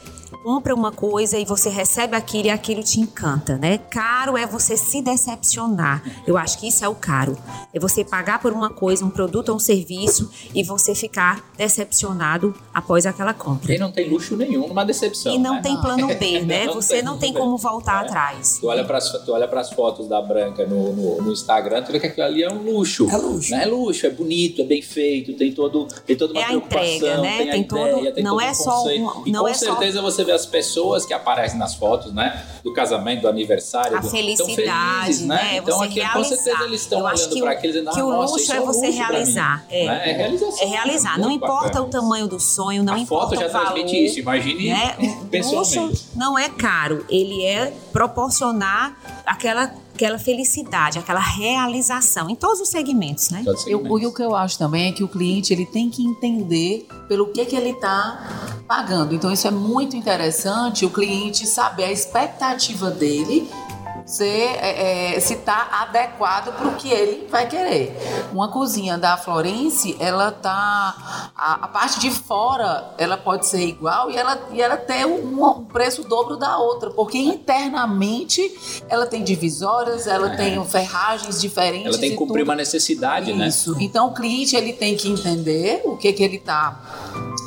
compra 0.45 0.75
uma 0.75 0.93
coisa 0.93 1.39
e 1.39 1.45
você 1.47 1.71
recebe 1.71 2.15
aquilo 2.15 2.49
e 2.49 2.51
aquilo 2.51 2.83
te 2.83 3.01
encanta, 3.01 3.57
né? 3.57 3.79
Caro 3.79 4.37
é 4.37 4.47
você 4.47 4.77
se 4.77 5.01
decepcionar. 5.01 6.03
Eu 6.27 6.37
acho 6.37 6.59
que 6.59 6.69
isso 6.69 6.85
é 6.85 6.89
o 6.89 6.95
caro. 6.95 7.35
É 7.73 7.81
você 7.81 8.05
pagar 8.05 8.43
por 8.43 8.53
uma 8.53 8.69
coisa, 8.69 9.03
um 9.07 9.09
produto 9.09 9.49
ou 9.49 9.57
um 9.57 9.59
serviço 9.59 10.31
e 10.55 10.63
você 10.63 10.95
ficar 10.95 11.43
decepcionado 11.57 12.55
após 12.75 13.07
aquela 13.07 13.33
compra. 13.33 13.69
Quem 13.69 13.79
não 13.79 13.91
tem 13.91 14.07
luxo 14.07 14.37
nenhum 14.37 14.69
numa 14.69 14.85
decepção. 14.85 15.35
E 15.35 15.39
não 15.39 15.55
né? 15.55 15.63
tem 15.63 15.81
plano 15.81 16.09
B, 16.09 16.41
né? 16.45 16.67
Não 16.67 16.75
Você 16.75 16.97
tem 16.97 17.03
não 17.03 17.17
tem 17.17 17.33
como 17.33 17.57
voltar 17.57 18.03
É. 18.05 18.07
atrás. 18.07 18.59
Tu 18.61 18.67
olha 18.67 18.85
pras, 18.85 19.11
tu 19.25 19.33
olha 19.33 19.49
pras 19.49 19.71
fotos 19.71 20.07
da 20.09 20.21
Branca 20.21 20.67
no, 20.67 20.93
no, 20.93 21.23
no 21.23 21.33
Instagram, 21.33 21.83
tu 21.85 21.91
vê 21.93 21.99
que 22.01 22.07
aquilo 22.09 22.27
ali 22.27 22.43
é 22.43 22.53
um 22.53 22.63
luxo. 22.63 23.09
É 23.11 23.17
luxo. 23.17 23.51
Não 23.51 23.59
é 23.61 23.65
luxo, 23.65 24.07
é 24.07 24.11
bonito, 24.11 24.61
é 24.61 24.65
bem 24.65 24.83
feito, 24.83 25.33
tem, 25.33 25.53
todo, 25.55 25.87
tem 26.07 26.15
toda 26.17 26.35
uma 26.35 26.41
É 26.43 26.45
a 26.45 26.49
preocupação, 26.49 26.85
entrega, 26.97 27.19
né? 27.23 27.39
tem 27.39 27.49
a 27.49 27.53
Tem 27.53 27.65
todo- 27.65 27.89
ideia, 27.99 28.13
tem 28.13 28.23
não 28.25 28.33
todo 28.33 28.43
é 28.43 28.51
um 28.51 28.55
só 28.55 28.71
conceito. 28.83 29.01
uma- 29.03 29.23
E 29.27 29.33
não 29.33 29.41
com 29.41 29.49
é 29.49 29.55
só- 29.55 29.65
certeza 29.67 30.03
você 30.03 30.23
vê 30.23 30.34
as 30.35 30.47
pessoas 30.47 31.07
que 31.07 31.13
aparecem 31.13 31.59
nas 31.59 31.75
fotos, 31.75 32.13
né? 32.13 32.45
Do 32.63 32.73
casamento, 32.73 33.23
do 33.23 33.29
aniversário. 33.29 33.97
A 33.97 34.01
do, 34.01 34.09
tão 34.09 34.11
felicidade, 34.11 35.01
felizes, 35.03 35.27
né? 35.27 35.57
Então 35.57 35.79
você 35.79 35.85
aqui, 35.85 35.95
com 35.95 36.07
realizar. 36.07 36.37
certeza 36.37 36.65
eles 36.65 36.81
estão 36.81 37.03
olhando 37.03 37.41
para 37.41 37.51
aqueles 37.53 37.77
e 37.77 37.79
dizendo, 37.81 37.95
que 37.95 38.01
ah, 38.01 38.05
o 38.05 38.11
nossa, 38.11 38.33
luxo 38.33 38.53
é 38.53 38.61
um 38.61 38.67
você 38.67 38.87
luxo 38.87 38.99
realizar, 38.99 39.65
é. 39.71 39.87
Né? 39.87 40.11
É 40.11 40.13
realização. 40.13 40.63
É 40.63 40.67
realizar. 40.67 41.19
Não 41.19 41.31
importa 41.31 41.65
bacana. 41.65 41.85
o 41.85 41.89
tamanho 41.89 42.27
do 42.27 42.41
sonho, 42.41 42.83
não 42.83 42.95
a 42.95 42.99
importa 42.99 43.37
foto 43.37 43.41
já 43.41 43.47
o 43.47 43.51
valor. 43.51 43.73
transmite 43.73 44.05
isso, 44.05 44.19
imagine 44.21 44.69
né? 44.69 44.97
O 45.23 45.27
pessoalmente. 45.27 45.79
luxo 45.79 46.09
não 46.15 46.39
é 46.39 46.49
caro, 46.49 47.05
ele 47.09 47.45
é 47.45 47.73
proporcionar 47.93 48.97
aquela, 49.27 49.73
aquela 49.95 50.19
felicidade, 50.19 50.99
aquela 50.99 51.21
realização 51.21 52.29
em 52.29 52.35
todos 52.35 52.61
os 52.61 52.69
segmentos, 52.69 53.31
né? 53.31 53.43
Todos 53.45 53.63
os 53.63 53.69
Eu, 53.69 53.79
segmentos. 53.79 54.09
o 54.09 54.15
que 54.15 54.23
eu 54.23 54.35
acho 54.35 54.59
também 54.59 54.89
é 54.89 54.93
que 54.93 55.05
o 55.05 55.09
cliente 55.09 55.53
ele 55.53 55.65
tem 55.65 55.89
que 55.89 56.05
entender 56.05 56.87
pelo 57.09 57.27
que, 57.29 57.45
que 57.45 57.55
ele 57.55 57.71
está 57.71 58.59
pagando. 58.67 59.15
Então 59.15 59.31
isso 59.31 59.47
é 59.47 59.51
muito 59.53 59.97
interessante 59.97 60.85
o 60.85 60.91
cliente 60.91 61.47
saber 61.47 61.85
a 61.85 61.93
expectativa 61.93 62.91
dele 62.91 63.49
ser, 64.05 64.57
é, 64.61 65.15
é, 65.17 65.21
se 65.21 65.35
está 65.35 65.69
adequado 65.83 66.53
para 66.57 66.69
o 66.69 66.75
que 66.77 66.91
ele 66.91 67.27
vai 67.29 67.49
querer. 67.49 67.97
Uma 68.33 68.49
cozinha 68.49 68.99
da 68.99 69.17
Florence, 69.17 69.97
ela 69.99 70.31
tá 70.31 71.33
a, 71.35 71.65
a, 71.65 71.69
parte 71.69 72.01
de 72.01 72.11
fora, 72.11 72.95
ela 72.99 73.17
pode 73.17 73.47
ser 73.47 73.67
igual 73.67 74.11
e 74.11 74.17
ela 74.17 74.49
e 74.53 74.61
ela 74.61 74.77
ter 74.77 75.07
um, 75.07 75.43
um 75.43 75.65
preço 75.65 76.05
dobro 76.05 76.37
da 76.37 76.59
outra, 76.59 76.91
porque 76.91 77.19
internamente 77.19 78.83
ela 78.89 79.07
tem 79.07 79.25
divisórias, 79.25 80.07
ela 80.07 80.33
é. 80.35 80.37
tem 80.37 80.65
ferragens 80.67 81.41
diferentes. 81.41 81.87
Ela 81.87 81.99
tem 81.99 82.11
que 82.11 82.17
cumprir 82.17 82.41
tudo. 82.41 82.51
uma 82.51 82.57
necessidade, 82.57 83.31
Isso. 83.31 83.39
né? 83.39 83.49
Isso. 83.49 83.77
Então 83.81 84.09
o 84.09 84.15
cliente 84.15 84.55
ele 84.55 84.73
tem 84.73 84.97
que 84.97 85.09
entender 85.09 85.83
o 85.85 85.97
que 85.97 86.13
que 86.13 86.23
ele 86.23 86.37
está 86.37 86.81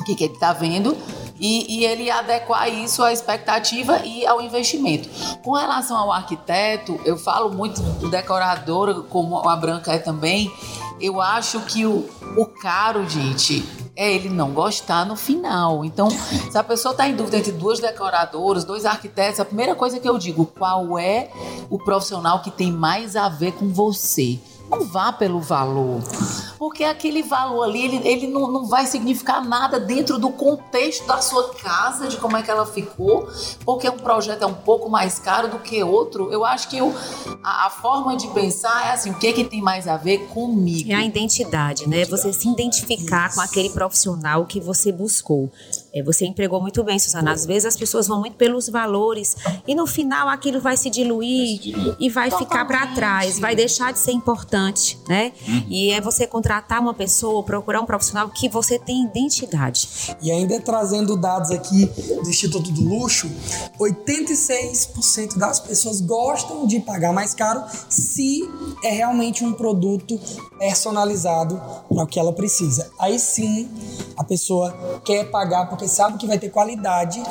o 0.00 0.04
que 0.04 0.14
que 0.14 0.24
ele 0.24 0.38
tá 0.38 0.52
vendo 0.52 0.96
e, 1.40 1.78
e, 1.78 1.84
ele 1.84 2.10
adequar 2.10 2.68
isso 2.68 3.02
à 3.02 3.12
expectativa 3.12 4.00
e 4.04 4.26
ao 4.26 4.40
investimento. 4.40 5.08
Com 5.42 5.52
relação 5.52 5.96
ao 5.96 6.12
arquiteto, 6.12 7.00
eu 7.04 7.16
falo 7.16 7.50
muito 7.50 7.80
do 7.80 8.10
decorador, 8.10 9.04
como 9.04 9.48
a 9.48 9.56
Branca 9.56 9.92
é 9.92 9.98
também, 9.98 10.52
eu 11.00 11.20
acho 11.20 11.60
que 11.60 11.86
o, 11.86 12.08
o 12.36 12.46
caro, 12.46 13.08
gente, 13.08 13.64
é 13.94 14.12
ele 14.12 14.28
não 14.28 14.52
gostar 14.52 15.04
no 15.04 15.16
final. 15.16 15.84
Então, 15.84 16.08
se 16.10 16.56
a 16.56 16.62
pessoa 16.62 16.92
está 16.92 17.08
em 17.08 17.14
dúvida 17.14 17.38
entre 17.38 17.52
duas 17.52 17.78
decoradoras, 17.80 18.64
dois 18.64 18.84
arquitetos, 18.84 19.40
a 19.40 19.44
primeira 19.44 19.74
coisa 19.74 19.98
que 19.98 20.08
eu 20.08 20.18
digo, 20.18 20.46
qual 20.46 20.98
é 20.98 21.30
o 21.68 21.78
profissional 21.78 22.40
que 22.40 22.50
tem 22.50 22.72
mais 22.72 23.16
a 23.16 23.28
ver 23.28 23.52
com 23.52 23.68
você? 23.68 24.38
Não 24.70 24.84
vá 24.84 25.12
pelo 25.12 25.40
valor. 25.40 26.02
Porque 26.58 26.84
aquele 26.84 27.22
valor 27.22 27.62
ali, 27.62 27.84
ele, 27.84 28.08
ele 28.08 28.26
não, 28.26 28.50
não 28.50 28.66
vai 28.66 28.84
significar 28.84 29.44
nada 29.44 29.78
dentro 29.78 30.18
do 30.18 30.30
contexto 30.30 31.06
da 31.06 31.22
sua 31.22 31.54
casa, 31.54 32.08
de 32.08 32.16
como 32.16 32.36
é 32.36 32.42
que 32.42 32.50
ela 32.50 32.66
ficou, 32.66 33.28
porque 33.64 33.88
um 33.88 33.96
projeto 33.96 34.42
é 34.42 34.46
um 34.46 34.54
pouco 34.54 34.90
mais 34.90 35.18
caro 35.18 35.48
do 35.48 35.58
que 35.58 35.82
outro. 35.82 36.32
Eu 36.32 36.44
acho 36.44 36.68
que 36.68 36.76
eu, 36.76 36.92
a, 37.42 37.66
a 37.66 37.70
forma 37.70 38.16
de 38.16 38.26
pensar 38.28 38.86
é 38.86 38.90
assim, 38.90 39.10
o 39.10 39.14
que, 39.18 39.28
é 39.28 39.32
que 39.32 39.44
tem 39.44 39.62
mais 39.62 39.86
a 39.86 39.96
ver 39.96 40.26
comigo? 40.28 40.90
É 40.90 40.96
a 40.96 41.04
identidade, 41.04 41.88
né? 41.88 42.04
Você 42.04 42.32
se 42.32 42.48
identificar 42.48 43.32
com 43.32 43.40
aquele 43.40 43.70
profissional 43.70 44.44
que 44.44 44.60
você 44.60 44.90
buscou. 44.90 45.50
É, 45.94 46.02
você 46.02 46.26
empregou 46.26 46.60
muito 46.60 46.82
bem, 46.84 46.98
Suzana. 46.98 47.32
Às 47.32 47.46
vezes 47.46 47.66
as 47.66 47.76
pessoas 47.76 48.06
vão 48.06 48.20
muito 48.20 48.36
pelos 48.36 48.68
valores 48.68 49.36
e 49.66 49.74
no 49.74 49.86
final 49.86 50.28
aquilo 50.28 50.60
vai 50.60 50.76
se 50.76 50.90
diluir 50.90 51.60
e 51.98 52.10
vai 52.10 52.30
ficar 52.30 52.64
para 52.64 52.86
trás, 52.88 53.38
vai 53.38 53.54
deixar 53.56 53.92
de 53.92 53.98
ser 53.98 54.12
importante, 54.12 54.98
né? 55.08 55.32
Uhum. 55.46 55.64
E 55.68 55.90
é 55.90 56.00
você 56.00 56.26
contratar 56.26 56.80
uma 56.80 56.92
pessoa, 56.92 57.42
procurar 57.42 57.80
um 57.80 57.86
profissional 57.86 58.28
que 58.28 58.48
você 58.48 58.78
tem 58.78 59.04
identidade. 59.04 59.88
E 60.20 60.30
ainda 60.30 60.60
trazendo 60.60 61.16
dados 61.16 61.50
aqui 61.50 61.86
do 62.22 62.28
Instituto 62.28 62.70
do 62.70 62.82
Luxo, 62.82 63.30
86% 63.78 65.38
das 65.38 65.60
pessoas 65.60 66.00
gostam 66.00 66.66
de 66.66 66.80
pagar 66.80 67.12
mais 67.12 67.34
caro 67.34 67.62
se 67.88 68.48
é 68.84 68.90
realmente 68.90 69.44
um 69.44 69.52
produto 69.52 70.20
personalizado 70.58 71.60
para 71.88 72.02
o 72.02 72.06
que 72.06 72.18
ela 72.18 72.32
precisa. 72.32 72.90
Aí 72.98 73.18
sim, 73.18 73.68
a 74.16 74.24
pessoa 74.24 75.00
quer 75.04 75.30
pagar 75.30 75.68
porque 75.78 75.86
sabe 75.86 76.18
que 76.18 76.26
vai 76.26 76.40
ter 76.40 76.50
qualidade 76.50 77.22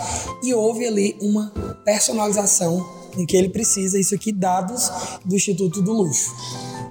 e 0.41 0.53
houve 0.53 0.87
ali 0.87 1.17
uma 1.21 1.51
personalização 1.83 2.87
em 3.17 3.25
que 3.25 3.35
ele 3.35 3.49
precisa. 3.49 3.99
Isso 3.99 4.15
aqui, 4.15 4.31
dados 4.31 4.89
do 5.25 5.35
Instituto 5.35 5.81
do 5.81 5.91
Luxo. 5.91 6.33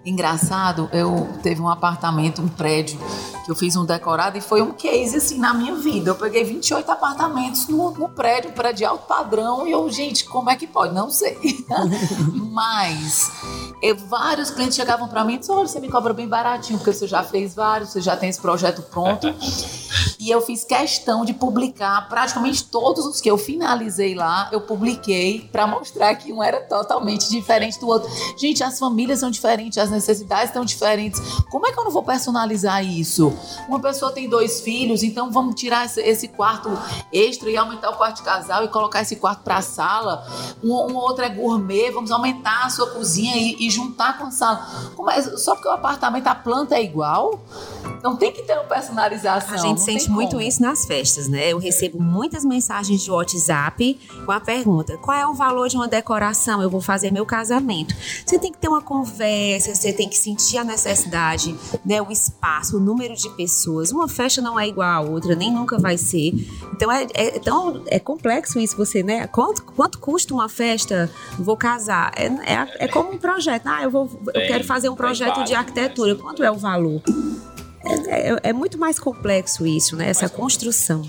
Engraçado, 0.04 0.88
eu 0.92 1.26
teve 1.42 1.60
um 1.60 1.68
apartamento, 1.68 2.42
um 2.42 2.48
prédio 2.48 2.98
que 3.44 3.50
eu 3.50 3.54
fiz 3.54 3.74
um 3.74 3.86
decorado 3.86 4.36
e 4.36 4.40
foi 4.40 4.60
um 4.60 4.72
case 4.72 5.16
assim 5.16 5.38
na 5.38 5.54
minha 5.54 5.74
vida. 5.76 6.10
Eu 6.10 6.14
peguei 6.14 6.44
28 6.44 6.90
apartamentos 6.90 7.68
no, 7.68 7.90
no 7.92 8.08
prédio, 8.10 8.52
prédio 8.52 8.78
de 8.78 8.84
alto 8.84 9.06
padrão, 9.06 9.66
e 9.66 9.72
eu, 9.72 9.88
gente, 9.88 10.24
como 10.26 10.50
é 10.50 10.56
que 10.56 10.66
pode? 10.66 10.94
Não 10.94 11.10
sei. 11.10 11.38
Mas 12.52 13.30
eu, 13.80 13.96
vários 13.96 14.50
clientes 14.50 14.76
chegavam 14.76 15.08
para 15.08 15.24
mim 15.24 15.36
e 15.36 15.38
disseram: 15.38 15.60
olha, 15.60 15.68
você 15.68 15.80
me 15.80 15.88
cobra 15.88 16.12
bem 16.12 16.28
baratinho, 16.28 16.78
porque 16.78 16.92
você 16.92 17.06
já 17.06 17.22
fez 17.22 17.54
vários, 17.54 17.90
você 17.90 18.00
já 18.00 18.16
tem 18.16 18.28
esse 18.28 18.40
projeto 18.40 18.82
pronto. 18.82 19.26
e 20.26 20.30
eu 20.30 20.40
fiz 20.40 20.64
questão 20.64 21.24
de 21.24 21.32
publicar 21.32 22.08
praticamente 22.08 22.64
todos 22.64 23.06
os 23.06 23.20
que 23.20 23.30
eu 23.30 23.38
finalizei 23.38 24.12
lá, 24.12 24.48
eu 24.50 24.60
publiquei 24.60 25.48
para 25.52 25.68
mostrar 25.68 26.16
que 26.16 26.32
um 26.32 26.42
era 26.42 26.62
totalmente 26.62 27.30
diferente 27.30 27.78
do 27.78 27.86
outro. 27.86 28.10
Gente, 28.36 28.64
as 28.64 28.76
famílias 28.76 29.20
são 29.20 29.30
diferentes, 29.30 29.78
as 29.78 29.88
necessidades 29.88 30.46
estão 30.46 30.64
diferentes. 30.64 31.20
Como 31.48 31.64
é 31.64 31.72
que 31.72 31.78
eu 31.78 31.84
não 31.84 31.92
vou 31.92 32.02
personalizar 32.02 32.84
isso? 32.84 33.32
Uma 33.68 33.78
pessoa 33.78 34.10
tem 34.10 34.28
dois 34.28 34.62
filhos, 34.62 35.04
então 35.04 35.30
vamos 35.30 35.54
tirar 35.54 35.86
esse, 35.86 36.00
esse 36.00 36.26
quarto 36.26 36.76
extra 37.12 37.48
e 37.48 37.56
aumentar 37.56 37.90
o 37.90 37.96
quarto 37.96 38.16
de 38.16 38.22
casal 38.22 38.64
e 38.64 38.68
colocar 38.68 39.02
esse 39.02 39.14
quarto 39.14 39.44
para 39.44 39.58
a 39.58 39.62
sala. 39.62 40.26
Um, 40.60 40.72
um, 40.72 40.96
outro 40.96 41.24
é 41.24 41.28
gourmet, 41.28 41.92
vamos 41.92 42.10
aumentar 42.10 42.66
a 42.66 42.70
sua 42.70 42.90
cozinha 42.90 43.36
e, 43.36 43.64
e 43.64 43.70
juntar 43.70 44.18
com 44.18 44.24
a 44.24 44.30
sala. 44.32 44.66
É? 45.12 45.22
Só 45.36 45.54
porque 45.54 45.68
o 45.68 45.72
apartamento, 45.72 46.26
a 46.26 46.34
planta 46.34 46.74
é 46.74 46.82
igual? 46.82 47.40
Então 47.96 48.16
tem 48.16 48.32
que 48.32 48.42
ter 48.42 48.54
uma 48.54 48.64
personalização. 48.64 49.54
A 49.54 49.56
gente 49.56 49.80
sente 49.80 50.10
muito 50.16 50.40
isso 50.40 50.62
nas 50.62 50.84
festas, 50.84 51.28
né? 51.28 51.52
Eu 51.52 51.58
recebo 51.58 52.00
muitas 52.00 52.44
mensagens 52.44 53.02
de 53.02 53.10
WhatsApp 53.10 53.98
com 54.24 54.32
a 54.32 54.40
pergunta: 54.40 54.96
qual 54.98 55.16
é 55.16 55.26
o 55.26 55.34
valor 55.34 55.68
de 55.68 55.76
uma 55.76 55.88
decoração? 55.88 56.62
Eu 56.62 56.70
vou 56.70 56.80
fazer 56.80 57.12
meu 57.12 57.26
casamento. 57.26 57.94
Você 58.24 58.38
tem 58.38 58.50
que 58.50 58.58
ter 58.58 58.68
uma 58.68 58.82
conversa, 58.82 59.74
você 59.74 59.92
tem 59.92 60.08
que 60.08 60.16
sentir 60.16 60.58
a 60.58 60.64
necessidade, 60.64 61.54
né? 61.84 62.00
O 62.00 62.10
espaço, 62.10 62.76
o 62.76 62.80
número 62.80 63.14
de 63.14 63.28
pessoas. 63.30 63.92
Uma 63.92 64.08
festa 64.08 64.40
não 64.40 64.58
é 64.58 64.66
igual 64.66 64.88
a 64.88 65.00
outra, 65.08 65.34
nem 65.34 65.52
nunca 65.52 65.78
vai 65.78 65.96
ser. 65.96 66.32
Então 66.72 66.90
é, 66.90 67.06
é 67.14 67.38
tão 67.38 67.82
é 67.86 67.98
complexo 67.98 68.58
isso, 68.58 68.76
você, 68.76 69.02
né? 69.02 69.26
Quanto, 69.26 69.62
quanto 69.64 69.98
custa 69.98 70.34
uma 70.34 70.48
festa? 70.48 71.10
Vou 71.38 71.56
casar. 71.56 72.12
É, 72.16 72.26
é, 72.26 72.84
é 72.86 72.88
como 72.88 73.12
um 73.12 73.18
projeto. 73.18 73.66
Ah, 73.66 73.82
eu, 73.82 73.90
vou, 73.90 74.08
eu 74.26 74.46
quero 74.46 74.64
fazer 74.64 74.88
um 74.88 74.94
projeto 74.94 75.44
de 75.44 75.54
arquitetura. 75.54 76.14
Quanto 76.14 76.42
é 76.42 76.50
o 76.50 76.56
valor? 76.56 77.02
É, 77.86 78.32
é, 78.32 78.40
é, 78.44 78.52
muito 78.52 78.78
mais 78.78 78.98
complexo 78.98 79.66
isso, 79.66 79.96
né? 79.96 80.08
Essa 80.08 80.28
construção. 80.28 81.02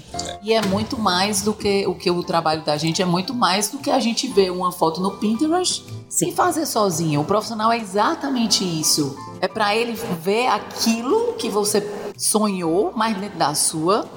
E 0.44 0.54
é 0.54 0.62
muito 0.62 0.98
mais 0.98 1.42
do 1.42 1.54
que 1.54 1.86
o 1.88 1.96
que 1.96 2.10
o 2.10 2.24
trabalho 2.24 2.64
da 2.64 2.78
gente 2.78 3.02
é 3.02 3.06
muito 3.06 3.34
mais 3.34 3.70
do 3.70 3.80
que 3.80 3.90
a 3.90 4.00
gente 4.00 4.28
ver 4.28 4.52
uma 4.52 4.72
foto 4.72 5.02
no 5.02 5.12
Pinterest 5.12 5.84
Sim. 6.10 6.30
e 6.30 6.32
fazer 6.32 6.66
sozinho. 6.66 7.22
O 7.22 7.26
profissional 7.26 7.72
é 7.72 7.78
exatamente 7.78 8.64
isso. 8.64 9.16
É 9.42 9.48
para 9.48 9.76
ele 9.76 9.94
ver 10.24 10.48
aquilo 10.48 11.34
que 11.34 11.50
você 11.50 11.82
sonhou, 12.18 12.92
mas 12.96 13.16
dentro 13.18 13.38
da 13.38 13.54
sua 13.54 14.08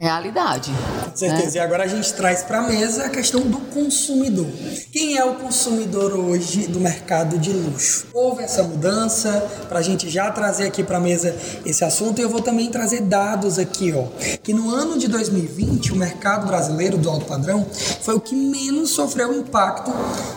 realidade. 0.00 0.72
Com 1.04 1.14
certeza. 1.14 1.44
Né? 1.44 1.56
E 1.56 1.58
agora 1.58 1.84
a 1.84 1.86
gente 1.86 2.10
traz 2.14 2.42
para 2.42 2.60
a 2.60 2.62
mesa 2.62 3.04
a 3.04 3.10
questão 3.10 3.42
do 3.42 3.58
consumidor. 3.58 4.46
Quem 4.90 5.18
é 5.18 5.24
o 5.24 5.34
consumidor 5.34 6.14
hoje 6.14 6.66
do 6.68 6.80
mercado 6.80 7.38
de 7.38 7.52
luxo? 7.52 8.06
Houve 8.14 8.42
essa 8.42 8.62
mudança 8.62 9.30
para 9.68 9.80
a 9.80 9.82
gente 9.82 10.08
já 10.08 10.30
trazer 10.30 10.66
aqui 10.66 10.82
para 10.82 10.96
a 10.96 11.00
mesa 11.00 11.36
esse 11.66 11.84
assunto 11.84 12.18
e 12.18 12.22
eu 12.22 12.30
vou 12.30 12.40
também 12.40 12.70
trazer 12.70 13.02
dados 13.02 13.58
aqui, 13.58 13.92
ó, 13.92 14.04
que 14.42 14.54
no 14.54 14.70
ano 14.70 14.98
de 14.98 15.06
2020 15.06 15.92
o 15.92 15.96
mercado 15.96 16.46
brasileiro 16.46 16.96
do 16.96 17.10
alto 17.10 17.26
padrão 17.26 17.66
foi 18.00 18.14
o 18.14 18.20
que 18.20 18.34
menos 18.34 18.90
sofreu 18.90 19.34
impacto 19.38 19.92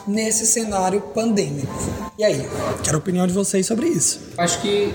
nesse 0.06 0.46
cenário 0.46 1.02
pandêmico. 1.14 1.74
E 2.18 2.24
aí, 2.24 2.48
quero 2.84 2.98
a 2.98 3.00
opinião 3.00 3.26
de 3.26 3.34
vocês 3.34 3.66
sobre 3.66 3.88
isso. 3.88 4.20
Acho 4.38 4.62
que 4.62 4.94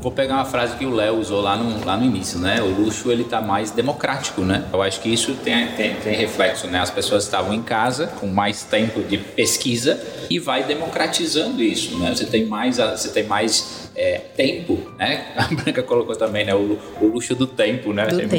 vou 0.00 0.12
pegar 0.12 0.34
uma 0.34 0.44
frase 0.44 0.76
que 0.76 0.84
o 0.84 0.94
Léo 0.94 1.18
usou 1.18 1.40
lá 1.40 1.56
no, 1.56 1.84
lá 1.84 1.96
no 1.96 2.04
início, 2.04 2.38
né? 2.38 2.60
O 2.60 2.68
luxo 2.68 3.10
ele 3.10 3.22
está 3.22 3.40
mais 3.40 3.70
democrático, 3.70 4.42
né? 4.42 4.66
Eu 4.72 4.82
acho 4.82 5.00
que 5.00 5.08
isso 5.08 5.34
tem, 5.42 5.68
tem, 5.68 5.94
tem 5.96 6.14
reflexo, 6.14 6.66
né? 6.66 6.80
As 6.80 6.90
pessoas 6.90 7.24
estavam 7.24 7.54
em 7.54 7.62
casa 7.62 8.08
com 8.18 8.26
mais 8.26 8.62
tempo 8.62 9.02
de 9.02 9.18
pesquisa 9.18 10.00
e 10.28 10.38
vai 10.38 10.64
democratizando 10.64 11.62
isso, 11.62 11.98
né? 11.98 12.14
Você 12.14 12.26
tem 12.26 12.46
mais, 12.46 12.76
você 12.76 13.08
tem 13.08 13.24
mais 13.24 13.81
é, 13.94 14.18
tempo, 14.36 14.78
né? 14.98 15.32
A 15.36 15.54
Branca 15.54 15.82
colocou 15.82 16.16
também, 16.16 16.44
né? 16.44 16.54
O, 16.54 16.78
o 17.00 17.06
luxo 17.06 17.34
do 17.34 17.46
tempo, 17.46 17.92
né? 17.92 18.06
Do 18.06 18.16
tempo. 18.16 18.30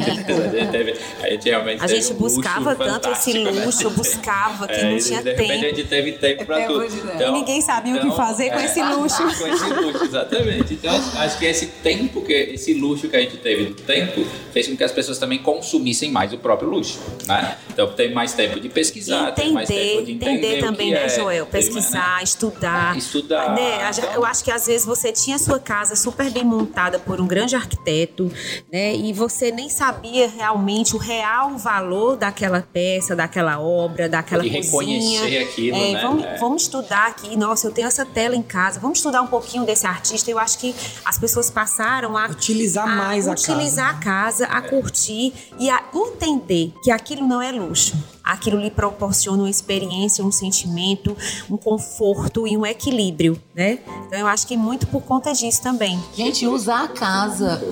Teve, 0.72 0.94
a 1.22 1.30
gente 1.30 1.48
realmente 1.48 1.84
a 1.84 1.86
gente 1.86 2.14
buscava 2.14 2.74
tanto 2.74 3.10
esse 3.10 3.34
né? 3.34 3.50
luxo, 3.50 3.88
né? 3.88 3.96
buscava 3.96 4.66
que 4.66 4.74
é, 4.74 4.90
não 4.90 4.98
tinha 4.98 5.22
de 5.22 5.34
tempo. 5.34 5.52
a 5.52 5.56
gente 5.56 5.84
teve 5.84 6.12
tempo 6.12 6.44
para 6.44 6.66
tudo. 6.66 6.84
Então, 6.84 7.28
e 7.28 7.32
ninguém 7.32 7.60
sabia 7.60 7.92
então, 7.92 8.04
o 8.04 8.06
que 8.06 8.14
então, 8.14 8.26
fazer 8.26 8.50
com 8.50 8.58
é, 8.58 8.64
esse 8.64 8.82
luxo. 8.82 9.22
Com 9.22 9.46
esse 9.46 9.66
luxo, 9.66 10.04
exatamente. 10.04 10.74
Então, 10.74 10.94
acho 10.94 11.38
que 11.38 11.46
esse 11.46 11.66
tempo, 11.66 12.22
que 12.22 12.32
esse 12.32 12.74
luxo 12.74 13.08
que 13.08 13.16
a 13.16 13.20
gente 13.20 13.36
teve 13.36 13.66
do 13.66 13.74
tempo, 13.74 14.24
fez 14.52 14.68
com 14.68 14.76
que 14.76 14.84
as 14.84 14.92
pessoas 14.92 15.18
também 15.18 15.38
consumissem 15.38 16.10
mais 16.10 16.32
o 16.32 16.38
próprio 16.38 16.68
luxo, 16.68 16.98
né? 17.26 17.56
Então, 17.72 17.88
tem 17.92 18.12
mais 18.12 18.32
tempo 18.32 18.58
de 18.60 18.68
pesquisar, 18.68 19.30
entender, 19.30 19.42
tem 19.42 19.52
mais 19.52 19.68
tempo 19.68 20.04
de 20.04 20.12
entender, 20.12 20.32
entender 20.32 20.60
também, 20.60 20.90
né, 20.90 21.04
é, 21.04 21.08
Joel? 21.08 21.46
Pesquisar, 21.46 22.18
né? 22.18 22.24
estudar. 22.24 22.94
É, 22.94 22.98
estudar. 22.98 23.54
Né? 23.54 23.90
Então, 23.90 24.12
eu 24.14 24.24
acho 24.24 24.44
que 24.44 24.50
às 24.50 24.66
vezes 24.66 24.86
você 24.86 25.12
tinha 25.12 25.38
sua 25.44 25.60
casa 25.60 25.94
super 25.94 26.30
bem 26.30 26.44
montada 26.44 26.98
por 26.98 27.20
um 27.20 27.26
grande 27.26 27.54
arquiteto, 27.54 28.30
né? 28.72 28.94
E 28.94 29.12
você 29.12 29.50
nem 29.50 29.68
sabia 29.68 30.28
realmente 30.28 30.96
o 30.96 30.98
real 30.98 31.56
valor 31.58 32.16
daquela 32.16 32.60
peça, 32.60 33.14
daquela 33.14 33.60
obra, 33.60 34.08
daquela 34.08 34.44
e 34.44 34.50
cozinha. 34.50 35.20
reconhecer 35.22 35.38
aquilo, 35.38 35.76
é, 35.76 35.92
né? 35.92 36.02
Vamos, 36.02 36.24
é. 36.24 36.36
vamos 36.38 36.62
estudar 36.62 37.08
aqui. 37.08 37.36
Nossa, 37.36 37.66
eu 37.66 37.72
tenho 37.72 37.86
essa 37.86 38.04
tela 38.04 38.34
em 38.34 38.42
casa. 38.42 38.80
Vamos 38.80 38.98
estudar 38.98 39.22
um 39.22 39.26
pouquinho 39.26 39.64
desse 39.64 39.86
artista. 39.86 40.30
Eu 40.30 40.38
acho 40.38 40.58
que 40.58 40.74
as 41.04 41.18
pessoas 41.18 41.50
passaram 41.50 42.16
a 42.16 42.26
utilizar 42.26 42.88
mais 42.88 43.28
a, 43.28 43.32
utilizar 43.32 44.00
casa. 44.00 44.44
a 44.44 44.54
casa, 44.54 44.58
a 44.58 44.62
curtir 44.62 45.32
e 45.58 45.68
a 45.68 45.82
entender 45.94 46.72
que 46.82 46.90
aquilo 46.90 47.26
não 47.26 47.42
é 47.42 47.52
luxo 47.52 48.13
aquilo 48.24 48.58
lhe 48.58 48.70
proporciona 48.70 49.42
uma 49.42 49.50
experiência, 49.50 50.24
um 50.24 50.32
sentimento, 50.32 51.16
um 51.50 51.56
conforto 51.56 52.46
e 52.46 52.56
um 52.56 52.64
equilíbrio, 52.64 53.40
né? 53.54 53.78
Então 54.06 54.18
eu 54.18 54.26
acho 54.26 54.46
que 54.46 54.56
muito 54.56 54.86
por 54.86 55.02
conta 55.02 55.32
disso 55.32 55.62
também. 55.62 56.02
Gente, 56.14 56.46
usar 56.46 56.84
a 56.84 56.88
casa, 56.88 57.62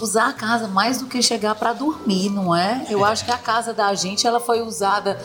usar 0.00 0.28
a 0.28 0.32
casa 0.32 0.68
mais 0.68 0.98
do 0.98 1.06
que 1.06 1.22
chegar 1.22 1.54
para 1.54 1.72
dormir, 1.72 2.28
não 2.28 2.54
é? 2.54 2.86
Eu 2.90 3.04
acho 3.04 3.24
que 3.24 3.30
a 3.30 3.38
casa 3.38 3.72
da 3.72 3.94
gente 3.94 4.26
ela 4.26 4.40
foi 4.40 4.60
usada 4.60 5.18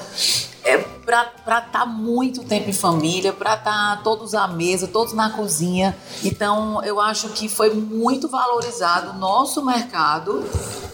é, 0.63 0.77
para 0.77 1.23
estar 1.39 1.65
tá 1.71 1.85
muito 1.85 2.43
tempo 2.43 2.69
em 2.69 2.73
família, 2.73 3.33
para 3.33 3.55
estar 3.55 3.97
tá 3.97 4.01
todos 4.03 4.33
à 4.33 4.47
mesa, 4.47 4.87
todos 4.87 5.13
na 5.13 5.29
cozinha. 5.29 5.97
Então, 6.23 6.83
eu 6.83 6.99
acho 6.99 7.29
que 7.29 7.49
foi 7.49 7.73
muito 7.73 8.27
valorizado 8.27 9.11
o 9.11 9.13
nosso 9.13 9.65
mercado, 9.65 10.43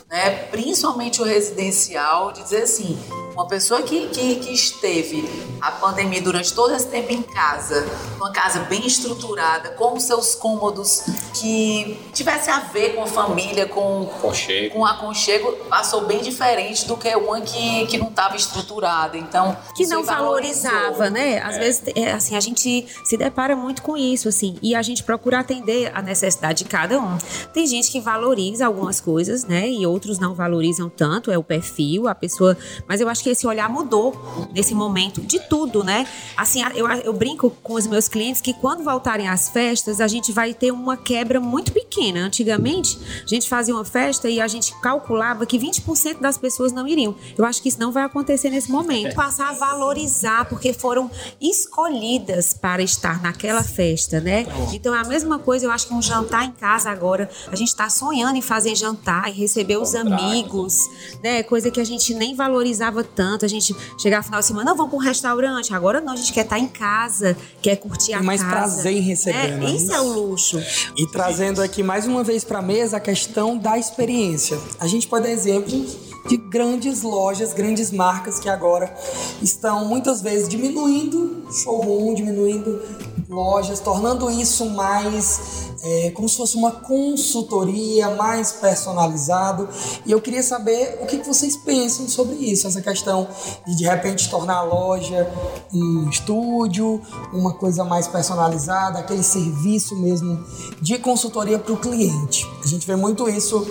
né, 0.09 0.29
principalmente 0.51 1.21
o 1.21 1.25
residencial, 1.25 2.31
dizer 2.31 2.63
assim, 2.63 2.97
uma 3.35 3.45
pessoa 3.47 3.81
que, 3.81 4.07
que, 4.07 4.35
que, 4.37 4.53
esteve 4.53 5.27
a 5.61 5.69
pandemia 5.71 6.21
durante 6.21 6.53
todo 6.53 6.73
esse 6.73 6.87
tempo 6.87 7.11
em 7.11 7.21
casa, 7.21 7.85
uma 8.15 8.31
casa 8.31 8.59
bem 8.61 8.87
estruturada, 8.87 9.71
com 9.71 9.99
seus 9.99 10.35
cômodos 10.35 11.03
que 11.33 11.99
tivesse 12.13 12.49
a 12.49 12.59
ver 12.59 12.95
com 12.95 13.03
a 13.03 13.07
família, 13.07 13.65
com 13.65 14.03
aconchego, 14.03 14.73
com 14.73 14.85
aconchego 14.85 15.51
passou 15.69 16.05
bem 16.05 16.21
diferente 16.21 16.87
do 16.87 16.95
que 16.95 17.13
uma 17.15 17.41
que, 17.41 17.85
que 17.87 17.97
não 17.97 18.07
estava 18.07 18.37
estruturada. 18.37 19.17
Então, 19.17 19.57
que 19.75 19.85
não 19.85 20.03
valorizava, 20.03 21.09
né? 21.09 21.39
Às 21.39 21.55
é. 21.57 21.59
vezes, 21.59 21.83
é, 21.93 22.13
assim, 22.13 22.37
a 22.37 22.39
gente 22.39 22.87
se 23.03 23.17
depara 23.17 23.55
muito 23.55 23.81
com 23.81 23.97
isso, 23.97 24.29
assim, 24.29 24.57
e 24.61 24.73
a 24.73 24.81
gente 24.81 25.03
procura 25.03 25.39
atender 25.39 25.91
a 25.93 26.01
necessidade 26.01 26.63
de 26.63 26.69
cada 26.69 26.99
um. 26.99 27.17
Tem 27.53 27.67
gente 27.67 27.91
que 27.91 27.99
valoriza 27.99 28.65
algumas 28.65 29.01
coisas, 29.01 29.43
né? 29.43 29.69
E 29.69 29.85
outros 29.85 30.19
não 30.19 30.33
valorizam 30.33 30.89
tanto, 30.89 31.29
é 31.29 31.37
o 31.37 31.43
perfil, 31.43 32.07
a 32.07 32.15
pessoa. 32.15 32.57
Mas 32.87 33.01
eu 33.01 33.09
acho 33.09 33.24
que 33.25 33.31
esse 33.31 33.47
olhar 33.47 33.67
mudou 33.67 34.13
nesse 34.53 34.75
momento 34.75 35.19
de 35.19 35.39
tudo, 35.39 35.83
né? 35.83 36.07
Assim, 36.37 36.61
eu, 36.75 36.87
eu 36.87 37.11
brinco 37.11 37.49
com 37.63 37.73
os 37.73 37.87
meus 37.87 38.07
clientes 38.07 38.39
que 38.39 38.53
quando 38.53 38.83
voltarem 38.83 39.27
às 39.27 39.49
festas, 39.49 39.99
a 39.99 40.07
gente 40.07 40.31
vai 40.31 40.53
ter 40.53 40.71
uma 40.71 40.95
quebra 40.95 41.39
muito 41.39 41.71
pequena. 41.71 42.19
Antigamente, 42.19 42.99
a 43.23 43.27
gente 43.27 43.49
fazia 43.49 43.73
uma 43.73 43.83
festa 43.83 44.29
e 44.29 44.39
a 44.39 44.47
gente 44.47 44.79
calculava 44.79 45.43
que 45.43 45.57
20% 45.57 46.19
das 46.19 46.37
pessoas 46.37 46.71
não 46.71 46.87
iriam. 46.87 47.15
Eu 47.35 47.45
acho 47.45 47.63
que 47.63 47.69
isso 47.69 47.79
não 47.79 47.91
vai 47.91 48.03
acontecer 48.03 48.51
nesse 48.51 48.71
momento. 48.71 49.15
Passar 49.15 49.49
a 49.49 49.53
valorizar, 49.53 50.45
porque 50.45 50.71
foram 50.71 51.09
escolhidas 51.41 52.53
para 52.53 52.83
estar 52.83 53.23
naquela 53.23 53.63
festa, 53.63 54.21
né? 54.21 54.45
Então 54.71 54.93
é 54.93 54.99
a 54.99 55.03
mesma 55.03 55.39
coisa, 55.39 55.65
eu 55.65 55.71
acho 55.71 55.87
que 55.87 55.95
um 55.95 56.01
jantar 56.01 56.45
em 56.45 56.51
casa 56.51 56.91
agora, 56.91 57.27
a 57.51 57.55
gente 57.55 57.69
está 57.69 57.89
sonhando 57.89 58.37
em 58.37 58.41
fazer 58.41 58.75
jantar 58.75 59.29
e 59.29 59.31
receber 59.31 59.77
os 59.77 59.95
amigos, 59.95 60.77
né? 61.23 61.41
Coisa 61.41 61.71
que 61.71 61.81
a 61.81 61.83
gente 61.83 62.13
nem 62.13 62.35
valorizava 62.35 63.03
tanto. 63.15 63.45
A 63.45 63.47
gente 63.47 63.75
chegar 63.97 64.17
no 64.17 64.23
final 64.23 64.39
de 64.39 64.45
semana, 64.45 64.71
não, 64.71 64.77
vamos 64.77 64.91
para 64.91 64.99
um 64.99 65.01
restaurante. 65.01 65.73
Agora 65.73 66.01
não, 66.01 66.13
a 66.13 66.15
gente 66.15 66.33
quer 66.33 66.41
estar 66.41 66.57
tá 66.57 66.61
em 66.61 66.67
casa, 66.67 67.37
quer 67.61 67.77
curtir 67.77 68.13
a 68.13 68.17
Tem 68.17 68.25
mais 68.25 68.41
casa. 68.41 68.55
prazer 68.55 68.93
em 68.93 69.01
receber. 69.01 69.37
É, 69.37 69.51
né? 69.51 69.71
Isso 69.71 69.91
é 69.93 70.01
o 70.01 70.07
luxo. 70.07 70.61
E 70.97 71.07
trazendo 71.07 71.61
aqui 71.61 71.81
mais 71.81 72.05
uma 72.05 72.23
vez 72.23 72.43
para 72.43 72.59
a 72.59 72.61
mesa 72.61 72.97
a 72.97 72.99
questão 72.99 73.57
da 73.57 73.77
experiência. 73.77 74.59
A 74.79 74.87
gente 74.87 75.07
pode 75.07 75.23
dar 75.23 75.31
exemplos 75.31 76.14
de 76.27 76.37
grandes 76.37 77.01
lojas, 77.01 77.53
grandes 77.53 77.91
marcas 77.91 78.39
que 78.39 78.49
agora 78.49 78.93
estão 79.41 79.85
muitas 79.85 80.21
vezes 80.21 80.47
diminuindo 80.47 81.45
showroom, 81.51 82.13
diminuindo 82.13 82.81
lojas, 83.29 83.79
tornando 83.79 84.29
isso 84.29 84.69
mais 84.71 85.65
é, 85.85 86.09
como 86.11 86.27
se 86.27 86.35
fosse 86.35 86.55
uma 86.55 86.71
consultoria 86.71 88.09
mais 88.15 88.51
personalizado. 88.51 89.69
E 90.05 90.11
eu 90.11 90.19
queria 90.19 90.41
saber 90.41 90.99
o 91.01 91.05
que 91.05 91.17
vocês 91.17 91.55
pensam 91.55 92.07
sobre 92.07 92.35
isso, 92.35 92.67
essa 92.67 92.81
questão 92.81 93.27
de 93.67 93.75
de 93.75 93.83
repente 93.83 94.29
tornar 94.29 94.57
a 94.57 94.63
loja 94.63 95.31
um 95.71 96.09
estúdio, 96.09 97.01
uma 97.31 97.53
coisa 97.53 97.83
mais 97.83 98.07
personalizada, 98.07 98.99
aquele 98.99 99.21
serviço 99.21 99.95
mesmo 99.95 100.43
de 100.81 100.97
consultoria 100.97 101.59
para 101.59 101.73
o 101.73 101.77
cliente. 101.77 102.47
A 102.63 102.67
gente 102.67 102.87
vê 102.87 102.95
muito 102.95 103.29
isso 103.29 103.65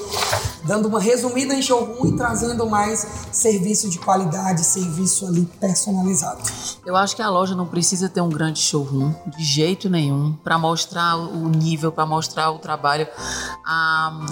dando 0.64 0.86
uma 0.86 1.00
resumida 1.00 1.55
em 1.55 1.62
showroom 1.62 2.07
e 2.07 2.16
trazendo 2.16 2.43
mais 2.74 3.07
serviço 3.32 3.88
de 3.88 3.99
qualidade, 3.99 4.64
serviço 4.64 5.26
ali 5.26 5.49
personalizado. 5.61 6.42
Eu 6.84 6.97
acho 6.97 7.16
que 7.16 7.22
a 7.22 7.30
loja 7.30 7.55
não 7.55 7.66
precisa 7.66 8.09
ter 8.09 8.20
um 8.20 8.28
grande 8.28 8.59
showroom 8.59 9.14
de 9.36 9.45
jeito 9.45 9.88
nenhum 9.88 10.32
para 10.32 10.59
mostrar 10.59 11.16
o 11.16 11.49
nível, 11.49 11.92
para 11.92 12.05
mostrar 12.05 12.51
o 12.51 12.59
trabalho. 12.59 13.07
Ah, 13.64 14.26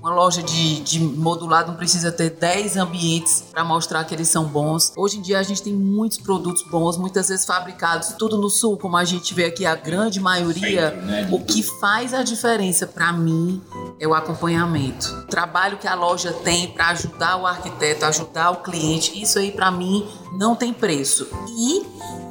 uma 0.00 0.12
loja 0.12 0.42
de, 0.42 0.80
de 0.80 0.98
modulado 0.98 1.70
não 1.70 1.76
precisa 1.78 2.10
ter 2.10 2.30
10 2.30 2.76
ambientes 2.76 3.44
para 3.52 3.64
mostrar 3.64 4.02
que 4.04 4.12
eles 4.12 4.28
são 4.28 4.44
bons. 4.44 4.92
Hoje 4.96 5.18
em 5.18 5.22
dia 5.22 5.38
a 5.38 5.42
gente 5.42 5.62
tem 5.62 5.72
muitos 5.72 6.18
produtos 6.18 6.64
bons, 6.68 6.96
muitas 6.96 7.28
vezes 7.28 7.44
fabricados 7.44 8.08
tudo 8.18 8.36
no 8.36 8.50
sul, 8.50 8.76
como 8.76 8.96
a 8.96 9.04
gente 9.04 9.32
vê 9.32 9.44
aqui 9.44 9.64
a 9.64 9.76
grande 9.76 10.18
maioria. 10.18 10.90
Né? 10.90 11.28
O 11.30 11.38
que 11.38 11.62
faz 11.62 12.12
a 12.12 12.22
diferença 12.24 12.86
para 12.86 13.12
mim 13.12 13.62
é 14.00 14.08
o 14.08 14.14
acompanhamento. 14.14 15.06
O 15.06 15.26
trabalho 15.28 15.78
que 15.78 15.86
a 15.86 15.94
loja 15.94 16.32
tem 16.32 16.68
para 16.72 16.88
ajudar 16.88 17.36
o 17.36 17.46
arquiteto, 17.52 18.04
ajudar 18.04 18.50
o 18.50 18.56
cliente, 18.56 19.20
isso 19.20 19.38
aí 19.38 19.52
para 19.52 19.70
mim 19.70 20.08
não 20.32 20.56
tem 20.56 20.72
preço. 20.72 21.28
E 21.56 21.84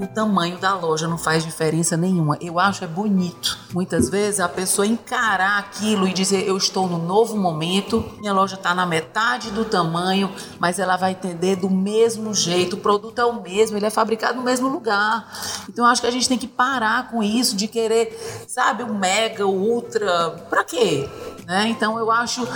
o 0.03 0.07
tamanho 0.07 0.57
da 0.57 0.73
loja 0.73 1.07
não 1.07 1.17
faz 1.17 1.43
diferença 1.43 1.95
nenhuma. 1.95 2.37
Eu 2.41 2.59
acho 2.59 2.83
é 2.83 2.87
bonito. 2.87 3.57
Muitas 3.71 4.09
vezes 4.09 4.39
a 4.39 4.49
pessoa 4.49 4.85
encarar 4.85 5.59
aquilo 5.59 6.07
e 6.07 6.13
dizer 6.13 6.47
eu 6.47 6.57
estou 6.57 6.87
no 6.87 6.97
novo 6.97 7.37
momento, 7.37 8.03
minha 8.19 8.33
loja 8.33 8.55
está 8.55 8.73
na 8.73 8.85
metade 8.85 9.51
do 9.51 9.63
tamanho, 9.63 10.33
mas 10.59 10.79
ela 10.79 10.97
vai 10.97 11.11
entender 11.11 11.55
do 11.55 11.69
mesmo 11.69 12.33
jeito. 12.33 12.75
O 12.75 12.79
produto 12.79 13.19
é 13.19 13.25
o 13.25 13.41
mesmo, 13.41 13.77
ele 13.77 13.85
é 13.85 13.91
fabricado 13.91 14.37
no 14.37 14.43
mesmo 14.43 14.67
lugar. 14.67 15.31
Então 15.69 15.85
eu 15.85 15.91
acho 15.91 16.01
que 16.01 16.07
a 16.07 16.11
gente 16.11 16.27
tem 16.27 16.37
que 16.37 16.47
parar 16.47 17.09
com 17.09 17.21
isso 17.21 17.55
de 17.55 17.67
querer, 17.67 18.45
sabe, 18.47 18.83
o 18.83 18.93
mega, 18.93 19.45
o 19.45 19.51
ultra, 19.51 20.31
para 20.49 20.63
quê? 20.63 21.07
Né? 21.45 21.67
Então 21.69 21.97
eu 21.99 22.09
acho 22.09 22.47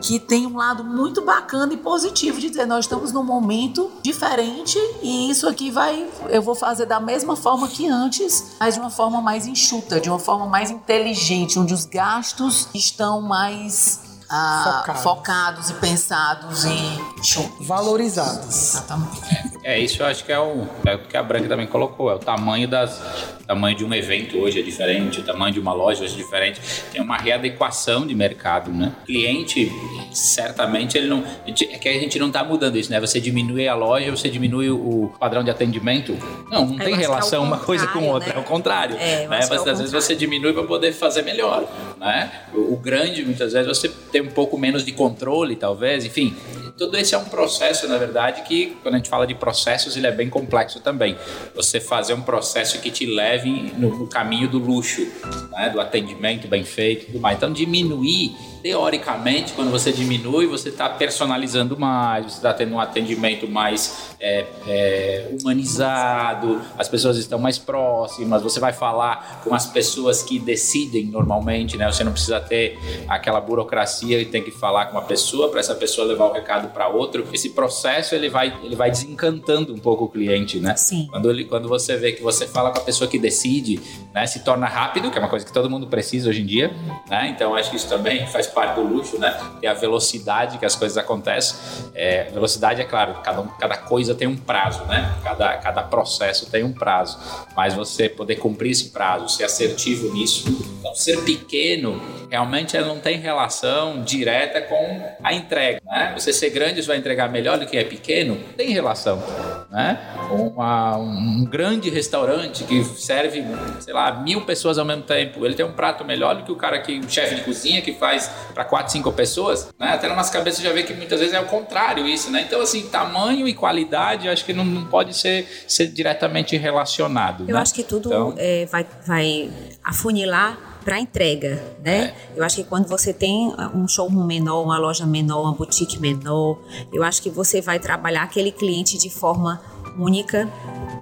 que 0.00 0.18
tem 0.18 0.46
um 0.46 0.56
lado 0.56 0.84
muito 0.84 1.22
bacana 1.22 1.72
e 1.72 1.76
positivo 1.76 2.40
de 2.40 2.50
dizer 2.50 2.66
nós 2.66 2.84
estamos 2.84 3.12
num 3.12 3.24
momento 3.24 3.90
diferente 4.02 4.78
e 5.02 5.30
isso 5.30 5.48
aqui 5.48 5.70
vai 5.70 6.06
eu 6.28 6.42
vou 6.42 6.54
fazer 6.54 6.86
da 6.86 7.00
mesma 7.00 7.36
forma 7.36 7.68
que 7.68 7.86
antes, 7.88 8.56
mas 8.58 8.74
de 8.74 8.80
uma 8.80 8.90
forma 8.90 9.20
mais 9.20 9.46
enxuta, 9.46 10.00
de 10.00 10.08
uma 10.08 10.18
forma 10.18 10.46
mais 10.46 10.70
inteligente, 10.70 11.58
onde 11.58 11.72
os 11.72 11.84
gastos 11.84 12.68
estão 12.74 13.20
mais 13.20 14.07
ah, 14.30 14.82
focados. 14.82 15.02
focados. 15.02 15.70
e 15.70 15.74
pensados 15.74 16.64
e 16.64 17.64
valorizados. 17.64 18.46
Exatamente. 18.46 19.20
É, 19.64 19.78
isso 19.78 20.02
eu 20.02 20.06
acho 20.06 20.24
que 20.24 20.32
é 20.32 20.38
o, 20.38 20.66
é 20.86 20.94
o 20.94 20.98
que 21.00 21.16
a 21.16 21.22
Branca 21.22 21.48
também 21.48 21.66
colocou, 21.66 22.10
é 22.10 22.14
o 22.14 22.18
tamanho 22.18 22.66
das 22.66 22.98
o 23.42 23.46
tamanho 23.48 23.76
de 23.76 23.84
um 23.84 23.94
evento 23.94 24.38
hoje 24.38 24.60
é 24.60 24.62
diferente, 24.62 25.20
o 25.20 25.22
tamanho 25.22 25.52
de 25.52 25.60
uma 25.60 25.72
loja 25.72 26.04
hoje 26.04 26.14
é 26.14 26.16
diferente, 26.16 26.60
tem 26.92 27.00
uma 27.00 27.16
readequação 27.16 28.06
de 28.06 28.14
mercado, 28.14 28.70
né? 28.70 28.92
O 29.02 29.06
cliente, 29.06 29.72
certamente, 30.12 30.98
ele 30.98 31.08
não 31.08 31.24
é 31.46 31.52
que 31.52 31.88
a 31.88 31.92
gente 31.94 32.18
não 32.18 32.28
está 32.28 32.44
mudando 32.44 32.76
isso, 32.76 32.90
né? 32.90 33.00
Você 33.00 33.20
diminui 33.20 33.66
a 33.66 33.74
loja, 33.74 34.10
você 34.10 34.28
diminui 34.28 34.70
o 34.70 35.12
padrão 35.18 35.42
de 35.42 35.50
atendimento. 35.50 36.16
Não, 36.50 36.66
não 36.66 36.76
tem 36.76 36.94
é 36.94 36.96
relação 36.96 37.42
é 37.42 37.46
uma 37.46 37.58
coisa 37.58 37.86
com 37.86 38.06
outra, 38.08 38.30
né? 38.30 38.36
é 38.36 38.40
o 38.40 38.44
contrário. 38.44 38.96
É, 38.96 39.20
né? 39.20 39.26
Mas, 39.28 39.50
é 39.50 39.54
às 39.54 39.64
vezes 39.64 39.92
você 39.92 40.14
diminui 40.14 40.52
para 40.52 40.64
poder 40.64 40.92
fazer 40.92 41.22
melhor, 41.22 41.64
né? 41.98 42.30
O, 42.54 42.74
o 42.74 42.76
grande, 42.76 43.24
muitas 43.24 43.52
vezes, 43.52 43.66
você 43.66 43.88
tem 44.10 44.20
um 44.20 44.30
pouco 44.30 44.58
menos 44.58 44.84
de 44.84 44.92
controle, 44.92 45.56
talvez, 45.56 46.04
enfim, 46.04 46.34
tudo 46.78 46.96
esse 46.96 47.12
é 47.12 47.18
um 47.18 47.24
processo, 47.24 47.88
na 47.88 47.98
verdade, 47.98 48.42
que 48.42 48.76
quando 48.82 48.94
a 48.94 48.98
gente 48.98 49.10
fala 49.10 49.26
de 49.26 49.34
processos, 49.34 49.96
ele 49.96 50.06
é 50.06 50.12
bem 50.12 50.30
complexo 50.30 50.80
também. 50.80 51.18
Você 51.54 51.80
fazer 51.80 52.14
um 52.14 52.22
processo 52.22 52.78
que 52.80 52.90
te 52.90 53.04
leve 53.04 53.72
no, 53.76 53.98
no 53.98 54.06
caminho 54.06 54.48
do 54.48 54.58
luxo, 54.58 55.04
né? 55.50 55.70
do 55.70 55.80
atendimento 55.80 56.46
bem 56.46 56.62
feito 56.62 57.02
e 57.02 57.06
tudo 57.06 57.20
mais. 57.20 57.36
Então, 57.36 57.52
diminuir 57.52 58.36
teoricamente, 58.62 59.52
quando 59.52 59.70
você 59.70 59.92
diminui, 59.92 60.46
você 60.46 60.68
está 60.68 60.88
personalizando 60.88 61.78
mais, 61.78 62.26
você 62.26 62.36
está 62.36 62.52
tendo 62.52 62.74
um 62.74 62.80
atendimento 62.80 63.48
mais 63.48 64.14
é, 64.20 64.46
é, 64.66 65.28
humanizado, 65.40 66.60
as 66.76 66.88
pessoas 66.88 67.16
estão 67.16 67.38
mais 67.38 67.58
próximas, 67.58 68.42
você 68.42 68.58
vai 68.58 68.72
falar 68.72 69.40
com 69.44 69.54
as 69.54 69.66
pessoas 69.66 70.22
que 70.22 70.38
decidem 70.38 71.06
normalmente, 71.06 71.76
né? 71.76 71.90
Você 71.90 72.02
não 72.02 72.12
precisa 72.12 72.40
ter 72.40 72.78
aquela 73.08 73.40
burocracia 73.40 74.20
e 74.20 74.26
tem 74.26 74.42
que 74.42 74.50
falar 74.50 74.86
com 74.86 74.92
uma 74.92 75.04
pessoa 75.04 75.48
para 75.50 75.60
essa 75.60 75.74
pessoa 75.74 76.06
levar 76.06 76.26
o 76.26 76.32
recado 76.32 76.67
para 76.70 76.88
outro. 76.88 77.26
Esse 77.32 77.50
processo 77.50 78.14
ele 78.14 78.28
vai, 78.28 78.56
ele 78.62 78.76
vai 78.76 78.90
desencantando 78.90 79.74
um 79.74 79.78
pouco 79.78 80.04
o 80.04 80.08
cliente, 80.08 80.60
né? 80.60 80.76
Sim. 80.76 81.06
Quando, 81.10 81.30
ele, 81.30 81.44
quando 81.44 81.68
você 81.68 81.96
vê 81.96 82.12
que 82.12 82.22
você 82.22 82.46
fala 82.46 82.70
com 82.70 82.78
a 82.78 82.82
pessoa 82.82 83.08
que 83.08 83.18
decide, 83.18 83.80
né? 84.14 84.26
Se 84.26 84.44
torna 84.44 84.66
rápido, 84.66 85.10
que 85.10 85.18
é 85.18 85.20
uma 85.20 85.28
coisa 85.28 85.44
que 85.44 85.52
todo 85.52 85.68
mundo 85.68 85.86
precisa 85.86 86.28
hoje 86.28 86.42
em 86.42 86.46
dia, 86.46 86.70
né? 87.08 87.28
Então 87.28 87.54
acho 87.54 87.70
que 87.70 87.76
isso 87.76 87.88
também 87.88 88.26
faz 88.26 88.46
parte 88.46 88.74
do 88.76 88.82
luxo, 88.82 89.18
né? 89.18 89.38
Tem 89.60 89.68
a 89.68 89.74
velocidade 89.74 90.58
que 90.58 90.66
as 90.66 90.74
coisas 90.74 90.96
acontecem. 90.96 91.56
É, 91.94 92.24
velocidade 92.24 92.80
é 92.80 92.84
claro, 92.84 93.14
cada, 93.22 93.42
cada 93.42 93.76
coisa 93.76 94.14
tem 94.14 94.28
um 94.28 94.36
prazo, 94.36 94.84
né? 94.84 95.14
Cada, 95.22 95.56
cada 95.58 95.82
processo 95.82 96.50
tem 96.50 96.64
um 96.64 96.72
prazo. 96.72 97.18
Mas 97.56 97.74
você 97.74 98.08
poder 98.08 98.36
cumprir 98.36 98.72
esse 98.72 98.90
prazo, 98.90 99.28
ser 99.28 99.44
assertivo 99.44 100.12
nisso. 100.12 100.48
Então, 100.78 100.94
ser 100.94 101.22
pequeno 101.24 102.00
realmente 102.30 102.78
não 102.78 102.98
tem 102.98 103.18
relação 103.18 104.02
direta 104.02 104.60
com 104.62 105.02
a 105.22 105.32
entrega, 105.32 105.80
né? 105.84 106.12
Você 106.16 106.32
ser 106.32 106.50
grande 106.58 106.82
vai 106.82 106.96
entregar 106.96 107.28
melhor 107.30 107.58
do 107.58 107.66
que 107.66 107.76
é 107.76 107.84
pequeno, 107.84 108.36
tem 108.56 108.70
relação, 108.70 109.22
né? 109.70 109.98
Uma, 110.30 110.96
um 110.96 111.44
grande 111.44 111.88
restaurante 111.88 112.64
que 112.64 112.82
serve, 112.84 113.44
sei 113.80 113.94
lá, 113.94 114.12
mil 114.20 114.40
pessoas 114.44 114.76
ao 114.78 114.84
mesmo 114.84 115.02
tempo, 115.04 115.44
ele 115.46 115.54
tem 115.54 115.64
um 115.64 115.72
prato 115.72 116.04
melhor 116.04 116.34
do 116.36 116.42
que 116.42 116.50
o 116.50 116.56
cara 116.56 116.80
que, 116.80 116.98
o 116.98 117.08
chefe 117.08 117.36
de 117.36 117.42
cozinha 117.42 117.80
que 117.80 117.92
faz 117.92 118.28
para 118.52 118.64
quatro, 118.64 118.90
cinco 118.92 119.12
pessoas, 119.12 119.68
né? 119.78 119.90
Até 119.92 120.08
na 120.08 120.16
nossa 120.16 120.32
cabeça 120.32 120.60
já 120.60 120.72
vê 120.72 120.82
que 120.82 120.92
muitas 120.94 121.20
vezes 121.20 121.34
é 121.34 121.40
o 121.40 121.46
contrário 121.46 122.06
isso, 122.06 122.30
né? 122.30 122.42
Então, 122.46 122.60
assim, 122.60 122.88
tamanho 122.88 123.46
e 123.46 123.54
qualidade, 123.54 124.28
acho 124.28 124.44
que 124.44 124.52
não, 124.52 124.64
não 124.64 124.86
pode 124.86 125.16
ser, 125.16 125.46
ser 125.68 125.86
diretamente 125.86 126.56
relacionado. 126.56 127.44
Eu 127.46 127.54
né? 127.54 127.60
acho 127.60 127.72
que 127.74 127.84
tudo 127.84 128.08
Então- 128.08 128.34
é, 128.36 128.66
vai, 128.66 128.84
vai 129.06 129.50
afunilar 129.84 130.58
para 130.88 130.98
entrega, 130.98 131.62
né? 131.84 132.14
Eu 132.34 132.42
acho 132.42 132.56
que 132.56 132.64
quando 132.64 132.88
você 132.88 133.12
tem 133.12 133.52
um 133.74 133.86
showroom 133.86 134.24
menor, 134.24 134.62
uma 134.62 134.78
loja 134.78 135.04
menor, 135.04 135.42
uma 135.42 135.52
boutique 135.52 136.00
menor, 136.00 136.58
eu 136.90 137.02
acho 137.02 137.20
que 137.20 137.28
você 137.28 137.60
vai 137.60 137.78
trabalhar 137.78 138.22
aquele 138.22 138.50
cliente 138.50 138.96
de 138.96 139.10
forma 139.10 139.60
única, 139.98 140.48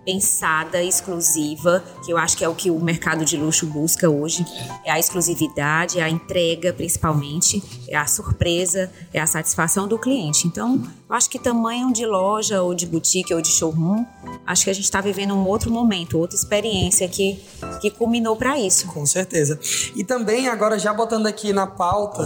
pensada, 0.04 0.82
exclusiva, 0.82 1.84
que 2.04 2.12
eu 2.12 2.16
acho 2.16 2.36
que 2.36 2.44
é 2.44 2.48
o 2.48 2.54
que 2.54 2.70
o 2.70 2.78
mercado 2.78 3.24
de 3.24 3.36
luxo 3.36 3.66
busca 3.66 4.08
hoje. 4.08 4.46
É 4.84 4.90
a 4.90 4.98
exclusividade, 4.98 5.98
é 5.98 6.02
a 6.02 6.08
entrega, 6.08 6.72
principalmente, 6.72 7.62
é 7.88 7.96
a 7.96 8.06
surpresa, 8.06 8.90
é 9.12 9.20
a 9.20 9.26
satisfação 9.26 9.88
do 9.88 9.98
cliente. 9.98 10.46
Então, 10.46 10.82
eu 11.08 11.14
acho 11.14 11.28
que 11.28 11.38
tamanho 11.38 11.92
de 11.92 12.06
loja, 12.06 12.62
ou 12.62 12.74
de 12.74 12.86
boutique, 12.86 13.34
ou 13.34 13.40
de 13.40 13.48
showroom, 13.48 14.04
acho 14.46 14.64
que 14.64 14.70
a 14.70 14.72
gente 14.72 14.84
está 14.84 15.00
vivendo 15.00 15.34
um 15.34 15.46
outro 15.46 15.70
momento, 15.70 16.18
outra 16.18 16.36
experiência 16.36 17.08
que, 17.08 17.40
que 17.80 17.90
culminou 17.90 18.36
para 18.36 18.58
isso. 18.58 18.86
Com 18.86 19.04
certeza. 19.04 19.58
E 19.94 20.04
também, 20.04 20.48
agora 20.48 20.78
já 20.78 20.94
botando 20.94 21.26
aqui 21.26 21.52
na 21.52 21.66
pauta, 21.66 22.22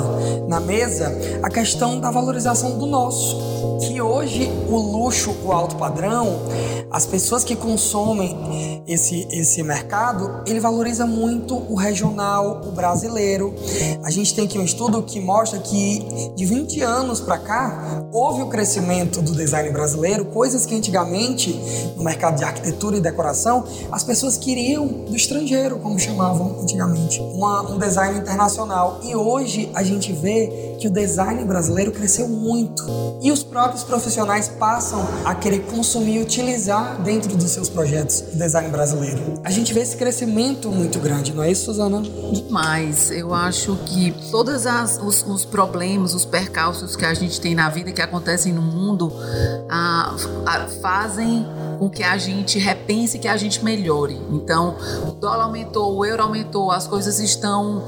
na 0.49 0.61
mesa, 0.61 1.11
a 1.43 1.49
questão 1.49 1.99
da 1.99 2.11
valorização 2.11 2.79
do 2.79 2.87
nosso. 2.87 3.79
Que 3.81 4.01
hoje 4.01 4.51
o 4.69 4.77
luxo, 4.77 5.35
o 5.43 5.53
alto 5.53 5.77
padrão, 5.77 6.41
as 6.91 7.07
pessoas 7.07 7.45
que 7.45 7.55
consomem 7.55 8.83
esse, 8.87 9.27
esse 9.31 9.63
mercado, 9.63 10.43
ele 10.47 10.61
valoriza 10.61 11.07
muito 11.07 11.55
o 11.55 11.75
regional, 11.75 12.63
o 12.67 12.73
brasileiro. 12.73 13.55
A 14.03 14.11
gente 14.11 14.35
tem 14.35 14.45
aqui 14.45 14.59
um 14.59 14.65
estudo 14.65 15.03
que 15.03 15.21
mostra 15.21 15.59
que 15.59 16.31
de 16.35 16.45
20 16.45 16.83
anos 16.83 17.21
para 17.21 17.39
cá, 17.39 18.05
houve 18.13 18.43
o 18.43 18.47
crescimento 18.47 19.23
do 19.23 19.33
design 19.33 19.71
brasileiro, 19.71 20.25
coisas 20.27 20.67
que 20.67 20.75
antigamente, 20.75 21.53
no 21.97 22.03
mercado 22.03 22.37
de 22.37 22.45
arquitetura 22.45 22.97
e 22.97 23.01
decoração, 23.01 23.65
as 23.91 24.03
pessoas 24.03 24.37
queriam 24.37 24.87
do 24.87 25.17
estrangeiro, 25.17 25.79
como 25.79 25.99
chamavam 25.99 26.61
antigamente, 26.61 27.21
uma, 27.21 27.63
um 27.71 27.79
design 27.79 28.19
internacional. 28.19 29.01
E 29.05 29.15
hoje 29.15 29.71
a 29.75 29.83
gente 29.83 30.13
vê 30.13 30.70
que 30.81 30.89
o 30.89 30.91
design 30.91 31.45
brasileiro 31.45 31.93
cresceu 31.93 32.27
muito. 32.27 32.83
E 33.23 33.31
os 33.31 33.43
próprios 33.45 33.85
profissionais 33.85 34.49
passam 34.49 35.07
a 35.25 35.35
querer 35.35 35.61
consumir 35.67 36.17
e 36.17 36.23
utilizar 36.23 37.01
dentro 37.03 37.37
dos 37.37 37.51
seus 37.51 37.69
projetos 37.69 38.25
o 38.33 38.37
design 38.37 38.71
brasileiro. 38.71 39.35
A 39.45 39.51
gente 39.51 39.75
vê 39.75 39.81
esse 39.81 39.97
crescimento 39.97 40.71
muito 40.71 40.99
grande, 40.99 41.35
não 41.35 41.43
é 41.43 41.51
isso, 41.51 41.67
Suzana? 41.67 42.01
Demais. 42.01 43.11
Eu 43.11 43.35
acho 43.35 43.77
que 43.85 44.15
todos 44.31 44.65
os, 45.03 45.23
os 45.27 45.45
problemas, 45.45 46.15
os 46.15 46.25
percalços 46.25 46.97
que 46.97 47.05
a 47.05 47.13
gente 47.13 47.41
tem 47.41 47.55
na 47.55 47.69
vida, 47.69 47.93
que 47.93 48.01
acontecem 48.01 48.53
no 48.53 48.63
mundo, 48.63 49.13
ah, 49.69 50.17
ah, 50.47 50.67
fazem 50.81 51.47
com 51.81 51.89
que 51.89 52.03
a 52.03 52.19
gente 52.19 52.59
repense 52.59 53.19
que 53.19 53.27
a 53.27 53.39
gente 53.39 53.65
melhore. 53.65 54.21
Então, 54.31 54.77
o 55.09 55.13
dólar 55.13 55.45
aumentou, 55.45 55.97
o 55.97 56.05
euro 56.05 56.23
aumentou, 56.23 56.71
as 56.71 56.87
coisas 56.87 57.19
estão 57.19 57.83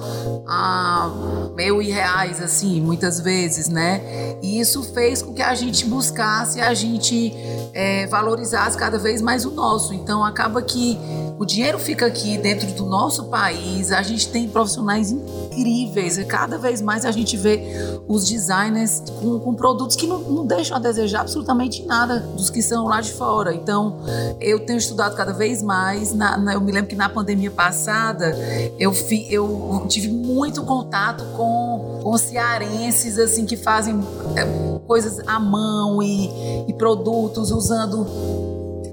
ah, 0.48 1.10
meio 1.54 1.82
irreais, 1.82 2.40
assim, 2.40 2.80
muitas 2.80 3.20
vezes, 3.20 3.68
né? 3.68 4.00
E 4.42 4.58
isso 4.58 4.82
fez 4.94 5.20
com 5.20 5.34
que 5.34 5.42
a 5.42 5.54
gente 5.54 5.84
buscasse, 5.84 6.58
a 6.58 6.72
gente 6.72 7.34
eh, 7.74 8.06
valorizasse 8.06 8.78
cada 8.78 8.98
vez 8.98 9.20
mais 9.20 9.44
o 9.44 9.50
nosso. 9.50 9.92
Então, 9.92 10.24
acaba 10.24 10.62
que 10.62 10.98
o 11.42 11.44
dinheiro 11.44 11.76
fica 11.76 12.06
aqui 12.06 12.38
dentro 12.38 12.68
do 12.74 12.86
nosso 12.86 13.24
país, 13.24 13.90
a 13.90 14.00
gente 14.00 14.28
tem 14.28 14.48
profissionais 14.48 15.10
incríveis 15.10 16.16
e 16.16 16.24
cada 16.24 16.56
vez 16.56 16.80
mais 16.80 17.04
a 17.04 17.10
gente 17.10 17.36
vê 17.36 17.60
os 18.06 18.28
designers 18.28 19.02
com, 19.20 19.40
com 19.40 19.52
produtos 19.52 19.96
que 19.96 20.06
não, 20.06 20.20
não 20.20 20.46
deixam 20.46 20.76
a 20.76 20.80
desejar 20.80 21.22
absolutamente 21.22 21.84
nada 21.84 22.20
dos 22.20 22.48
que 22.48 22.62
são 22.62 22.84
lá 22.86 23.00
de 23.00 23.10
fora. 23.12 23.52
Então, 23.52 23.96
eu 24.40 24.60
tenho 24.64 24.78
estudado 24.78 25.16
cada 25.16 25.32
vez 25.32 25.62
mais. 25.62 26.14
Na- 26.14 26.36
na- 26.36 26.54
eu 26.54 26.60
me 26.60 26.70
lembro 26.70 26.88
que 26.88 26.94
na 26.96 27.08
pandemia 27.08 27.50
passada 27.50 28.36
eu, 28.78 28.92
fi- 28.92 29.26
eu 29.28 29.84
tive 29.88 30.08
muito 30.08 30.62
contato 30.62 31.24
com, 31.36 31.98
com 32.04 32.16
cearenses 32.18 33.18
assim 33.18 33.44
que 33.44 33.56
fazem 33.56 33.98
é, 34.36 34.78
coisas 34.86 35.18
à 35.26 35.40
mão 35.40 36.00
e, 36.00 36.30
e 36.68 36.72
produtos 36.74 37.50
usando 37.50 38.06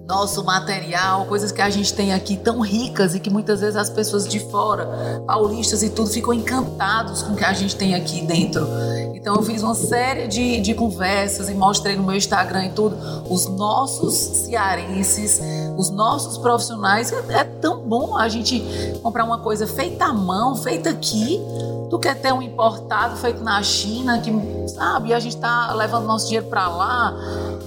nosso 0.10 0.44
material, 0.44 1.26
coisas 1.26 1.52
que 1.52 1.62
a 1.62 1.70
gente 1.70 1.94
tem 1.94 2.12
aqui 2.12 2.36
tão 2.36 2.62
ricas 2.62 3.14
e 3.14 3.20
que 3.20 3.30
muitas 3.30 3.62
vezes 3.62 3.76
as 3.76 3.92
pessoas 3.92 4.28
de 4.28 4.40
fora, 4.40 5.22
paulistas 5.28 5.84
e 5.84 5.90
tudo, 5.92 6.10
ficam 6.10 6.34
encantados 6.34 7.22
com 7.22 7.34
o 7.34 7.36
que 7.36 7.46
a 7.46 7.54
gente 7.54 7.76
tem 7.76 7.94
aqui 7.94 8.26
dentro. 8.26 8.68
Então 9.14 9.36
eu 9.36 9.44
fiz 9.44 9.62
uma 9.62 9.76
série 9.76 10.28
de, 10.28 10.62
de 10.62 10.74
conversas 10.74 11.48
e 11.48 11.54
mostrei 11.54 11.96
no 11.96 12.02
meu 12.02 12.16
Instagram 12.16 12.66
e 12.66 12.70
tudo, 12.72 12.98
os 13.30 13.46
nossos 13.46 14.16
cearenses, 14.16 15.40
os 15.78 15.92
nossos 15.92 16.40
profissionais. 16.40 17.14
É, 17.14 17.42
é 17.42 17.44
tão 17.44 17.82
bom 17.82 18.18
a 18.18 18.28
gente 18.28 18.64
comprar 19.04 19.24
uma 19.24 19.38
coisa 19.38 19.68
feita 19.68 20.06
à 20.06 20.14
mão, 20.14 20.56
feita 20.56 20.90
aqui, 20.90 21.40
do 21.88 22.00
que 22.00 22.14
ter 22.16 22.34
um 22.34 22.42
importado 22.42 23.16
feito 23.18 23.44
na 23.44 23.62
China, 23.62 24.20
que, 24.20 24.32
sabe, 24.70 25.14
a 25.14 25.20
gente 25.20 25.38
tá 25.38 25.72
levando 25.74 26.06
nosso 26.06 26.26
dinheiro 26.26 26.48
para 26.48 26.68
lá 26.68 27.16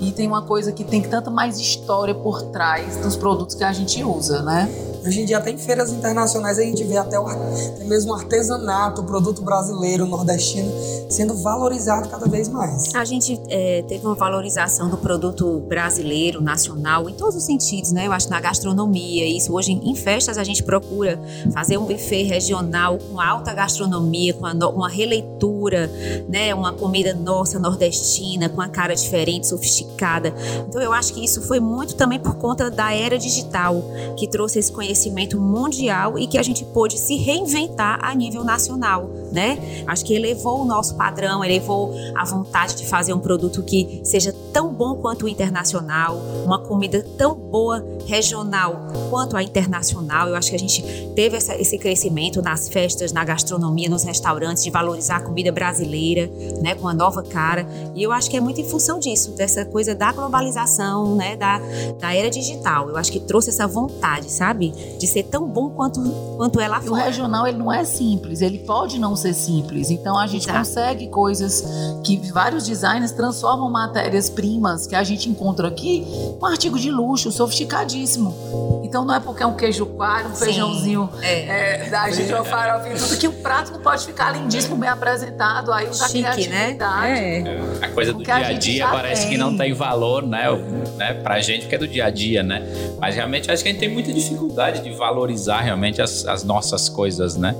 e 0.02 0.10
tem 0.10 0.26
uma 0.26 0.42
coisa 0.42 0.72
que 0.72 0.82
tem 0.82 1.00
tanta 1.00 1.30
mais 1.30 1.58
história 1.58 2.14
por 2.14 2.42
trás 2.42 2.96
dos 2.96 3.16
produtos 3.16 3.54
que 3.54 3.62
a 3.62 3.72
gente 3.72 4.02
usa, 4.02 4.42
né? 4.42 4.68
Hoje 5.04 5.20
em 5.20 5.24
dia, 5.24 5.38
até 5.38 5.50
em 5.50 5.58
feiras 5.58 5.90
internacionais, 5.90 6.58
a 6.58 6.62
gente 6.62 6.84
vê 6.84 6.96
até, 6.96 7.18
o, 7.18 7.26
até 7.26 7.84
mesmo 7.84 8.12
o 8.12 8.14
artesanato, 8.14 9.00
o 9.00 9.04
produto 9.04 9.42
brasileiro, 9.42 10.06
nordestino, 10.06 10.70
sendo 11.10 11.34
valorizado 11.34 12.08
cada 12.08 12.26
vez 12.26 12.48
mais. 12.48 12.94
A 12.94 13.04
gente 13.04 13.40
é, 13.48 13.82
teve 13.88 14.06
uma 14.06 14.14
valorização 14.14 14.88
do 14.88 14.96
produto 14.96 15.58
brasileiro, 15.68 16.40
nacional, 16.40 17.10
em 17.10 17.14
todos 17.14 17.34
os 17.34 17.42
sentidos, 17.42 17.90
né? 17.90 18.06
Eu 18.06 18.12
acho 18.12 18.30
na 18.30 18.40
gastronomia, 18.40 19.26
isso 19.26 19.52
hoje 19.52 19.72
em 19.72 19.94
festas 19.96 20.38
a 20.38 20.44
gente 20.44 20.62
procura 20.62 21.18
fazer 21.52 21.78
um 21.78 21.84
buffet 21.84 22.22
regional 22.22 22.96
com 22.98 23.20
alta 23.20 23.52
gastronomia, 23.52 24.32
com 24.34 24.46
a 24.46 24.54
no- 24.54 24.70
uma 24.70 24.88
releitura, 24.88 25.90
né? 26.28 26.54
Uma 26.54 26.72
comida 26.72 27.12
nossa 27.12 27.58
nordestina, 27.58 28.48
com 28.48 28.60
a 28.60 28.68
cara 28.68 28.94
diferente, 28.94 29.48
sofisticada. 29.48 30.32
Então 30.68 30.80
eu 30.80 30.92
acho 30.92 31.12
que 31.12 31.24
isso 31.24 31.42
foi 31.42 31.58
muito 31.58 31.96
também 31.96 32.20
por 32.20 32.36
conta 32.36 32.70
da 32.70 32.94
era 32.94 33.18
digital, 33.18 33.82
que 34.16 34.28
trouxe 34.28 34.60
esse 34.60 34.70
conhecimento 34.70 34.91
mundial 35.40 36.18
e 36.18 36.26
que 36.26 36.38
a 36.38 36.42
gente 36.42 36.64
pôde 36.64 36.98
se 36.98 37.16
reinventar 37.16 37.98
a 38.02 38.14
nível 38.14 38.44
nacional, 38.44 39.10
né? 39.32 39.82
Acho 39.86 40.04
que 40.04 40.14
elevou 40.14 40.60
o 40.62 40.64
nosso 40.64 40.94
padrão, 40.94 41.42
elevou 41.44 41.92
a 42.14 42.24
vontade 42.24 42.76
de 42.76 42.86
fazer 42.86 43.12
um 43.14 43.18
produto 43.18 43.62
que 43.62 44.00
seja 44.04 44.32
tão 44.52 44.72
bom 44.72 44.96
quanto 44.96 45.24
o 45.24 45.28
internacional, 45.28 46.16
uma 46.44 46.58
comida 46.58 47.04
tão 47.16 47.34
boa 47.34 47.84
regional 48.06 48.76
quanto 49.10 49.36
a 49.36 49.42
internacional. 49.42 50.28
Eu 50.28 50.36
acho 50.36 50.50
que 50.50 50.56
a 50.56 50.58
gente 50.58 50.82
teve 51.14 51.36
essa- 51.36 51.56
esse 51.56 51.78
crescimento 51.78 52.42
nas 52.42 52.68
festas, 52.68 53.12
na 53.12 53.24
gastronomia, 53.24 53.88
nos 53.88 54.02
restaurantes, 54.04 54.62
de 54.62 54.70
valorizar 54.70 55.16
a 55.16 55.20
comida 55.20 55.50
brasileira, 55.50 56.30
né, 56.60 56.74
com 56.74 56.82
uma 56.82 56.94
nova 56.94 57.22
cara. 57.22 57.66
E 57.94 58.02
eu 58.02 58.12
acho 58.12 58.28
que 58.30 58.36
é 58.36 58.40
muito 58.40 58.60
em 58.60 58.64
função 58.68 58.98
disso, 58.98 59.30
dessa 59.32 59.64
coisa 59.64 59.94
da 59.94 60.12
globalização, 60.12 61.14
né, 61.16 61.36
da, 61.36 61.60
da 61.98 62.14
era 62.14 62.30
digital. 62.30 62.88
Eu 62.90 62.96
acho 62.96 63.10
que 63.10 63.20
trouxe 63.20 63.50
essa 63.50 63.66
vontade, 63.66 64.30
sabe, 64.30 64.70
de 64.98 65.06
ser 65.06 65.22
tão 65.24 65.46
bom 65.48 65.70
quanto, 65.70 66.00
quanto 66.36 66.60
é 66.60 66.68
lá 66.68 66.80
E 66.82 66.86
o 66.86 66.88
fora. 66.90 67.04
regional 67.04 67.46
ele 67.46 67.58
não 67.58 67.72
é 67.72 67.84
simples, 67.84 68.40
ele 68.42 68.58
pode 68.58 68.98
não 68.98 69.14
ser 69.22 69.34
simples. 69.34 69.90
Então 69.90 70.18
a 70.18 70.26
gente 70.26 70.42
Exato. 70.44 70.58
consegue 70.58 71.06
coisas 71.08 71.64
que 72.04 72.16
vários 72.32 72.66
designers 72.66 73.12
transformam 73.12 73.70
matérias-primas 73.70 74.86
que 74.86 74.94
a 74.94 75.02
gente 75.02 75.28
encontra 75.28 75.68
aqui 75.68 76.06
um 76.40 76.44
artigo 76.46 76.78
de 76.78 76.90
luxo, 76.90 77.30
sofisticadíssimo. 77.32 78.80
Então 78.84 79.04
não 79.04 79.14
é 79.14 79.20
porque 79.20 79.42
é 79.42 79.46
um 79.46 79.54
queijo 79.54 79.86
coalho, 79.86 80.28
um 80.30 80.34
Sim. 80.34 80.44
feijãozinho 80.44 81.08
É. 81.22 81.86
é, 81.86 81.90
da 81.90 82.10
gente 82.10 82.32
uma 82.32 82.44
farofinha, 82.44 82.96
tudo 82.96 83.16
que 83.16 83.28
o 83.28 83.32
prato 83.32 83.72
não 83.72 83.80
pode 83.80 84.04
ficar 84.04 84.30
lindíssimo, 84.32 84.76
bem 84.76 84.88
apresentado. 84.90 85.72
Aí 85.72 85.88
usa 85.88 86.04
a 86.04 86.08
Chique, 86.08 86.22
né? 86.22 86.74
criatividade. 86.74 87.06
É. 87.06 87.60
A 87.82 87.88
coisa 87.88 88.12
do 88.12 88.18
O 88.20 88.22
que 88.22 88.24
dia 88.32 88.46
a 88.46 88.52
dia 88.52 88.88
parece 88.88 89.22
que 89.24 89.28
tem. 89.30 89.38
não 89.38 89.56
tem 89.56 89.72
valor, 89.72 90.26
né? 90.26 90.50
O- 90.50 90.96
né? 90.96 91.14
Pra 91.14 91.40
gente 91.40 91.66
que 91.66 91.74
é 91.74 91.78
do 91.78 91.88
dia 91.88 92.06
a 92.06 92.10
dia, 92.10 92.42
né? 92.42 92.62
Mas 93.00 93.14
realmente 93.14 93.50
acho 93.50 93.62
que 93.62 93.68
a 93.68 93.72
gente 93.72 93.80
tem 93.80 93.88
muita 93.92 94.12
dificuldade 94.12 94.82
de 94.82 94.90
valorizar 94.90 95.60
realmente 95.60 96.02
as, 96.02 96.26
as 96.26 96.44
nossas 96.44 96.88
coisas, 96.88 97.36
né? 97.36 97.54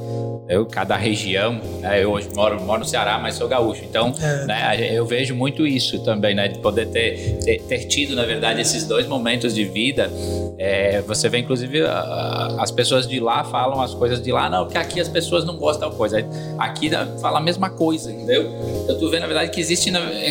Eu, 0.49 0.67
cada 0.67 0.97
região, 0.97 1.61
né, 1.81 2.03
eu 2.03 2.11
hoje 2.11 2.29
moro, 2.35 2.61
moro 2.61 2.81
no 2.81 2.85
Ceará, 2.85 3.19
mas 3.19 3.37
sou 3.37 3.47
gaúcho, 3.49 3.83
então 3.85 4.13
É. 4.21 4.45
né, 4.45 4.91
eu 4.93 5.07
vejo 5.07 5.35
muito 5.35 5.65
isso 5.67 6.01
também, 6.01 6.35
né, 6.35 6.49
de 6.49 6.59
poder 6.59 6.87
ter, 6.87 7.39
ter, 7.45 7.63
ter 7.63 7.79
tido, 7.87 8.15
na 8.17 8.25
verdade, 8.25 8.61
esses 8.61 8.85
dois 8.87 9.07
momentos 9.07 9.55
de 9.55 9.65
vida. 9.65 10.11
É, 10.59 11.01
você 11.03 11.29
vê, 11.29 11.39
inclusive, 11.39 11.83
a- 11.87 12.57
as 12.59 12.71
pessoas 12.71 13.07
de 13.09 13.19
lá 13.21 13.45
falam 13.45 13.81
as 13.81 13.95
coisas 13.95 14.21
de 14.21 14.31
lá, 14.33 14.51
não, 14.51 14.65
porque 14.65 14.79
aqui 14.79 15.01
as 15.01 15.09
pessoas 15.09 15.45
não 15.45 15.57
gostam 15.57 15.89
de 15.91 15.97
coisa. 15.97 16.25
Aqui 16.59 16.91
fala 17.21 17.39
a 17.39 17.43
mesma 17.43 17.71
coisa, 17.71 18.13
entendeu? 18.13 18.51
Então 18.85 18.99
tu 18.99 19.09
vê, 19.11 19.19
na 19.21 19.27
verdade, 19.27 19.51
que 19.51 19.61
existe, 19.61 19.91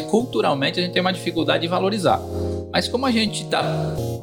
culturalmente, 0.09 0.79
a 0.79 0.83
gente 0.83 0.91
tem 0.93 1.01
uma 1.01 1.13
dificuldade 1.13 1.61
de 1.61 1.67
valorizar. 1.67 2.21
Mas 2.71 2.87
como 2.87 3.05
a 3.05 3.11
gente 3.11 3.45
tá, 3.45 3.61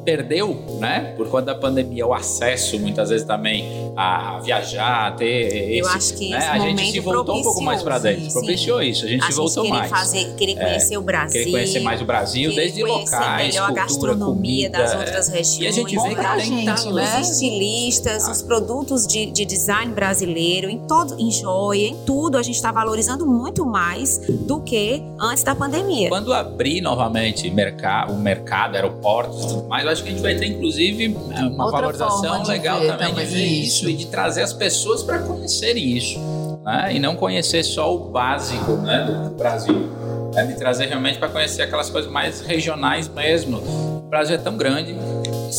perdeu, 0.03 0.65
né, 0.79 1.13
por 1.17 1.27
conta 1.29 1.45
da 1.47 1.55
pandemia, 1.55 2.05
o 2.05 2.13
acesso, 2.13 2.79
muitas 2.79 3.09
vezes 3.09 3.25
também, 3.25 3.91
a 3.95 4.39
viajar, 4.39 5.07
a 5.07 5.11
ter 5.11 5.77
Eu 5.77 5.85
esse, 5.85 5.97
acho 5.97 6.13
que 6.15 6.29
né, 6.29 6.37
esse 6.37 6.47
a 6.47 6.59
gente 6.59 6.91
se 6.91 6.99
voltou 6.99 7.37
um 7.37 7.43
pouco 7.43 7.61
mais 7.61 7.83
para 7.83 7.99
dentro, 7.99 8.31
propiciou, 8.31 8.81
isso, 8.81 9.05
a 9.05 9.07
gente 9.07 9.21
a 9.21 9.25
se 9.25 9.31
gente 9.31 9.37
voltou 9.37 9.63
querer 9.63 9.77
mais. 9.77 9.89
fazer, 9.89 10.35
querer 10.35 10.55
conhecer 10.55 10.97
o 10.97 11.01
Brasil. 11.01 11.39
Querer 11.39 11.51
conhecer 11.51 11.79
mais 11.81 12.01
o 12.01 12.05
Brasil, 12.05 12.55
desde 12.55 12.83
locais, 12.83 13.47
melhor 13.47 13.63
a 13.63 13.67
cultura, 13.67 13.81
gastronomia 13.83 14.69
comida, 14.69 14.77
das 14.77 14.93
é. 14.93 14.97
outras 14.97 15.27
regiões. 15.27 15.59
E 15.59 15.67
a 15.67 15.71
gente 15.71 15.95
vê 15.95 16.09
que 16.09 16.15
tem 16.15 16.39
gente, 16.45 16.65
talento. 16.65 16.93
né? 16.93 17.21
Os 17.21 17.29
estilistas, 17.29 18.27
os 18.27 18.41
produtos 18.41 19.05
de, 19.05 19.25
de 19.27 19.45
design 19.45 19.93
brasileiro, 19.93 20.69
em 20.69 20.79
todo, 20.79 21.19
em 21.19 21.31
joia, 21.31 21.87
em 21.87 21.95
tudo, 22.05 22.37
a 22.37 22.43
gente 22.43 22.55
está 22.55 22.71
valorizando 22.71 23.25
muito 23.25 23.65
mais 23.65 24.17
do 24.17 24.61
que 24.61 25.03
antes 25.19 25.43
da 25.43 25.53
pandemia. 25.55 26.09
Quando 26.09 26.33
abrir 26.33 26.81
novamente 26.81 27.49
merca- 27.49 28.07
o 28.09 28.15
mercado, 28.15 28.75
aeroportos 28.75 29.43
e 29.43 29.47
tudo 29.47 29.67
mais, 29.67 29.85
eu 29.89 29.93
acho 29.93 30.03
que 30.03 30.09
a 30.09 30.11
gente 30.11 30.21
vai 30.21 30.35
ter, 30.35 30.45
inclusive, 30.45 31.07
uma 31.07 31.65
Outra 31.65 31.81
valorização 31.81 32.43
legal 32.43 32.79
ver 32.79 32.87
também, 32.87 33.07
também 33.09 33.25
de 33.25 33.33
ver 33.33 33.43
isso. 33.43 33.65
isso. 33.83 33.89
e 33.89 33.93
de 33.93 34.05
trazer 34.07 34.43
as 34.43 34.53
pessoas 34.53 35.03
para 35.03 35.19
conhecerem 35.19 35.97
isso. 35.97 36.19
Né? 36.63 36.95
E 36.95 36.99
não 36.99 37.15
conhecer 37.15 37.63
só 37.63 37.93
o 37.93 38.09
básico 38.09 38.73
né, 38.73 39.05
do 39.05 39.35
Brasil. 39.35 39.89
É 40.35 40.43
de 40.43 40.53
trazer 40.53 40.85
realmente 40.85 41.17
para 41.17 41.27
conhecer 41.27 41.63
aquelas 41.63 41.89
coisas 41.89 42.11
mais 42.11 42.41
regionais 42.41 43.07
mesmo. 43.09 43.57
O 43.57 44.09
Brasil 44.09 44.35
é 44.35 44.37
tão 44.37 44.55
grande, 44.55 44.95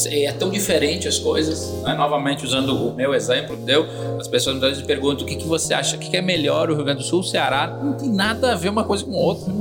é 0.06 0.32
tão 0.32 0.48
diferente 0.48 1.08
as 1.08 1.18
coisas. 1.18 1.68
Né? 1.82 1.94
Novamente, 1.94 2.44
usando 2.44 2.88
o 2.88 2.94
meu 2.94 3.12
exemplo, 3.12 3.56
deu, 3.56 3.84
as 4.18 4.28
pessoas 4.28 4.54
muitas 4.54 4.70
vezes 4.70 4.86
perguntam 4.86 5.24
o 5.24 5.28
que, 5.28 5.34
que 5.34 5.46
você 5.46 5.74
acha, 5.74 5.96
o 5.96 5.98
que, 5.98 6.08
que 6.08 6.16
é 6.16 6.22
melhor 6.22 6.70
o 6.70 6.74
Rio 6.74 6.84
Grande 6.84 7.00
do 7.00 7.04
Sul, 7.04 7.20
o 7.20 7.24
Ceará. 7.24 7.66
Não 7.82 7.94
tem 7.94 8.08
nada 8.08 8.52
a 8.52 8.54
ver 8.54 8.68
uma 8.68 8.84
coisa 8.84 9.04
com 9.04 9.12
outra. 9.12 9.52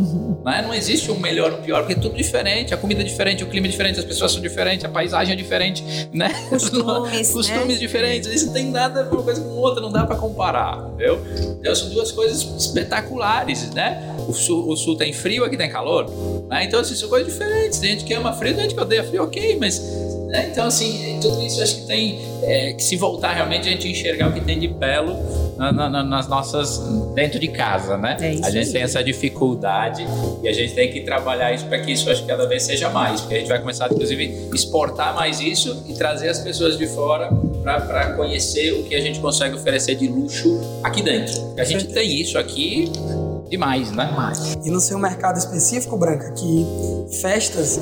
Né? 0.50 0.62
Não 0.62 0.74
existe 0.74 1.12
um 1.12 1.20
melhor 1.20 1.52
ou 1.52 1.60
um 1.60 1.62
pior, 1.62 1.82
porque 1.82 1.94
é 1.94 1.96
tudo 1.96 2.16
diferente. 2.16 2.74
A 2.74 2.78
comida 2.78 3.02
é 3.02 3.04
diferente, 3.04 3.44
o 3.44 3.48
clima 3.48 3.68
é 3.68 3.70
diferente, 3.70 4.00
as 4.00 4.06
pessoas 4.06 4.32
são 4.32 4.42
diferentes, 4.42 4.84
a 4.84 4.90
paisagem 4.90 5.34
é 5.34 5.36
diferente, 5.36 5.84
né? 6.12 6.30
Costumes, 6.50 7.30
Costumes 7.32 7.74
né? 7.74 7.76
diferentes. 7.76 8.30
Isso 8.30 8.48
não 8.48 8.54
tem 8.54 8.72
nada 8.72 9.08
uma 9.12 9.24
coisa 9.24 9.42
com 9.42 9.50
outra, 9.50 9.82
não 9.82 9.92
dá 9.92 10.06
para 10.06 10.16
comparar, 10.16 10.90
entendeu? 10.94 11.22
Então, 11.60 11.76
são 11.76 11.90
duas 11.90 12.12
coisas 12.12 12.42
espetaculares, 12.42 13.70
né? 13.72 14.16
O 14.28 14.34
sul, 14.34 14.68
o 14.68 14.76
sul 14.76 14.98
tem 14.98 15.14
frio, 15.14 15.46
aqui 15.46 15.56
tem 15.56 15.70
calor. 15.70 16.10
Né? 16.50 16.66
Então, 16.66 16.80
assim, 16.80 16.96
são 16.96 17.10
coisas 17.10 17.32
diferentes. 17.32 17.80
Tem 17.80 17.92
gente 17.92 18.06
que 18.06 18.14
ama 18.14 18.34
frio, 18.34 18.54
tem 18.54 18.64
gente 18.64 18.76
que 18.76 18.82
odeia 18.82 19.04
frio, 19.04 19.24
ok, 19.24 19.58
mas. 19.60 19.80
Né? 20.30 20.50
Então, 20.52 20.66
assim, 20.68 21.18
tudo 21.22 21.42
isso 21.46 21.62
acho 21.62 21.76
que 21.82 21.88
tem 21.88 22.20
é, 22.44 22.72
que 22.74 22.82
se 22.84 22.96
voltar 22.96 23.34
realmente 23.34 23.68
a 23.68 23.72
gente 23.72 23.88
enxergar 23.88 24.30
o 24.30 24.34
que 24.34 24.40
tem 24.42 24.58
de 24.60 24.68
belo 24.68 25.18
na- 25.58 25.72
na- 25.72 25.90
na- 25.90 26.04
nas 26.04 26.28
nossas. 26.28 26.80
dentro 27.16 27.38
de 27.40 27.50
casa, 27.50 27.98
né? 27.98 28.16
É 28.22 28.46
a 28.46 28.50
gente 28.50 28.72
tem 28.72 28.82
essa 28.82 29.04
dificuldade 29.04 30.06
e 30.42 30.48
a 30.48 30.54
gente 30.54 30.74
tem 30.74 30.90
que 30.90 31.02
trabalhar 31.02 31.52
isso 31.54 31.66
para 31.66 31.80
que 31.80 31.92
isso 31.92 32.10
acho 32.10 32.22
que 32.22 32.28
cada 32.28 32.48
vez 32.48 32.64
seja 32.64 32.90
mais. 32.90 33.20
Porque 33.20 33.36
a 33.36 33.40
gente 33.40 33.50
vai 33.50 33.60
começar, 33.60 33.88
inclusive, 33.92 34.48
exportar 34.54 35.14
mais 35.14 35.42
isso 35.42 35.84
e 35.90 35.94
trazer 35.94 36.30
as 36.30 36.40
pessoas 36.40 36.78
de 36.78 36.88
fora 36.88 37.30
para 37.64 38.14
conhecer 38.14 38.72
o 38.74 38.84
que 38.84 38.96
a 38.96 39.02
gente 39.02 39.20
consegue 39.20 39.56
oferecer 39.56 39.96
de 39.96 40.08
luxo 40.08 40.62
aqui 40.82 41.02
dentro. 41.02 41.54
A 41.58 41.64
gente 41.66 41.86
tem 41.88 42.22
isso 42.22 42.38
aqui 42.38 42.90
demais, 43.50 43.92
né? 43.92 44.10
E 44.64 44.70
no 44.70 44.80
seu 44.80 44.98
mercado 45.00 45.38
específico, 45.38 45.98
Branca, 45.98 46.32
que 46.32 46.66
festas, 47.22 47.80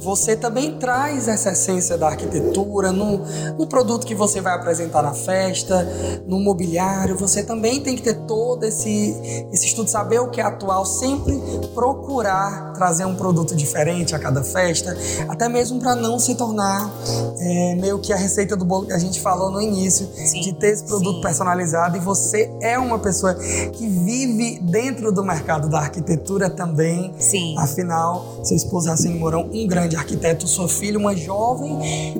você 0.00 0.36
também 0.36 0.78
traz 0.78 1.28
essa 1.28 1.52
essência 1.52 1.96
da 1.96 2.08
arquitetura 2.08 2.92
no, 2.92 3.18
no 3.56 3.66
produto 3.66 4.06
que 4.06 4.14
você 4.14 4.40
vai 4.40 4.54
apresentar 4.54 5.02
na 5.02 5.14
festa, 5.14 5.86
no 6.26 6.38
mobiliário. 6.38 7.16
Você 7.16 7.42
também 7.42 7.80
tem 7.80 7.96
que 7.96 8.02
ter 8.02 8.14
todo 8.26 8.64
esse, 8.64 9.16
esse 9.52 9.66
estudo, 9.66 9.88
saber 9.88 10.20
o 10.20 10.28
que 10.28 10.40
é 10.40 10.44
atual, 10.44 10.84
sempre 10.84 11.40
procurar 11.74 12.72
trazer 12.74 13.06
um 13.06 13.14
produto 13.14 13.56
diferente 13.56 14.14
a 14.14 14.18
cada 14.18 14.42
festa, 14.42 14.96
até 15.28 15.48
mesmo 15.48 15.80
para 15.80 15.96
não 15.96 16.18
se 16.18 16.34
tornar 16.34 16.90
é, 17.38 17.74
meio 17.76 17.98
que 17.98 18.12
a 18.12 18.16
receita 18.16 18.56
do 18.56 18.64
bolo 18.64 18.86
que 18.86 18.92
a 18.92 18.98
gente 18.98 19.20
falou 19.20 19.50
no 19.50 19.60
início, 19.60 20.06
Sim, 20.14 20.40
de 20.42 20.52
ter 20.52 20.68
esse 20.68 20.84
produto 20.84 21.16
sim. 21.16 21.22
personalizado. 21.22 21.96
E 21.96 22.00
você 22.00 22.52
é 22.60 22.78
uma 22.78 22.98
pessoa 22.98 23.34
que 23.34 23.88
vive 23.88 24.60
dentro 24.60 25.05
do 25.12 25.22
mercado 25.24 25.68
da 25.68 25.78
arquitetura 25.78 26.48
também. 26.50 27.12
Sim. 27.18 27.54
Afinal, 27.58 28.40
seu 28.42 28.56
esposo 28.56 28.88
Racine 28.88 29.18
Mourão, 29.18 29.48
um 29.52 29.66
grande 29.66 29.96
arquiteto, 29.96 30.46
sua 30.46 30.68
filha, 30.68 30.98
uma 30.98 31.16
jovem 31.16 31.78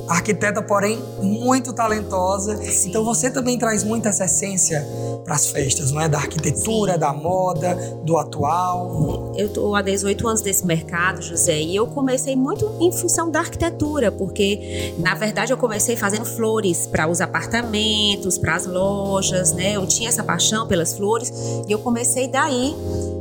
arquiteta, 0.09 0.63
porém 0.63 0.99
muito 1.21 1.73
talentosa. 1.73 2.57
Sim. 2.57 2.91
Então 2.91 3.05
você 3.05 3.31
também 3.31 3.59
traz 3.59 3.83
muita 3.83 4.09
essa 4.09 4.25
essência 4.25 4.87
para 5.25 5.35
as 5.35 5.49
festas, 5.49 5.91
não 5.91 6.01
é? 6.01 6.09
Da 6.09 6.19
arquitetura, 6.19 6.97
da 6.97 7.13
moda, 7.13 7.75
do 8.05 8.17
atual. 8.17 9.33
Eu 9.37 9.47
estou 9.47 9.75
há 9.75 9.83
18 9.83 10.29
anos 10.29 10.43
nesse 10.43 10.65
mercado, 10.65 11.21
José, 11.23 11.61
e 11.61 11.75
eu 11.75 11.87
comecei 11.87 12.37
muito 12.37 12.71
em 12.81 12.93
função 12.93 13.31
da 13.31 13.41
arquitetura, 13.41 14.13
porque 14.13 14.95
na 14.99 15.15
verdade 15.15 15.53
eu 15.53 15.57
comecei 15.57 15.97
fazendo 15.97 16.25
flores 16.25 16.87
para 16.87 17.09
os 17.09 17.21
apartamentos, 17.21 18.39
para 18.39 18.55
as 18.55 18.67
lojas, 18.67 19.53
né? 19.53 19.77
Eu 19.77 19.87
tinha 19.87 20.09
essa 20.09 20.23
paixão 20.23 20.67
pelas 20.67 20.95
flores 20.95 21.33
e 21.67 21.73
eu 21.73 21.79
comecei 21.79 22.29
daí. 22.29 22.76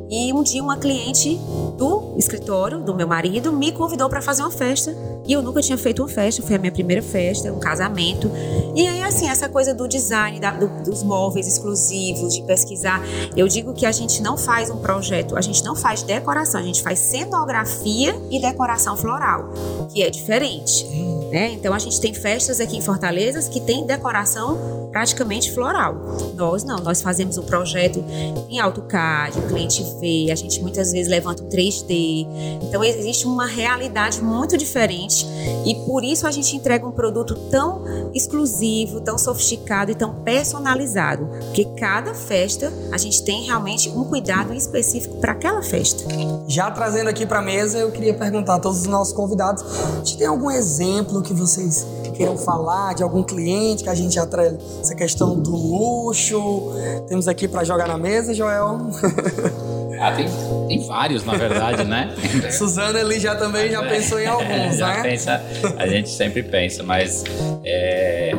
E 0.09 0.31
um 0.31 0.43
dia 0.43 0.61
uma 0.63 0.77
cliente 0.77 1.39
do 1.77 2.13
escritório 2.17 2.79
do 2.79 2.93
meu 2.93 3.07
marido 3.07 3.51
me 3.51 3.71
convidou 3.71 4.07
para 4.07 4.21
fazer 4.21 4.43
uma 4.43 4.51
festa. 4.51 4.95
E 5.27 5.33
eu 5.33 5.41
nunca 5.41 5.61
tinha 5.61 5.77
feito 5.77 6.03
uma 6.03 6.07
festa, 6.07 6.43
foi 6.43 6.55
a 6.55 6.59
minha 6.59 6.71
primeira 6.71 7.01
festa, 7.01 7.51
um 7.51 7.59
casamento. 7.59 8.29
E 8.75 8.87
aí, 8.87 9.01
assim, 9.01 9.27
essa 9.27 9.49
coisa 9.49 9.73
do 9.73 9.87
design, 9.87 10.39
da- 10.39 10.51
do- 10.51 10.83
dos 10.83 11.01
móveis 11.01 11.47
exclusivos, 11.47 12.35
de 12.35 12.43
pesquisar. 12.43 13.01
Eu 13.35 13.47
digo 13.47 13.73
que 13.73 13.85
a 13.85 13.91
gente 13.91 14.21
não 14.21 14.37
faz 14.37 14.69
um 14.69 14.77
projeto, 14.77 15.35
a 15.35 15.41
gente 15.41 15.63
não 15.63 15.75
faz 15.75 16.03
decoração, 16.03 16.61
a 16.61 16.63
gente 16.63 16.83
faz 16.83 16.99
cenografia 16.99 18.15
e 18.29 18.39
decoração 18.39 18.95
floral, 18.95 19.49
que 19.89 20.03
é 20.03 20.09
diferente. 20.09 20.85
Né? 21.31 21.51
Então 21.53 21.73
a 21.73 21.79
gente 21.79 21.99
tem 21.99 22.13
festas 22.13 22.59
aqui 22.59 22.77
em 22.77 22.81
Fortaleza 22.81 23.49
que 23.49 23.59
tem 23.59 23.85
decoração 23.85 24.84
praticamente 24.95 25.51
floral. 25.51 25.93
Nós 26.35 26.63
não, 26.63 26.77
nós 26.77 27.01
fazemos 27.01 27.37
um 27.37 27.43
projeto 27.43 28.01
em 28.49 28.61
AutoCAD, 28.61 29.39
o 29.39 29.41
cliente 29.41 29.85
vê, 29.99 30.31
a 30.31 30.35
gente 30.35 30.61
muitas 30.61 30.93
vezes 30.93 31.09
levanta 31.09 31.43
um 31.43 31.49
3D. 31.49 32.25
Então 32.63 32.81
existe 32.81 33.27
uma 33.27 33.45
realidade 33.45 34.21
muito 34.23 34.57
diferente 34.57 35.27
e 35.65 35.75
por 35.85 36.01
isso 36.01 36.25
a 36.25 36.31
gente 36.31 36.55
entrega 36.55 36.87
um 36.87 36.93
produto 36.93 37.35
tão 37.51 37.83
exclusivo, 38.13 39.01
tão 39.01 39.17
sofisticado 39.17 39.91
e 39.91 39.95
tão 39.95 40.15
personalizado, 40.23 41.27
porque 41.47 41.65
cada 41.77 42.13
festa 42.13 42.71
a 42.89 42.97
gente 42.97 43.21
tem 43.21 43.43
realmente 43.43 43.89
um 43.89 44.05
cuidado 44.05 44.53
específico 44.53 45.17
para 45.17 45.33
aquela 45.33 45.61
festa. 45.61 46.05
Já 46.47 46.71
trazendo 46.71 47.09
aqui 47.09 47.25
para 47.25 47.39
a 47.39 47.41
mesa, 47.41 47.79
eu 47.79 47.91
queria 47.91 48.13
perguntar 48.13 48.55
a 48.55 48.59
todos 48.59 48.79
os 48.79 48.87
nossos 48.87 49.13
convidados: 49.13 49.61
gente 50.05 50.19
tem 50.19 50.27
algum 50.27 50.49
exemplo 50.49 51.21
que 51.21 51.33
vocês 51.33 51.85
queiram 52.15 52.37
falar 52.37 52.93
de 52.93 53.03
algum 53.03 53.23
cliente 53.23 53.83
que 53.83 53.89
a 53.89 53.95
gente 53.95 54.17
atrela 54.19 54.57
essa 54.79 54.95
questão 54.95 55.37
do 55.39 55.55
luxo? 55.55 56.71
Temos 57.07 57.27
aqui 57.27 57.47
para 57.47 57.63
jogar 57.63 57.87
na 57.87 57.97
mesa, 57.97 58.33
Joel. 58.33 58.79
Ah, 59.97 60.11
tem, 60.11 60.27
tem 60.67 60.85
vários, 60.85 61.23
na 61.23 61.35
verdade, 61.35 61.85
né? 61.85 62.13
Suzana 62.51 62.99
ali 62.99 63.17
já 63.17 63.33
também 63.33 63.71
já 63.71 63.81
pensou 63.81 64.19
em 64.19 64.25
alguns, 64.27 64.75
Já 64.75 64.87
né? 64.87 65.03
pensa, 65.03 65.41
a 65.77 65.87
gente 65.87 66.09
sempre 66.09 66.43
pensa, 66.43 66.83
mas 66.83 67.23
é, 67.63 68.35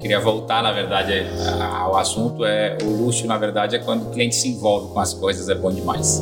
queria 0.00 0.18
voltar, 0.18 0.64
na 0.64 0.72
verdade, 0.72 1.12
ao 1.60 1.96
assunto. 1.96 2.44
É, 2.44 2.76
o 2.82 2.86
luxo, 3.04 3.24
na 3.26 3.38
verdade, 3.38 3.76
é 3.76 3.78
quando 3.78 4.08
o 4.08 4.10
cliente 4.10 4.34
se 4.34 4.48
envolve 4.48 4.92
com 4.92 4.98
as 4.98 5.14
coisas, 5.14 5.48
é 5.48 5.54
bom 5.54 5.70
demais. 5.70 6.20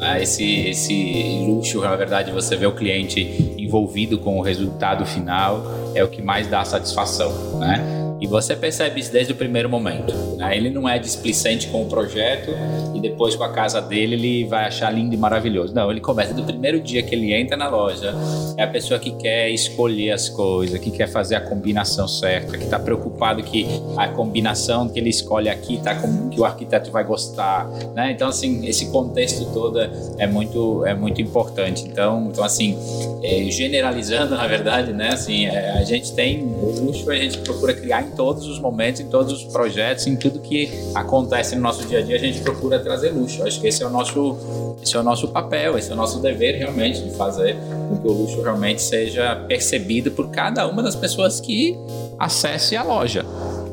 É, 0.00 0.22
Esse, 0.22 0.66
esse 0.66 1.44
luxo, 1.46 1.80
na 1.80 1.94
verdade, 1.94 2.32
você 2.32 2.56
vê 2.56 2.66
o 2.66 2.74
cliente 2.74 3.54
envolvido 3.72 4.18
com 4.18 4.38
o 4.38 4.42
resultado 4.42 5.06
final, 5.06 5.62
é 5.94 6.04
o 6.04 6.08
que 6.08 6.20
mais 6.20 6.46
dá 6.46 6.62
satisfação, 6.62 7.58
né? 7.58 8.01
E 8.22 8.26
você 8.28 8.54
percebe 8.54 9.00
isso 9.00 9.10
desde 9.10 9.32
o 9.32 9.34
primeiro 9.34 9.68
momento. 9.68 10.14
né? 10.36 10.56
Ele 10.56 10.70
não 10.70 10.88
é 10.88 10.96
displicente 10.96 11.66
com 11.66 11.82
o 11.82 11.86
projeto 11.86 12.52
e 12.94 13.00
depois 13.00 13.34
com 13.34 13.42
a 13.42 13.48
casa 13.48 13.82
dele 13.82 14.14
ele 14.14 14.44
vai 14.44 14.66
achar 14.66 14.92
lindo 14.92 15.12
e 15.12 15.18
maravilhoso. 15.18 15.74
Não, 15.74 15.90
ele 15.90 16.00
começa 16.00 16.32
do 16.32 16.44
primeiro 16.44 16.80
dia 16.80 17.02
que 17.02 17.16
ele 17.16 17.34
entra 17.34 17.56
na 17.56 17.68
loja. 17.68 18.14
É 18.56 18.62
a 18.62 18.68
pessoa 18.68 19.00
que 19.00 19.10
quer 19.16 19.50
escolher 19.50 20.12
as 20.12 20.28
coisas, 20.28 20.78
que 20.78 20.92
quer 20.92 21.08
fazer 21.08 21.34
a 21.34 21.40
combinação 21.40 22.06
certa, 22.06 22.56
que 22.56 22.62
está 22.62 22.78
preocupado 22.78 23.42
que 23.42 23.66
a 23.96 24.06
combinação 24.06 24.88
que 24.88 25.00
ele 25.00 25.10
escolhe 25.10 25.48
aqui 25.48 25.78
tá 25.82 25.96
com 25.96 26.28
que 26.28 26.40
o 26.40 26.44
arquiteto 26.44 26.92
vai 26.92 27.02
gostar, 27.02 27.68
né? 27.92 28.12
Então 28.12 28.28
assim 28.28 28.64
esse 28.64 28.86
contexto 28.92 29.52
todo 29.52 29.80
é 30.16 30.26
muito 30.28 30.86
é 30.86 30.94
muito 30.94 31.20
importante. 31.20 31.82
Então 31.88 32.28
então 32.30 32.44
assim 32.44 32.78
é, 33.24 33.50
generalizando 33.50 34.36
na 34.38 34.46
verdade, 34.46 34.92
né? 34.92 35.08
Assim 35.08 35.46
é, 35.46 35.70
a 35.72 35.82
gente 35.82 36.12
tem 36.12 36.44
luxo 36.44 37.10
a 37.10 37.16
gente 37.16 37.38
procura 37.38 37.74
criar 37.74 38.11
todos 38.16 38.46
os 38.46 38.58
momentos, 38.58 39.00
em 39.00 39.06
todos 39.08 39.32
os 39.32 39.44
projetos, 39.44 40.06
em 40.06 40.16
tudo 40.16 40.40
que 40.40 40.70
acontece 40.94 41.54
no 41.54 41.62
nosso 41.62 41.84
dia 41.84 41.98
a 41.98 42.02
dia, 42.02 42.16
a 42.16 42.18
gente 42.18 42.40
procura 42.40 42.78
trazer 42.78 43.10
luxo. 43.10 43.42
Acho 43.42 43.60
que 43.60 43.66
esse 43.66 43.82
é 43.82 43.86
o 43.86 43.90
nosso, 43.90 44.76
esse 44.82 44.96
é 44.96 45.00
o 45.00 45.02
nosso 45.02 45.28
papel, 45.28 45.78
esse 45.78 45.90
é 45.90 45.94
o 45.94 45.96
nosso 45.96 46.20
dever 46.20 46.56
realmente 46.56 47.02
de 47.02 47.10
fazer 47.16 47.56
com 47.88 47.96
que 47.96 48.06
o 48.06 48.12
luxo 48.12 48.42
realmente 48.42 48.82
seja 48.82 49.36
percebido 49.48 50.10
por 50.10 50.28
cada 50.30 50.66
uma 50.66 50.82
das 50.82 50.94
pessoas 50.94 51.40
que 51.40 51.76
acesse 52.18 52.76
a 52.76 52.82
loja. 52.82 53.24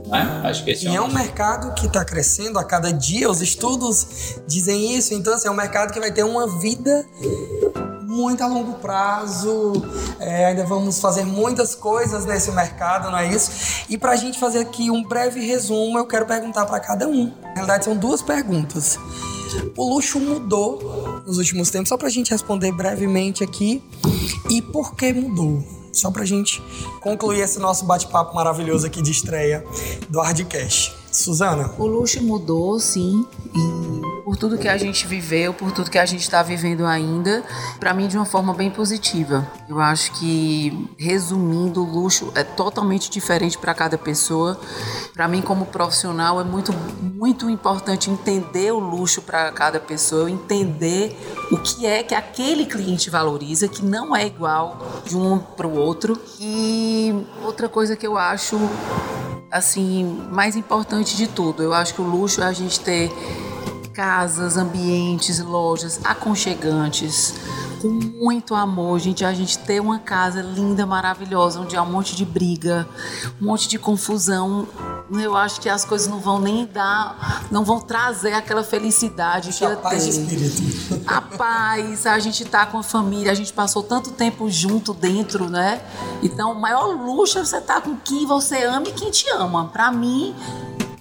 Né? 0.10 0.42
Acho 0.44 0.64
que 0.64 0.72
esse 0.72 0.88
e 0.88 0.90
é, 0.90 0.96
é 0.96 1.02
um 1.02 1.14
mercado 1.14 1.72
que 1.76 1.86
está 1.86 2.04
crescendo 2.04 2.58
a 2.58 2.64
cada 2.64 2.92
dia, 2.92 3.30
os 3.30 3.42
estudos 3.42 4.40
dizem 4.48 4.96
isso, 4.98 5.14
então 5.14 5.34
assim, 5.34 5.48
é 5.48 5.52
um 5.52 5.56
mercado 5.56 5.94
que 5.94 6.00
vai 6.00 6.12
ter 6.12 6.24
uma 6.24 6.48
vida 6.60 7.06
muito 8.20 8.44
a 8.44 8.48
longo 8.48 8.74
prazo, 8.74 9.74
é, 10.20 10.48
ainda 10.48 10.66
vamos 10.66 11.00
fazer 11.00 11.24
muitas 11.24 11.74
coisas 11.74 12.26
nesse 12.26 12.52
mercado, 12.52 13.10
não 13.10 13.18
é 13.18 13.28
isso? 13.34 13.86
E 13.90 13.98
para 13.98 14.12
a 14.12 14.16
gente 14.16 14.38
fazer 14.38 14.60
aqui 14.60 14.92
um 14.92 15.04
breve 15.04 15.40
resumo, 15.40 15.98
eu 15.98 16.06
quero 16.06 16.26
perguntar 16.26 16.66
para 16.66 16.80
cada 16.80 17.08
um. 17.08 17.34
Na 17.42 17.54
realidade, 17.54 17.86
são 17.86 17.96
duas 17.96 18.22
perguntas. 18.22 19.00
O 19.76 19.94
luxo 19.94 20.20
mudou 20.20 21.24
nos 21.26 21.38
últimos 21.38 21.70
tempos, 21.70 21.90
só 21.90 21.98
para 21.98 22.08
a 22.08 22.12
gente 22.12 22.30
responder 22.32 22.72
brevemente 22.72 23.44
aqui. 23.44 23.82
E 24.50 24.62
por 24.62 24.96
que 24.96 25.14
mudou? 25.14 25.64
Só 25.92 26.12
para 26.12 26.22
a 26.22 26.26
gente 26.26 26.62
concluir 27.02 27.40
esse 27.40 27.60
nosso 27.60 27.86
bate-papo 27.86 28.36
maravilhoso 28.36 28.86
aqui 28.86 29.02
de 29.02 29.12
estreia 29.12 29.66
do 30.08 30.20
Hardcast. 30.20 30.96
Suzana? 31.12 31.74
O 31.80 31.88
luxo 31.88 32.22
mudou, 32.22 32.80
sim, 32.80 33.26
e 33.56 34.19
por 34.30 34.38
tudo 34.38 34.60
que 34.60 34.68
a 34.68 34.78
gente 34.78 35.08
viveu, 35.08 35.56
por 35.56 35.72
tudo 35.72 35.90
que 35.90 35.98
a 35.98 36.06
gente 36.06 36.22
está 36.22 36.44
vivendo 36.44 36.86
ainda, 36.86 37.44
para 37.80 37.96
mim 37.96 38.08
de 38.08 38.16
uma 38.16 38.28
forma 38.28 38.54
bem 38.54 38.70
positiva. 38.70 39.52
Eu 39.68 39.80
acho 39.82 40.12
que, 40.20 40.88
resumindo, 41.00 41.82
o 41.82 41.84
luxo 41.84 42.32
é 42.36 42.44
totalmente 42.44 43.10
diferente 43.10 43.58
para 43.58 43.74
cada 43.74 43.98
pessoa. 43.98 44.62
Para 45.16 45.28
mim, 45.28 45.42
como 45.42 45.66
profissional, 45.66 46.40
é 46.40 46.44
muito, 46.44 46.72
muito 47.02 47.50
importante 47.50 48.12
entender 48.12 48.72
o 48.72 48.78
luxo 48.78 49.20
para 49.24 49.52
cada 49.52 49.80
pessoa, 49.80 50.30
entender 50.30 51.18
o 51.52 51.58
que 51.58 51.88
é 51.88 52.04
que 52.04 52.14
aquele 52.14 52.68
cliente 52.68 53.10
valoriza, 53.10 53.68
que 53.68 53.84
não 53.84 54.16
é 54.16 54.28
igual 54.28 55.02
de 55.08 55.18
um 55.18 55.40
para 55.40 55.66
o 55.66 55.76
outro. 55.76 56.16
E 56.40 57.26
outra 57.44 57.68
coisa 57.68 57.96
que 57.96 58.06
eu 58.06 58.16
acho 58.16 58.60
assim, 59.50 60.04
mais 60.30 60.56
importante 60.56 61.18
de 61.18 61.26
tudo. 61.26 61.64
Eu 61.64 61.74
acho 61.74 61.96
que 61.96 62.02
o 62.02 62.06
luxo 62.06 62.44
é 62.44 62.46
a 62.46 62.54
gente 62.54 62.80
ter 62.80 63.12
casas, 64.00 64.56
ambientes, 64.56 65.40
lojas 65.40 66.00
aconchegantes, 66.06 67.34
com 67.82 67.90
muito 67.90 68.56
amor, 68.56 68.98
gente. 68.98 69.26
A 69.26 69.34
gente 69.34 69.60
ter 69.60 69.82
uma 69.82 70.00
casa 70.00 70.42
linda, 70.42 70.86
maravilhosa, 70.86 71.60
onde 71.60 71.76
há 71.76 71.84
um 71.84 71.92
monte 71.92 72.16
de 72.16 72.24
briga, 72.24 72.88
um 73.42 73.48
monte 73.48 73.68
de 73.68 73.78
confusão. 73.78 74.66
Eu 75.12 75.36
acho 75.36 75.60
que 75.60 75.68
as 75.68 75.84
coisas 75.84 76.08
não 76.08 76.22
vão 76.22 76.40
nem 76.40 76.66
dar, 76.66 77.46
não 77.52 77.66
vão 77.66 77.82
trazer 77.82 78.32
aquela 78.32 78.64
felicidade 78.64 79.52
que 79.52 79.66
a 79.66 79.72
eu 79.72 79.78
paz 79.78 80.06
tenho. 80.06 80.10
espírito. 80.12 81.02
A 81.06 81.20
paz, 81.20 82.06
a 82.06 82.20
gente 82.20 82.46
tá 82.46 82.66
com 82.66 82.78
a 82.78 82.84
família, 82.84 83.34
a 83.34 83.36
gente 83.36 83.52
passou 83.52 83.84
tanto 83.84 84.12
tempo 84.12 84.50
junto 84.50 84.94
dentro, 84.94 85.50
né? 85.50 85.82
Então, 86.24 86.54
o 86.54 86.62
maior 86.62 86.86
luxo 86.96 87.38
é 87.38 87.44
você 87.44 87.58
estar 87.58 87.82
com 87.82 87.98
quem 87.98 88.26
você 88.26 88.64
ama 88.64 88.88
e 88.88 88.94
quem 88.94 89.12
te 89.12 89.30
ama. 89.32 89.68
Pra 89.68 89.92
mim, 89.92 90.34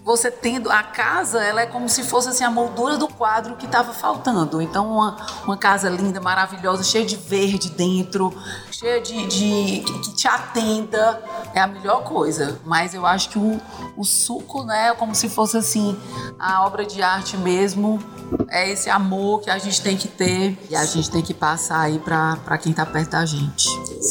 você 0.09 0.31
tendo 0.31 0.71
a 0.71 0.83
casa, 0.83 1.45
ela 1.45 1.61
é 1.61 1.67
como 1.67 1.87
se 1.87 2.03
fosse 2.03 2.31
assim, 2.31 2.43
a 2.43 2.51
moldura 2.51 2.97
do 2.97 3.07
quadro 3.09 3.57
que 3.57 3.67
estava 3.67 3.93
faltando. 3.93 4.63
Então, 4.63 4.91
uma, 4.91 5.19
uma 5.45 5.55
casa 5.55 5.91
linda, 5.91 6.19
maravilhosa, 6.19 6.83
cheia 6.83 7.05
de 7.05 7.15
verde 7.15 7.69
dentro, 7.69 8.33
cheia 8.73 9.03
de, 9.03 9.27
de 9.27 9.83
que, 9.85 10.15
te 10.15 10.27
atenda, 10.27 11.23
é 11.53 11.61
a 11.61 11.67
melhor 11.67 12.05
coisa. 12.05 12.59
Mas 12.65 12.95
eu 12.95 13.05
acho 13.05 13.29
que 13.29 13.39
o, 13.39 13.61
o 13.99 14.03
suco, 14.03 14.65
né, 14.65 14.89
é 14.89 14.95
como 14.95 15.15
se 15.15 15.29
fosse 15.29 15.59
assim, 15.59 15.95
a 16.39 16.65
obra 16.65 16.87
de 16.87 17.03
arte 17.03 17.37
mesmo. 17.37 18.03
É 18.49 18.71
esse 18.71 18.89
amor 18.89 19.43
que 19.43 19.51
a 19.51 19.59
gente 19.59 19.83
tem 19.83 19.95
que 19.95 20.09
ter 20.09 20.59
e 20.71 20.75
a 20.75 20.87
gente 20.87 21.11
tem 21.11 21.21
que 21.21 21.35
passar 21.35 21.81
aí 21.81 21.99
para 21.99 22.57
quem 22.57 22.73
tá 22.73 22.87
perto 22.87 23.11
da 23.11 23.27
gente. 23.27 23.69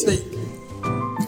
Aí. 0.07 0.46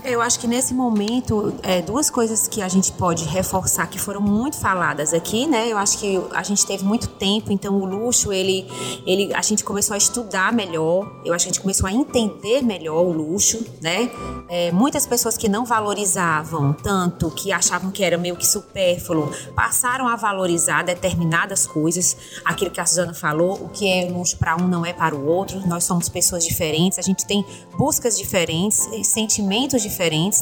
Eu 0.04 0.22
acho 0.22 0.40
que 0.40 0.48
nesse 0.48 0.74
momento, 0.74 1.54
é, 1.62 1.82
duas 1.82 2.10
coisas 2.10 2.48
que 2.48 2.62
a 2.62 2.70
gente 2.70 2.92
pode 2.92 3.26
reforçar 3.26 3.86
que 3.88 4.00
foram 4.00 4.22
muito 4.22 4.58
faladas 4.58 5.14
aqui, 5.14 5.46
né? 5.46 5.68
Eu 5.68 5.78
acho 5.78 5.98
que 5.98 6.22
a 6.32 6.42
gente 6.42 6.66
teve 6.66 6.86
muito 6.86 7.08
tempo, 7.08 7.52
então 7.52 7.76
o 7.76 7.86
luxo, 7.86 8.32
ele, 8.32 8.66
ele, 9.06 9.34
a 9.34 9.42
gente 9.42 9.64
começou 9.64 9.94
a 9.94 9.98
estudar 9.98 10.54
melhor, 10.54 11.12
eu 11.26 11.34
acho 11.34 11.46
que 11.46 11.50
a 11.50 11.54
gente 11.54 11.62
começou 11.62 11.88
a 11.88 11.92
entender 11.92 12.62
melhor 12.62 13.02
o 13.02 13.12
luxo, 13.12 13.66
né? 13.82 14.10
É, 14.48 14.72
muitas 14.72 15.06
pessoas 15.06 15.36
que 15.38 15.50
não 15.50 15.66
valorizavam 15.66 16.72
tanto, 16.74 17.30
que 17.32 17.52
achavam 17.52 17.92
que 17.92 18.04
era 18.04 18.18
meio 18.18 18.38
que 18.38 18.48
supérfluo, 18.48 19.30
passaram 19.54 20.08
a 20.08 20.16
valorizar 20.16 20.84
determinadas 20.84 21.68
coisas. 21.68 22.16
Aquilo 22.46 22.72
que 22.72 22.80
a 22.80 22.86
Suzana 22.86 23.14
falou, 23.14 23.66
o 23.66 23.70
que 23.70 23.88
é 23.90 24.10
luxo 24.10 24.38
para 24.38 24.56
um 24.56 24.68
não 24.68 24.86
é 24.86 24.94
para 24.94 25.14
o 25.14 25.26
outro. 25.26 25.60
Nós 25.68 25.84
somos 25.84 26.08
pessoas 26.08 26.46
diferentes, 26.46 26.98
a 26.98 27.02
gente 27.02 27.26
tem 27.26 27.46
buscas 27.78 28.18
diferentes, 28.18 28.88
sentimentos 29.04 29.82
diferentes, 29.82 29.89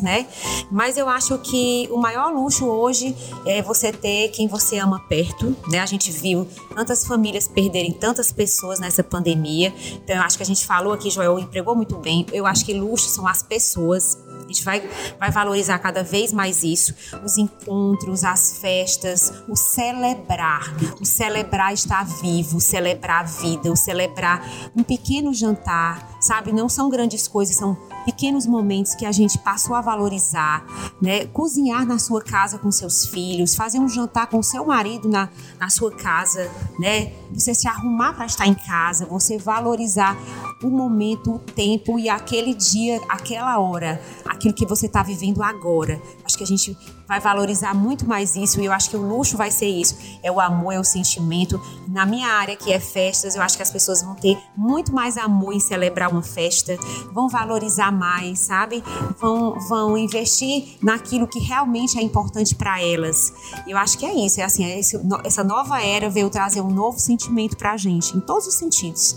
né? 0.01 0.27
Mas 0.71 0.97
eu 0.97 1.07
acho 1.09 1.37
que 1.39 1.87
o 1.91 1.97
maior 1.97 2.31
luxo 2.31 2.65
hoje 2.65 3.15
é 3.45 3.61
você 3.61 3.91
ter 3.91 4.29
quem 4.29 4.47
você 4.47 4.77
ama 4.77 4.99
perto, 5.07 5.55
né? 5.69 5.79
A 5.79 5.85
gente 5.85 6.11
viu 6.11 6.47
tantas 6.75 7.05
famílias 7.05 7.47
perderem 7.47 7.91
tantas 7.91 8.31
pessoas 8.31 8.79
nessa 8.79 9.03
pandemia. 9.03 9.73
Então 10.03 10.15
eu 10.15 10.21
acho 10.21 10.37
que 10.37 10.43
a 10.43 10.45
gente 10.45 10.65
falou 10.65 10.93
aqui, 10.93 11.09
Joel 11.09 11.39
empregou 11.39 11.75
muito 11.75 11.97
bem. 11.97 12.25
Eu 12.31 12.45
acho 12.45 12.65
que 12.65 12.73
luxo 12.73 13.09
são 13.09 13.27
as 13.27 13.41
pessoas. 13.41 14.17
A 14.43 14.47
gente 14.47 14.63
vai, 14.63 14.87
vai 15.19 15.29
valorizar 15.29 15.77
cada 15.79 16.03
vez 16.03 16.31
mais 16.31 16.63
isso. 16.63 16.93
Os 17.23 17.37
encontros, 17.37 18.23
as 18.23 18.59
festas, 18.59 19.33
o 19.47 19.55
celebrar. 19.55 20.73
O 21.01 21.05
celebrar 21.05 21.73
estar 21.73 22.05
vivo, 22.05 22.57
o 22.57 22.61
celebrar 22.61 23.21
a 23.21 23.23
vida, 23.23 23.71
o 23.71 23.75
celebrar 23.75 24.47
um 24.75 24.83
pequeno 24.83 25.33
jantar, 25.33 26.17
sabe? 26.21 26.53
Não 26.53 26.69
são 26.69 26.89
grandes 26.89 27.27
coisas, 27.27 27.55
são 27.55 27.77
pequenos 28.07 28.47
momentos 28.47 28.95
que 28.95 29.05
a 29.05 29.11
gente 29.11 29.37
passou 29.37 29.75
a 29.75 29.81
valorizar, 29.81 30.65
né? 31.01 31.25
Cozinhar 31.25 31.85
na 31.85 31.99
sua 31.99 32.21
casa 32.21 32.57
com 32.57 32.71
seus 32.71 33.05
filhos, 33.05 33.53
fazer 33.53 33.79
um 33.79 33.89
jantar 33.89 34.27
com 34.27 34.41
seu 34.41 34.65
marido 34.65 35.09
na, 35.09 35.27
na 35.59 35.69
sua 35.69 35.91
casa, 35.91 36.49
né? 36.79 37.11
Você 37.33 37.53
se 37.53 37.67
arrumar 37.67 38.13
para 38.13 38.25
estar 38.25 38.47
em 38.47 38.53
casa, 38.53 39.05
você 39.05 39.37
valorizar 39.37 40.17
o 40.63 40.69
momento, 40.69 41.35
o 41.35 41.39
tempo 41.39 41.99
e 41.99 42.07
aquele 42.07 42.53
dia, 42.53 43.01
aquela 43.09 43.59
hora, 43.59 44.01
aquilo 44.25 44.53
que 44.53 44.65
você 44.65 44.85
está 44.85 45.03
vivendo 45.03 45.43
agora. 45.43 46.01
Acho 46.27 46.37
que 46.37 46.43
a 46.43 46.47
gente 46.47 46.77
vai 47.07 47.21
valorizar 47.21 47.73
muito 47.73 48.05
mais 48.05 48.35
isso 48.35 48.59
e 48.59 48.65
eu 48.65 48.73
acho 48.73 48.89
que 48.89 48.97
o 48.97 49.01
luxo 49.01 49.37
vai 49.37 49.49
ser 49.49 49.67
isso. 49.67 49.97
É 50.21 50.29
o 50.29 50.41
amor, 50.41 50.73
é 50.73 50.79
o 50.79 50.83
sentimento. 50.83 51.57
Na 51.87 52.05
minha 52.05 52.27
área, 52.27 52.53
que 52.53 52.69
é 52.69 52.81
festas, 52.81 53.33
eu 53.33 53.41
acho 53.41 53.55
que 53.55 53.63
as 53.63 53.71
pessoas 53.71 54.03
vão 54.03 54.13
ter 54.13 54.37
muito 54.57 54.93
mais 54.93 55.17
amor 55.17 55.53
em 55.53 55.59
celebrar 55.61 56.11
uma 56.11 56.21
festa, 56.21 56.77
vão 57.13 57.29
valorizar 57.29 57.93
mais, 57.93 58.39
sabe? 58.39 58.83
Vão, 59.17 59.57
vão 59.69 59.97
investir 59.97 60.77
naquilo 60.83 61.27
que 61.27 61.39
realmente 61.39 61.97
é 61.97 62.01
importante 62.01 62.53
para 62.53 62.81
elas. 62.81 63.31
Eu 63.65 63.77
acho 63.77 63.97
que 63.97 64.05
é 64.05 64.13
isso. 64.13 64.41
É 64.41 64.43
assim, 64.43 64.65
é 64.65 64.77
esse, 64.77 64.99
essa 65.23 65.45
nova 65.45 65.81
era 65.81 66.09
veio 66.09 66.29
trazer 66.29 66.59
um 66.59 66.69
novo 66.69 66.99
sentimento 66.99 67.55
para 67.55 67.71
a 67.71 67.77
gente, 67.77 68.17
em 68.17 68.19
todos 68.19 68.47
os 68.47 68.55
sentidos. 68.55 69.15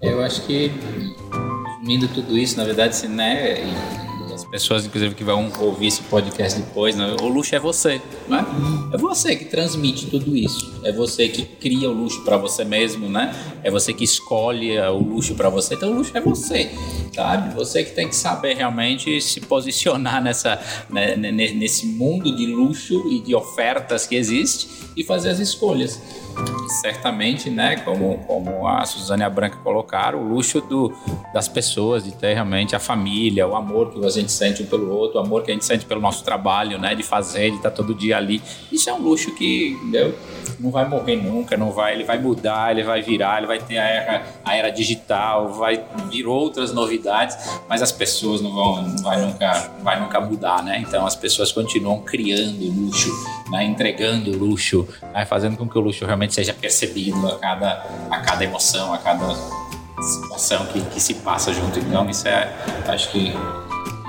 Eu 0.00 0.22
acho 0.22 0.46
que, 0.46 0.70
resumindo 1.82 2.06
tudo 2.06 2.38
isso, 2.38 2.56
na 2.56 2.64
verdade, 2.64 3.08
né, 3.08 3.56
pessoas, 4.52 4.84
inclusive, 4.84 5.14
que 5.14 5.24
vão 5.24 5.50
ouvir 5.60 5.86
esse 5.86 6.02
podcast 6.02 6.60
depois, 6.60 6.94
né, 6.94 7.16
o 7.22 7.26
luxo 7.26 7.54
é 7.54 7.58
você, 7.58 8.02
né? 8.28 8.44
É 8.92 8.98
você 8.98 9.34
que 9.34 9.46
transmite 9.46 10.08
tudo 10.08 10.36
isso. 10.36 10.70
É 10.84 10.92
você 10.92 11.26
que 11.26 11.42
cria 11.42 11.88
o 11.88 11.92
luxo 11.94 12.22
para 12.22 12.36
você 12.36 12.62
mesmo, 12.62 13.08
né? 13.08 13.34
É 13.64 13.70
você 13.70 13.94
que 13.94 14.04
escolhe 14.04 14.78
o 14.78 14.98
luxo 14.98 15.34
para 15.34 15.48
você. 15.48 15.74
Então, 15.74 15.90
o 15.90 15.94
luxo 15.94 16.10
é 16.14 16.20
você, 16.20 16.70
sabe? 17.14 17.54
Você 17.54 17.82
que 17.82 17.92
tem 17.92 18.06
que 18.08 18.14
saber 18.14 18.54
realmente 18.54 19.22
se 19.22 19.40
posicionar 19.40 20.22
nessa, 20.22 20.60
né, 20.90 21.16
ne- 21.16 21.52
nesse 21.54 21.86
mundo 21.86 22.36
de 22.36 22.44
luxo 22.44 23.08
e 23.10 23.20
de 23.20 23.34
ofertas 23.34 24.06
que 24.06 24.14
existe 24.16 24.68
e 24.94 25.02
fazer 25.02 25.30
as 25.30 25.38
escolhas 25.38 25.98
certamente, 26.80 27.50
né, 27.50 27.76
como, 27.76 28.18
como 28.26 28.66
a 28.66 28.84
Suzane 28.84 29.22
e 29.22 29.24
a 29.24 29.30
Branca 29.30 29.56
colocaram, 29.62 30.20
o 30.20 30.28
luxo 30.28 30.60
do, 30.60 30.92
das 31.32 31.48
pessoas, 31.48 32.04
de 32.04 32.12
ter 32.12 32.34
realmente 32.34 32.74
a 32.74 32.78
família, 32.78 33.46
o 33.46 33.54
amor 33.54 33.90
que 33.90 34.04
a 34.04 34.10
gente 34.10 34.32
sente 34.32 34.62
um 34.62 34.66
pelo 34.66 34.90
outro, 34.90 35.18
o 35.18 35.22
amor 35.22 35.42
que 35.42 35.50
a 35.50 35.54
gente 35.54 35.64
sente 35.64 35.84
pelo 35.84 36.00
nosso 36.00 36.24
trabalho, 36.24 36.78
né, 36.78 36.94
de 36.94 37.02
fazer, 37.02 37.50
de 37.50 37.56
estar 37.56 37.70
todo 37.70 37.94
dia 37.94 38.16
ali. 38.16 38.42
Isso 38.70 38.88
é 38.88 38.92
um 38.92 39.00
luxo 39.00 39.34
que, 39.34 39.76
entendeu? 39.80 40.14
Não 40.58 40.70
vai 40.70 40.88
morrer 40.88 41.16
nunca, 41.16 41.56
não 41.56 41.70
vai, 41.70 41.94
ele 41.94 42.04
vai 42.04 42.18
mudar, 42.18 42.70
ele 42.70 42.82
vai 42.82 43.02
virar, 43.02 43.38
ele 43.38 43.46
vai 43.46 43.58
ter 43.58 43.78
a 43.78 43.84
era, 43.84 44.22
a 44.44 44.56
era 44.56 44.70
digital, 44.70 45.52
vai 45.52 45.84
vir 46.10 46.26
outras 46.26 46.72
novidades, 46.72 47.36
mas 47.68 47.82
as 47.82 47.92
pessoas 47.92 48.40
não 48.40 48.52
vão, 48.52 48.82
não 48.82 49.02
vai 49.02 49.20
nunca, 49.20 49.70
não 49.76 49.84
vai 49.84 50.00
nunca 50.00 50.20
mudar, 50.20 50.62
né? 50.62 50.78
Então 50.86 51.04
as 51.06 51.16
pessoas 51.16 51.52
continuam 51.52 52.00
criando 52.00 52.62
luxo, 52.72 53.10
né, 53.50 53.64
entregando 53.64 54.36
luxo, 54.36 54.86
né, 55.12 55.24
fazendo 55.24 55.56
com 55.56 55.68
que 55.68 55.76
o 55.76 55.80
luxo 55.80 56.04
realmente 56.04 56.21
seja 56.30 56.52
percebido 56.54 57.26
a 57.28 57.38
cada, 57.38 57.86
a 58.10 58.20
cada 58.20 58.44
emoção, 58.44 58.92
a 58.92 58.98
cada 58.98 59.34
situação 60.02 60.66
que, 60.66 60.80
que 60.82 61.00
se 61.00 61.14
passa 61.14 61.52
junto. 61.52 61.78
Então, 61.78 62.08
isso 62.08 62.26
é, 62.26 62.52
acho 62.88 63.10
que 63.10 63.34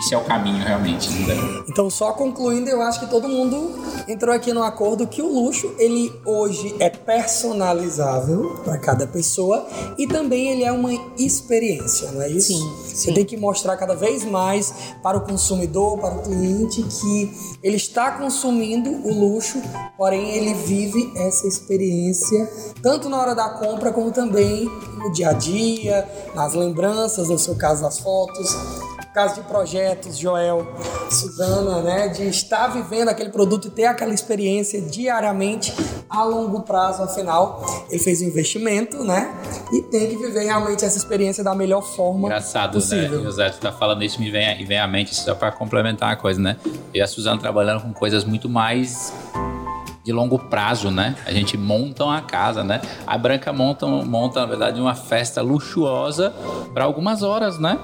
esse 0.03 0.13
é 0.13 0.17
o 0.17 0.23
caminho 0.23 0.63
realmente. 0.63 1.09
Né? 1.09 1.63
Então, 1.69 1.89
só 1.89 2.11
concluindo, 2.11 2.69
eu 2.69 2.81
acho 2.81 2.99
que 2.99 3.07
todo 3.07 3.29
mundo 3.29 3.71
entrou 4.07 4.35
aqui 4.35 4.51
no 4.51 4.61
acordo 4.61 5.07
que 5.07 5.21
o 5.21 5.27
luxo, 5.27 5.73
ele 5.77 6.13
hoje 6.25 6.75
é 6.79 6.89
personalizável 6.89 8.57
para 8.65 8.77
cada 8.77 9.07
pessoa 9.07 9.65
e 9.97 10.05
também 10.05 10.49
ele 10.49 10.63
é 10.63 10.71
uma 10.71 10.93
experiência, 11.17 12.11
não 12.11 12.21
é 12.21 12.29
isso? 12.29 12.53
Sim, 12.53 12.73
Você 12.83 12.95
sim. 12.95 13.13
tem 13.13 13.23
que 13.23 13.37
mostrar 13.37 13.77
cada 13.77 13.95
vez 13.95 14.25
mais 14.25 14.73
para 15.01 15.17
o 15.17 15.21
consumidor, 15.21 15.97
para 15.97 16.15
o 16.15 16.21
cliente, 16.21 16.83
que 16.83 17.57
ele 17.63 17.77
está 17.77 18.11
consumindo 18.11 18.89
o 18.89 19.13
luxo, 19.13 19.61
porém 19.97 20.31
ele 20.31 20.53
vive 20.53 21.13
essa 21.15 21.47
experiência 21.47 22.51
tanto 22.81 23.07
na 23.07 23.17
hora 23.17 23.33
da 23.33 23.49
compra 23.49 23.93
como 23.93 24.11
também 24.11 24.69
no 24.97 25.11
dia 25.11 25.29
a 25.29 25.33
dia, 25.33 26.07
nas 26.35 26.53
lembranças, 26.53 27.29
no 27.29 27.39
seu 27.39 27.55
caso 27.55 27.81
das 27.81 27.99
fotos, 27.99 28.49
caso 29.13 29.35
de 29.35 29.47
projetos, 29.47 30.17
Joel, 30.17 30.67
Suzana, 31.09 31.81
né, 31.81 32.07
de 32.07 32.27
estar 32.27 32.67
vivendo 32.67 33.09
aquele 33.09 33.29
produto 33.29 33.67
e 33.67 33.71
ter 33.71 33.85
aquela 33.85 34.13
experiência 34.13 34.81
diariamente 34.81 35.73
a 36.09 36.23
longo 36.23 36.61
prazo, 36.61 37.03
afinal, 37.03 37.85
ele 37.89 37.99
fez 37.99 38.21
um 38.21 38.25
investimento, 38.25 39.03
né, 39.03 39.33
e 39.71 39.81
tem 39.83 40.09
que 40.09 40.17
viver 40.17 40.43
realmente 40.43 40.83
essa 40.83 40.97
experiência 40.97 41.43
da 41.43 41.53
melhor 41.53 41.81
forma 41.81 42.27
Engraçado, 42.27 42.73
possível. 42.73 43.19
né? 43.19 43.23
José, 43.23 43.49
tu 43.49 43.59
tá 43.59 43.71
falando 43.71 44.03
isso, 44.03 44.19
me 44.19 44.31
vem, 44.31 44.65
vem 44.65 44.79
à 44.79 44.87
mente, 44.87 45.13
só 45.15 45.35
para 45.35 45.51
complementar 45.51 46.09
uma 46.09 46.15
coisa, 46.15 46.41
né? 46.41 46.57
E 46.93 47.01
a 47.01 47.07
Suzana 47.07 47.39
trabalhando 47.39 47.81
com 47.81 47.93
coisas 47.93 48.23
muito 48.23 48.49
mais 48.49 49.13
de 50.03 50.11
longo 50.11 50.37
prazo, 50.37 50.91
né? 50.91 51.15
A 51.25 51.31
gente 51.31 51.57
monta 51.57 52.03
uma 52.03 52.21
casa, 52.21 52.63
né? 52.63 52.81
A 53.07 53.17
Branca 53.17 53.53
monta, 53.53 53.85
monta 53.87 54.41
na 54.41 54.45
verdade, 54.45 54.81
uma 54.81 54.95
festa 54.95 55.41
luxuosa 55.41 56.33
para 56.73 56.83
algumas 56.83 57.23
horas, 57.23 57.57
né? 57.57 57.79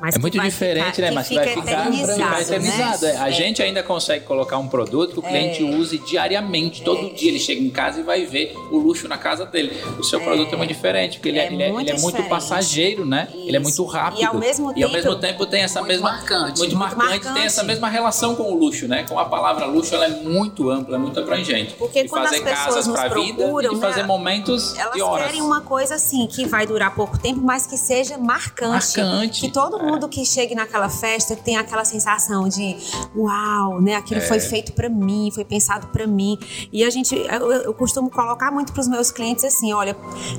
Mas 0.00 0.14
é 0.14 0.18
muito 0.18 0.38
diferente, 0.38 0.96
ficar- 0.96 1.02
né? 1.02 1.10
Mas 1.10 1.28
vai 1.28 1.46
ficar 1.48 1.60
eternizado, 1.60 2.12
ficar 2.14 2.30
né? 2.30 2.42
eternizado. 2.42 3.06
É, 3.06 3.16
A 3.18 3.28
É. 3.28 3.32
gente 3.32 3.62
ainda 3.62 3.82
consegue 3.82 4.24
colocar 4.24 4.58
um 4.58 4.68
produto 4.68 5.14
que 5.14 5.18
o 5.18 5.22
cliente 5.22 5.62
use 5.64 5.98
diariamente, 5.98 6.82
todo 6.82 7.12
dia. 7.14 7.30
Ele 7.30 7.38
chega 7.40 7.60
em 7.60 7.70
casa 7.70 8.00
e 8.00 8.02
vai 8.02 8.24
ver 8.24 8.54
o 8.70 8.76
luxo 8.78 9.08
na 9.08 9.16
casa 9.18 9.44
dele. 9.46 9.72
O 9.98 10.04
seu 10.04 10.20
produto 10.20 10.52
é 10.52 10.56
muito 10.56 10.68
diferente, 10.68 11.16
porque 11.18 11.28
ele 11.30 11.38
é, 11.38 11.44
É 11.44 11.52
ele 11.52 11.62
é, 11.62 11.72
muito 11.72 11.88
ele 11.90 11.98
é 11.98 12.00
muito 12.00 12.22
passageiro, 12.28 13.04
né? 13.04 13.28
Ele 13.32 13.56
é 13.56 13.60
Isso. 13.60 13.80
muito 13.82 13.84
rápido. 13.92 14.20
E 14.20 14.24
ao 14.24 14.34
mesmo 14.34 14.66
E 14.76 14.82
ao 14.82 14.90
tempo- 14.90 14.92
mesmo 14.92 15.16
tempo 15.16 15.46
tem 15.46 15.62
essa 15.62 15.80
Muito 15.80 15.88
mesma. 15.92 16.10
marcante. 16.10 16.58
Muito 16.58 16.58
Muito 16.58 16.76
marcante, 16.76 17.08
marcante. 17.08 17.34
tem 17.34 17.42
essa 17.44 17.62
mesma 17.64 17.88
relação 17.88 18.34
com 18.36 18.44
o 18.52 18.54
luxo, 18.58 18.86
né? 18.86 19.04
Com 19.08 19.18
a 19.18 19.24
palavra 19.24 19.66
luxo, 19.66 19.94
ela 19.94 20.06
é 20.06 20.10
muito 20.10 20.70
ampla, 20.70 20.96
é 20.96 20.98
muito 20.98 21.18
abrangente. 21.18 21.63
Porque 21.72 22.02
de 22.04 22.08
quando 22.08 22.24
fazer 22.24 22.48
as 22.48 22.64
pessoas 22.64 22.86
nos 22.86 22.96
para 22.96 23.10
a 23.10 23.14
vida 23.14 23.28
e 23.30 23.34
procuram, 23.34 23.80
fazer 23.80 24.02
né, 24.02 24.06
momentos 24.06 24.76
Elas 24.76 24.94
querem 25.18 25.42
uma 25.42 25.60
coisa 25.60 25.94
assim, 25.94 26.26
que 26.26 26.46
vai 26.46 26.66
durar 26.66 26.94
pouco 26.94 27.18
tempo, 27.18 27.40
mas 27.40 27.66
que 27.66 27.76
seja 27.76 28.16
marcante. 28.18 28.98
Marcante, 29.00 29.40
Que 29.40 29.50
todo 29.52 29.78
é. 29.78 29.82
mundo 29.82 30.08
que 30.08 30.24
chegue 30.24 30.54
naquela 30.54 30.88
festa 30.88 31.36
tenha 31.36 31.60
aquela 31.60 31.84
sensação 31.84 32.48
de 32.48 32.76
uau, 33.16 33.80
né? 33.80 33.94
Aquilo 33.96 34.20
É. 34.20 34.24
foi 34.24 34.40
feito 34.40 34.72
pra 34.72 34.88
mim, 34.88 35.30
foi 35.34 35.44
pensado 35.44 35.88
pra 35.88 36.06
mim. 36.06 36.38
E 36.72 36.84
a 36.84 36.90
gente, 36.90 37.14
eu, 37.14 37.52
eu 37.52 37.74
costumo 37.74 38.10
colocar 38.10 38.50
muito 38.50 38.72
pros 38.72 38.88
meus 38.88 39.10
clientes 39.10 39.44
assim: 39.44 39.72
olha, 39.72 39.96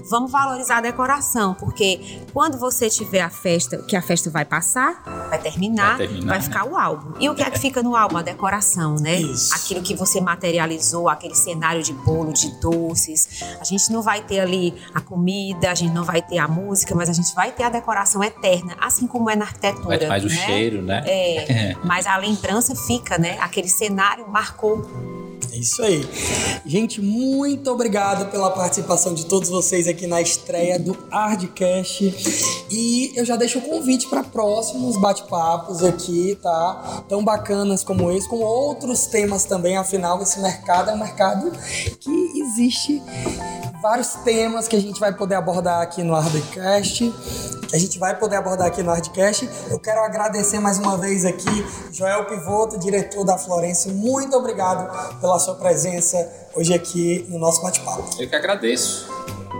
vamos 0.09 0.31
valorizar 0.31 0.77
a 0.77 0.81
decoração, 0.81 1.53
porque 1.55 2.21
quando 2.33 2.57
você 2.57 2.89
tiver 2.89 3.21
a 3.21 3.29
festa, 3.29 3.77
que 3.77 3.95
a 3.95 4.01
festa 4.01 4.29
vai 4.29 4.45
passar, 4.45 5.03
vai 5.29 5.39
terminar, 5.39 5.97
Vai 5.97 6.07
terminar, 6.07 6.41
ficar 6.41 6.65
o 6.65 6.77
álbum. 6.77 7.13
E 7.19 7.29
o 7.29 7.35
que 7.35 7.43
é 7.43 7.49
que 7.49 7.59
fica 7.59 7.81
no 7.81 7.95
álbum? 7.95 8.17
A 8.17 8.21
decoração, 8.21 8.95
né? 8.95 9.15
Isso. 9.19 9.53
Aquilo 9.55 9.81
que 9.81 9.93
você 9.95 10.19
materializou, 10.21 11.07
aquele 11.15 11.35
cenário 11.35 11.81
de 11.81 11.93
bolo, 11.93 12.31
de 12.31 12.51
doces. 12.59 13.43
A 13.59 13.63
gente 13.63 13.91
não 13.91 14.01
vai 14.01 14.21
ter 14.21 14.39
ali 14.39 14.73
a 14.93 15.01
comida, 15.01 15.71
a 15.71 15.75
gente 15.75 15.93
não 15.93 16.03
vai 16.03 16.21
ter 16.21 16.37
a 16.37 16.47
música, 16.47 16.93
mas 16.95 17.09
a 17.09 17.13
gente 17.13 17.33
vai 17.33 17.51
ter 17.51 17.63
a 17.63 17.69
decoração 17.69 18.23
eterna, 18.23 18.75
assim 18.79 19.07
como 19.07 19.29
é 19.29 19.35
na 19.35 19.45
arquitetura. 19.45 19.97
Ter 19.97 20.07
mais 20.07 20.23
o 20.23 20.27
né? 20.27 20.35
cheiro, 20.35 20.81
né? 20.81 21.03
É, 21.05 21.75
mas 21.83 22.05
a 22.05 22.17
lembrança 22.17 22.75
fica, 22.75 23.17
né? 23.17 23.37
Aquele 23.39 23.67
cenário 23.67 24.27
marcou. 24.29 25.24
É 25.55 25.57
isso 25.57 25.81
aí. 25.81 26.05
Gente, 26.65 27.01
muito 27.01 27.71
obrigado 27.71 28.29
pela 28.29 28.51
participação 28.51 29.13
de 29.13 29.25
todos 29.25 29.47
vocês 29.47 29.87
aqui 29.87 30.05
na 30.05 30.21
estreia 30.21 30.77
do 30.77 30.91
Hardcast. 31.09 32.65
E 32.69 33.13
eu 33.15 33.23
já 33.23 33.37
deixo 33.37 33.59
o 33.59 33.61
convite 33.61 34.09
para 34.09 34.21
próximos 34.21 34.97
bate-papos 34.97 35.81
aqui, 35.81 36.37
tá? 36.43 37.05
Tão 37.07 37.23
bacanas 37.23 37.85
como 37.85 38.11
esse, 38.11 38.27
com 38.27 38.41
outros 38.41 39.05
temas 39.05 39.45
também. 39.45 39.77
Afinal, 39.77 40.21
esse 40.21 40.41
mercado 40.41 40.91
é 40.91 40.93
um 40.93 40.99
mercado 40.99 41.49
que 42.01 42.31
existe 42.35 43.01
vários 43.81 44.15
temas 44.25 44.67
que 44.67 44.75
a 44.75 44.81
gente 44.81 44.99
vai 44.99 45.13
poder 45.13 45.35
abordar 45.35 45.81
aqui 45.81 46.03
no 46.03 46.15
Hardcast. 46.15 47.13
A 47.71 47.77
gente 47.77 47.99
vai 47.99 48.17
poder 48.17 48.37
abordar 48.37 48.67
aqui 48.67 48.81
no 48.81 48.89
Hardcast. 48.89 49.49
Eu 49.69 49.77
quero 49.79 50.01
agradecer 50.01 50.59
mais 50.59 50.79
uma 50.79 50.97
vez 50.97 51.25
aqui, 51.25 51.65
Joel 51.91 52.25
Pivoto, 52.25 52.79
diretor 52.79 53.23
da 53.23 53.37
Florence. 53.37 53.91
Muito 53.91 54.35
obrigado 54.35 55.19
pela 55.19 55.37
sua 55.45 55.55
presença 55.55 56.17
hoje 56.55 56.73
aqui 56.73 57.23
no 57.29 57.37
nosso 57.37 57.61
bate-papo. 57.61 58.03
Eu 58.19 58.27
que 58.27 58.35
agradeço. 58.35 59.07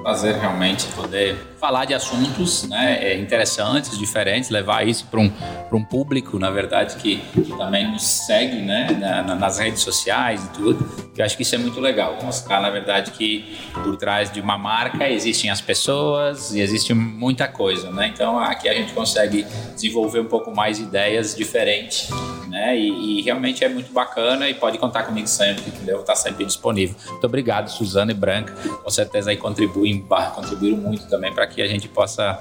Prazer 0.01 0.35
realmente 0.35 0.87
poder 0.93 1.37
falar 1.65 1.85
de 1.85 1.95
assuntos 1.95 2.67
né, 2.69 2.99
é, 3.01 3.17
interessantes, 3.17 3.97
diferentes, 3.97 4.51
levar 4.51 4.87
isso 4.87 5.07
para 5.09 5.19
um, 5.19 5.31
um 5.73 5.83
público, 5.83 6.37
na 6.37 6.51
verdade, 6.51 6.95
que, 6.97 7.17
que 7.33 7.57
também 7.57 7.91
nos 7.91 8.03
segue 8.03 8.57
né, 8.57 8.95
na- 8.99 9.23
na- 9.23 9.35
nas 9.35 9.57
redes 9.57 9.81
sociais 9.81 10.45
e 10.45 10.49
tudo. 10.49 10.87
Eu 11.17 11.25
acho 11.25 11.35
que 11.35 11.41
isso 11.41 11.55
é 11.55 11.57
muito 11.57 11.79
legal. 11.79 12.19
Mostrar, 12.21 12.61
na 12.61 12.69
verdade, 12.69 13.09
que 13.11 13.57
por 13.73 13.97
trás 13.97 14.31
de 14.31 14.39
uma 14.39 14.59
marca 14.59 15.09
existem 15.09 15.49
as 15.49 15.59
pessoas 15.59 16.53
e 16.53 16.59
existe 16.59 16.93
muita 16.93 17.47
coisa. 17.47 17.89
Né? 17.89 18.11
Então 18.13 18.37
aqui 18.37 18.69
a 18.69 18.73
gente 18.75 18.93
consegue 18.93 19.43
desenvolver 19.73 20.19
um 20.19 20.25
pouco 20.25 20.53
mais 20.55 20.77
ideias 20.79 21.33
diferentes. 21.35 22.09
Né? 22.47 22.77
E, 22.77 23.19
e 23.19 23.21
realmente 23.23 23.63
é 23.65 23.69
muito 23.69 23.91
bacana 23.91 24.47
e 24.47 24.53
pode 24.53 24.77
contar 24.77 25.03
comigo 25.03 25.27
sempre, 25.27 25.63
entendeu? 25.67 25.95
Eu 25.95 26.01
estar 26.01 26.15
sempre 26.15 26.45
disponível. 26.45 26.95
Muito 27.09 27.25
obrigado, 27.25 27.69
Suzana 27.69 28.11
e 28.11 28.15
Branca. 28.15 28.53
Com 28.83 28.89
certeza 28.89 29.31
aí 29.31 29.37
contribuem, 29.37 30.05
contribuíram 30.35 30.77
muito 30.77 31.07
também 31.09 31.33
para 31.33 31.47
que 31.47 31.54
a 31.61 31.67
gente 31.67 31.87
possa 31.87 32.39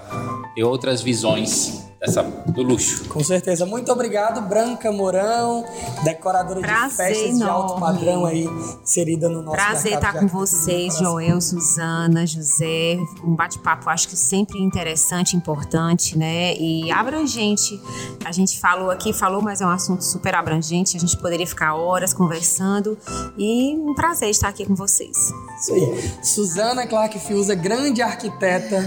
ter 0.54 0.64
outras 0.64 1.02
visões 1.02 1.93
dessa, 2.04 2.22
do 2.22 2.62
luxo. 2.62 3.08
Com 3.08 3.22
certeza. 3.24 3.64
Muito 3.64 3.90
obrigado, 3.90 4.40
Branca 4.42 4.92
Mourão, 4.92 5.64
decoradora 6.02 6.60
de 6.60 6.66
Prazer 6.66 7.14
festas 7.14 7.38
de 7.38 7.42
alto 7.42 7.76
enorme. 7.76 7.80
padrão 7.80 8.26
aí, 8.26 8.48
inserida 8.82 9.28
no 9.28 9.42
nosso 9.42 9.56
Prazer 9.56 9.94
estar 9.94 10.12
de 10.12 10.18
com 10.20 10.26
vocês. 10.26 10.98
Joel, 10.98 11.40
Suzana, 11.40 12.26
José. 12.26 12.98
Um 13.24 13.34
bate-papo, 13.34 13.88
acho 13.88 14.08
que 14.08 14.16
sempre 14.16 14.60
interessante, 14.60 15.36
importante, 15.36 16.16
né? 16.18 16.54
E 16.56 16.90
abrangente. 16.92 17.80
A 18.24 18.32
gente 18.32 18.60
falou 18.60 18.90
aqui, 18.90 19.12
falou, 19.12 19.40
mas 19.42 19.60
é 19.60 19.66
um 19.66 19.70
assunto 19.70 20.04
super 20.04 20.34
abrangente. 20.34 20.96
A 20.96 21.00
gente 21.00 21.16
poderia 21.16 21.46
ficar 21.46 21.74
horas 21.74 22.12
conversando. 22.12 22.98
E 23.38 23.74
um 23.76 23.94
prazer 23.94 24.28
estar 24.28 24.48
aqui 24.48 24.66
com 24.66 24.74
vocês. 24.74 25.32
Isso 25.60 25.72
aí. 25.72 26.14
Suzana 26.22 26.86
Clark 26.86 27.18
Fiuza, 27.18 27.54
grande 27.54 28.02
arquiteta, 28.02 28.84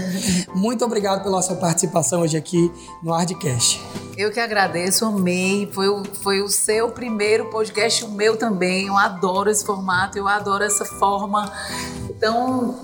muito 0.54 0.84
obrigado 0.84 1.22
pela 1.22 1.42
sua 1.42 1.56
participação 1.56 2.20
hoje 2.20 2.36
aqui 2.36 2.70
no 3.02 3.07
Hardcast. 3.12 3.80
Eu 4.16 4.32
que 4.32 4.40
agradeço, 4.40 5.04
amei. 5.04 5.68
Foi 5.72 5.88
o, 5.88 6.02
foi 6.22 6.40
o 6.40 6.48
seu 6.48 6.90
primeiro 6.90 7.46
podcast, 7.46 8.04
o 8.04 8.10
meu 8.10 8.36
também. 8.36 8.86
Eu 8.86 8.96
adoro 8.96 9.48
esse 9.48 9.64
formato, 9.64 10.18
eu 10.18 10.26
adoro 10.26 10.64
essa 10.64 10.84
forma 10.84 11.52
tão 12.18 12.76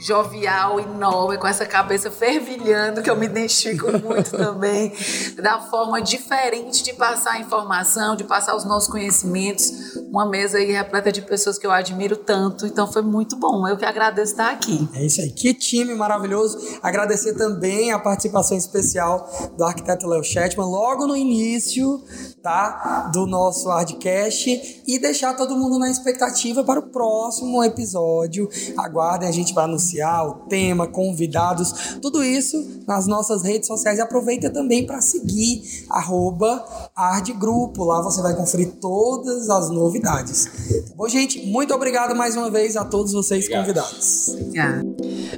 jovial 0.00 0.80
e 0.80 0.86
nova, 0.86 1.36
com 1.36 1.46
essa 1.46 1.66
cabeça 1.66 2.10
fervilhando, 2.10 3.02
que 3.02 3.10
eu 3.10 3.16
me 3.16 3.26
identifico 3.26 3.86
muito 3.98 4.30
também, 4.36 4.92
da 5.36 5.60
forma 5.60 6.00
diferente 6.00 6.82
de 6.82 6.92
passar 6.94 7.32
a 7.32 7.40
informação, 7.40 8.16
de 8.16 8.24
passar 8.24 8.56
os 8.56 8.64
nossos 8.64 8.88
conhecimentos. 8.88 9.96
Uma 10.10 10.28
mesa 10.28 10.58
aí 10.58 10.72
repleta 10.72 11.12
de 11.12 11.22
pessoas 11.22 11.58
que 11.58 11.66
eu 11.66 11.70
admiro 11.70 12.16
tanto, 12.16 12.66
então 12.66 12.90
foi 12.90 13.02
muito 13.02 13.36
bom. 13.36 13.66
Eu 13.68 13.76
que 13.76 13.84
agradeço 13.84 14.32
estar 14.32 14.50
aqui. 14.50 14.88
É 14.94 15.04
isso 15.04 15.20
aí, 15.20 15.30
que 15.30 15.52
time 15.52 15.94
maravilhoso. 15.94 16.58
Agradecer 16.82 17.34
também 17.34 17.92
a 17.92 17.98
participação 17.98 18.56
especial 18.56 19.28
do 19.56 19.64
arquiteto 19.64 20.06
Léo 20.06 20.24
Chetman 20.24 20.66
logo 20.66 21.06
no 21.06 21.16
início, 21.16 22.02
tá? 22.42 23.10
Do 23.12 23.26
nosso 23.26 23.68
Hardcast 23.68 24.82
e 24.86 24.98
deixar 24.98 25.34
todo 25.34 25.56
mundo 25.56 25.78
na 25.78 25.90
expectativa 25.90 26.64
para 26.64 26.80
o 26.80 26.84
próximo 26.90 27.62
episódio. 27.62 28.48
Aguardem, 28.76 29.28
a 29.28 29.32
gente 29.32 29.52
vai 29.52 29.64
anunciar 29.64 29.89
o 29.98 30.46
tema, 30.48 30.86
convidados, 30.86 31.96
tudo 32.00 32.22
isso 32.22 32.82
nas 32.86 33.06
nossas 33.06 33.42
redes 33.42 33.66
sociais. 33.66 33.98
E 33.98 34.02
aproveita 34.02 34.50
também 34.50 34.86
para 34.86 35.00
seguir 35.00 35.86
arroba 35.88 36.64
Ardgrupo. 36.94 37.84
Lá 37.84 38.02
você 38.02 38.22
vai 38.22 38.34
conferir 38.34 38.72
todas 38.80 39.48
as 39.50 39.70
novidades. 39.70 40.44
Tá 40.44 40.94
bom, 40.96 41.08
gente? 41.08 41.46
Muito 41.46 41.74
obrigado 41.74 42.14
mais 42.14 42.36
uma 42.36 42.50
vez 42.50 42.76
a 42.76 42.84
todos 42.84 43.12
vocês 43.12 43.44
Obrigado. 43.44 43.62
convidados. 43.62 44.28
Obrigada. 44.28 44.84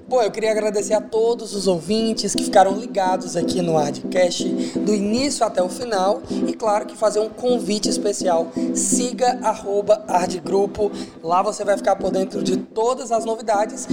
Bom, 0.09 0.23
eu 0.23 0.31
queria 0.31 0.51
agradecer 0.51 0.95
a 0.95 1.01
todos 1.01 1.55
os 1.55 1.67
ouvintes 1.67 2.35
que 2.35 2.45
ficaram 2.45 2.77
ligados 2.77 3.37
aqui 3.37 3.61
no 3.63 3.77
Hardcast 3.77 4.45
do 4.79 4.95
início 4.95 5.45
até 5.45 5.63
o 5.63 5.69
final 5.69 6.23
e 6.47 6.53
claro 6.53 6.87
que 6.87 6.97
fazer 6.97 7.21
um 7.21 7.29
convite 7.29 7.89
especial. 7.89 8.49
Siga 8.75 9.39
arroba 9.43 10.05
Ardgrupo, 10.09 10.91
lá 11.23 11.43
você 11.43 11.65
vai 11.65 11.77
ficar 11.77 11.97
por 11.97 12.11
dentro 12.11 12.43
de 12.43 12.57
todas 12.57 13.13
as 13.13 13.25
novidades, 13.25 13.87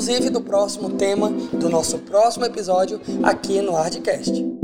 inclusive 0.00 0.30
do 0.30 0.40
próximo 0.40 0.88
tema 0.90 1.28
do 1.28 1.68
nosso 1.68 1.98
próximo 1.98 2.46
episódio 2.46 2.98
aqui 3.22 3.60
no 3.60 3.72
Hardcast. 3.72 4.59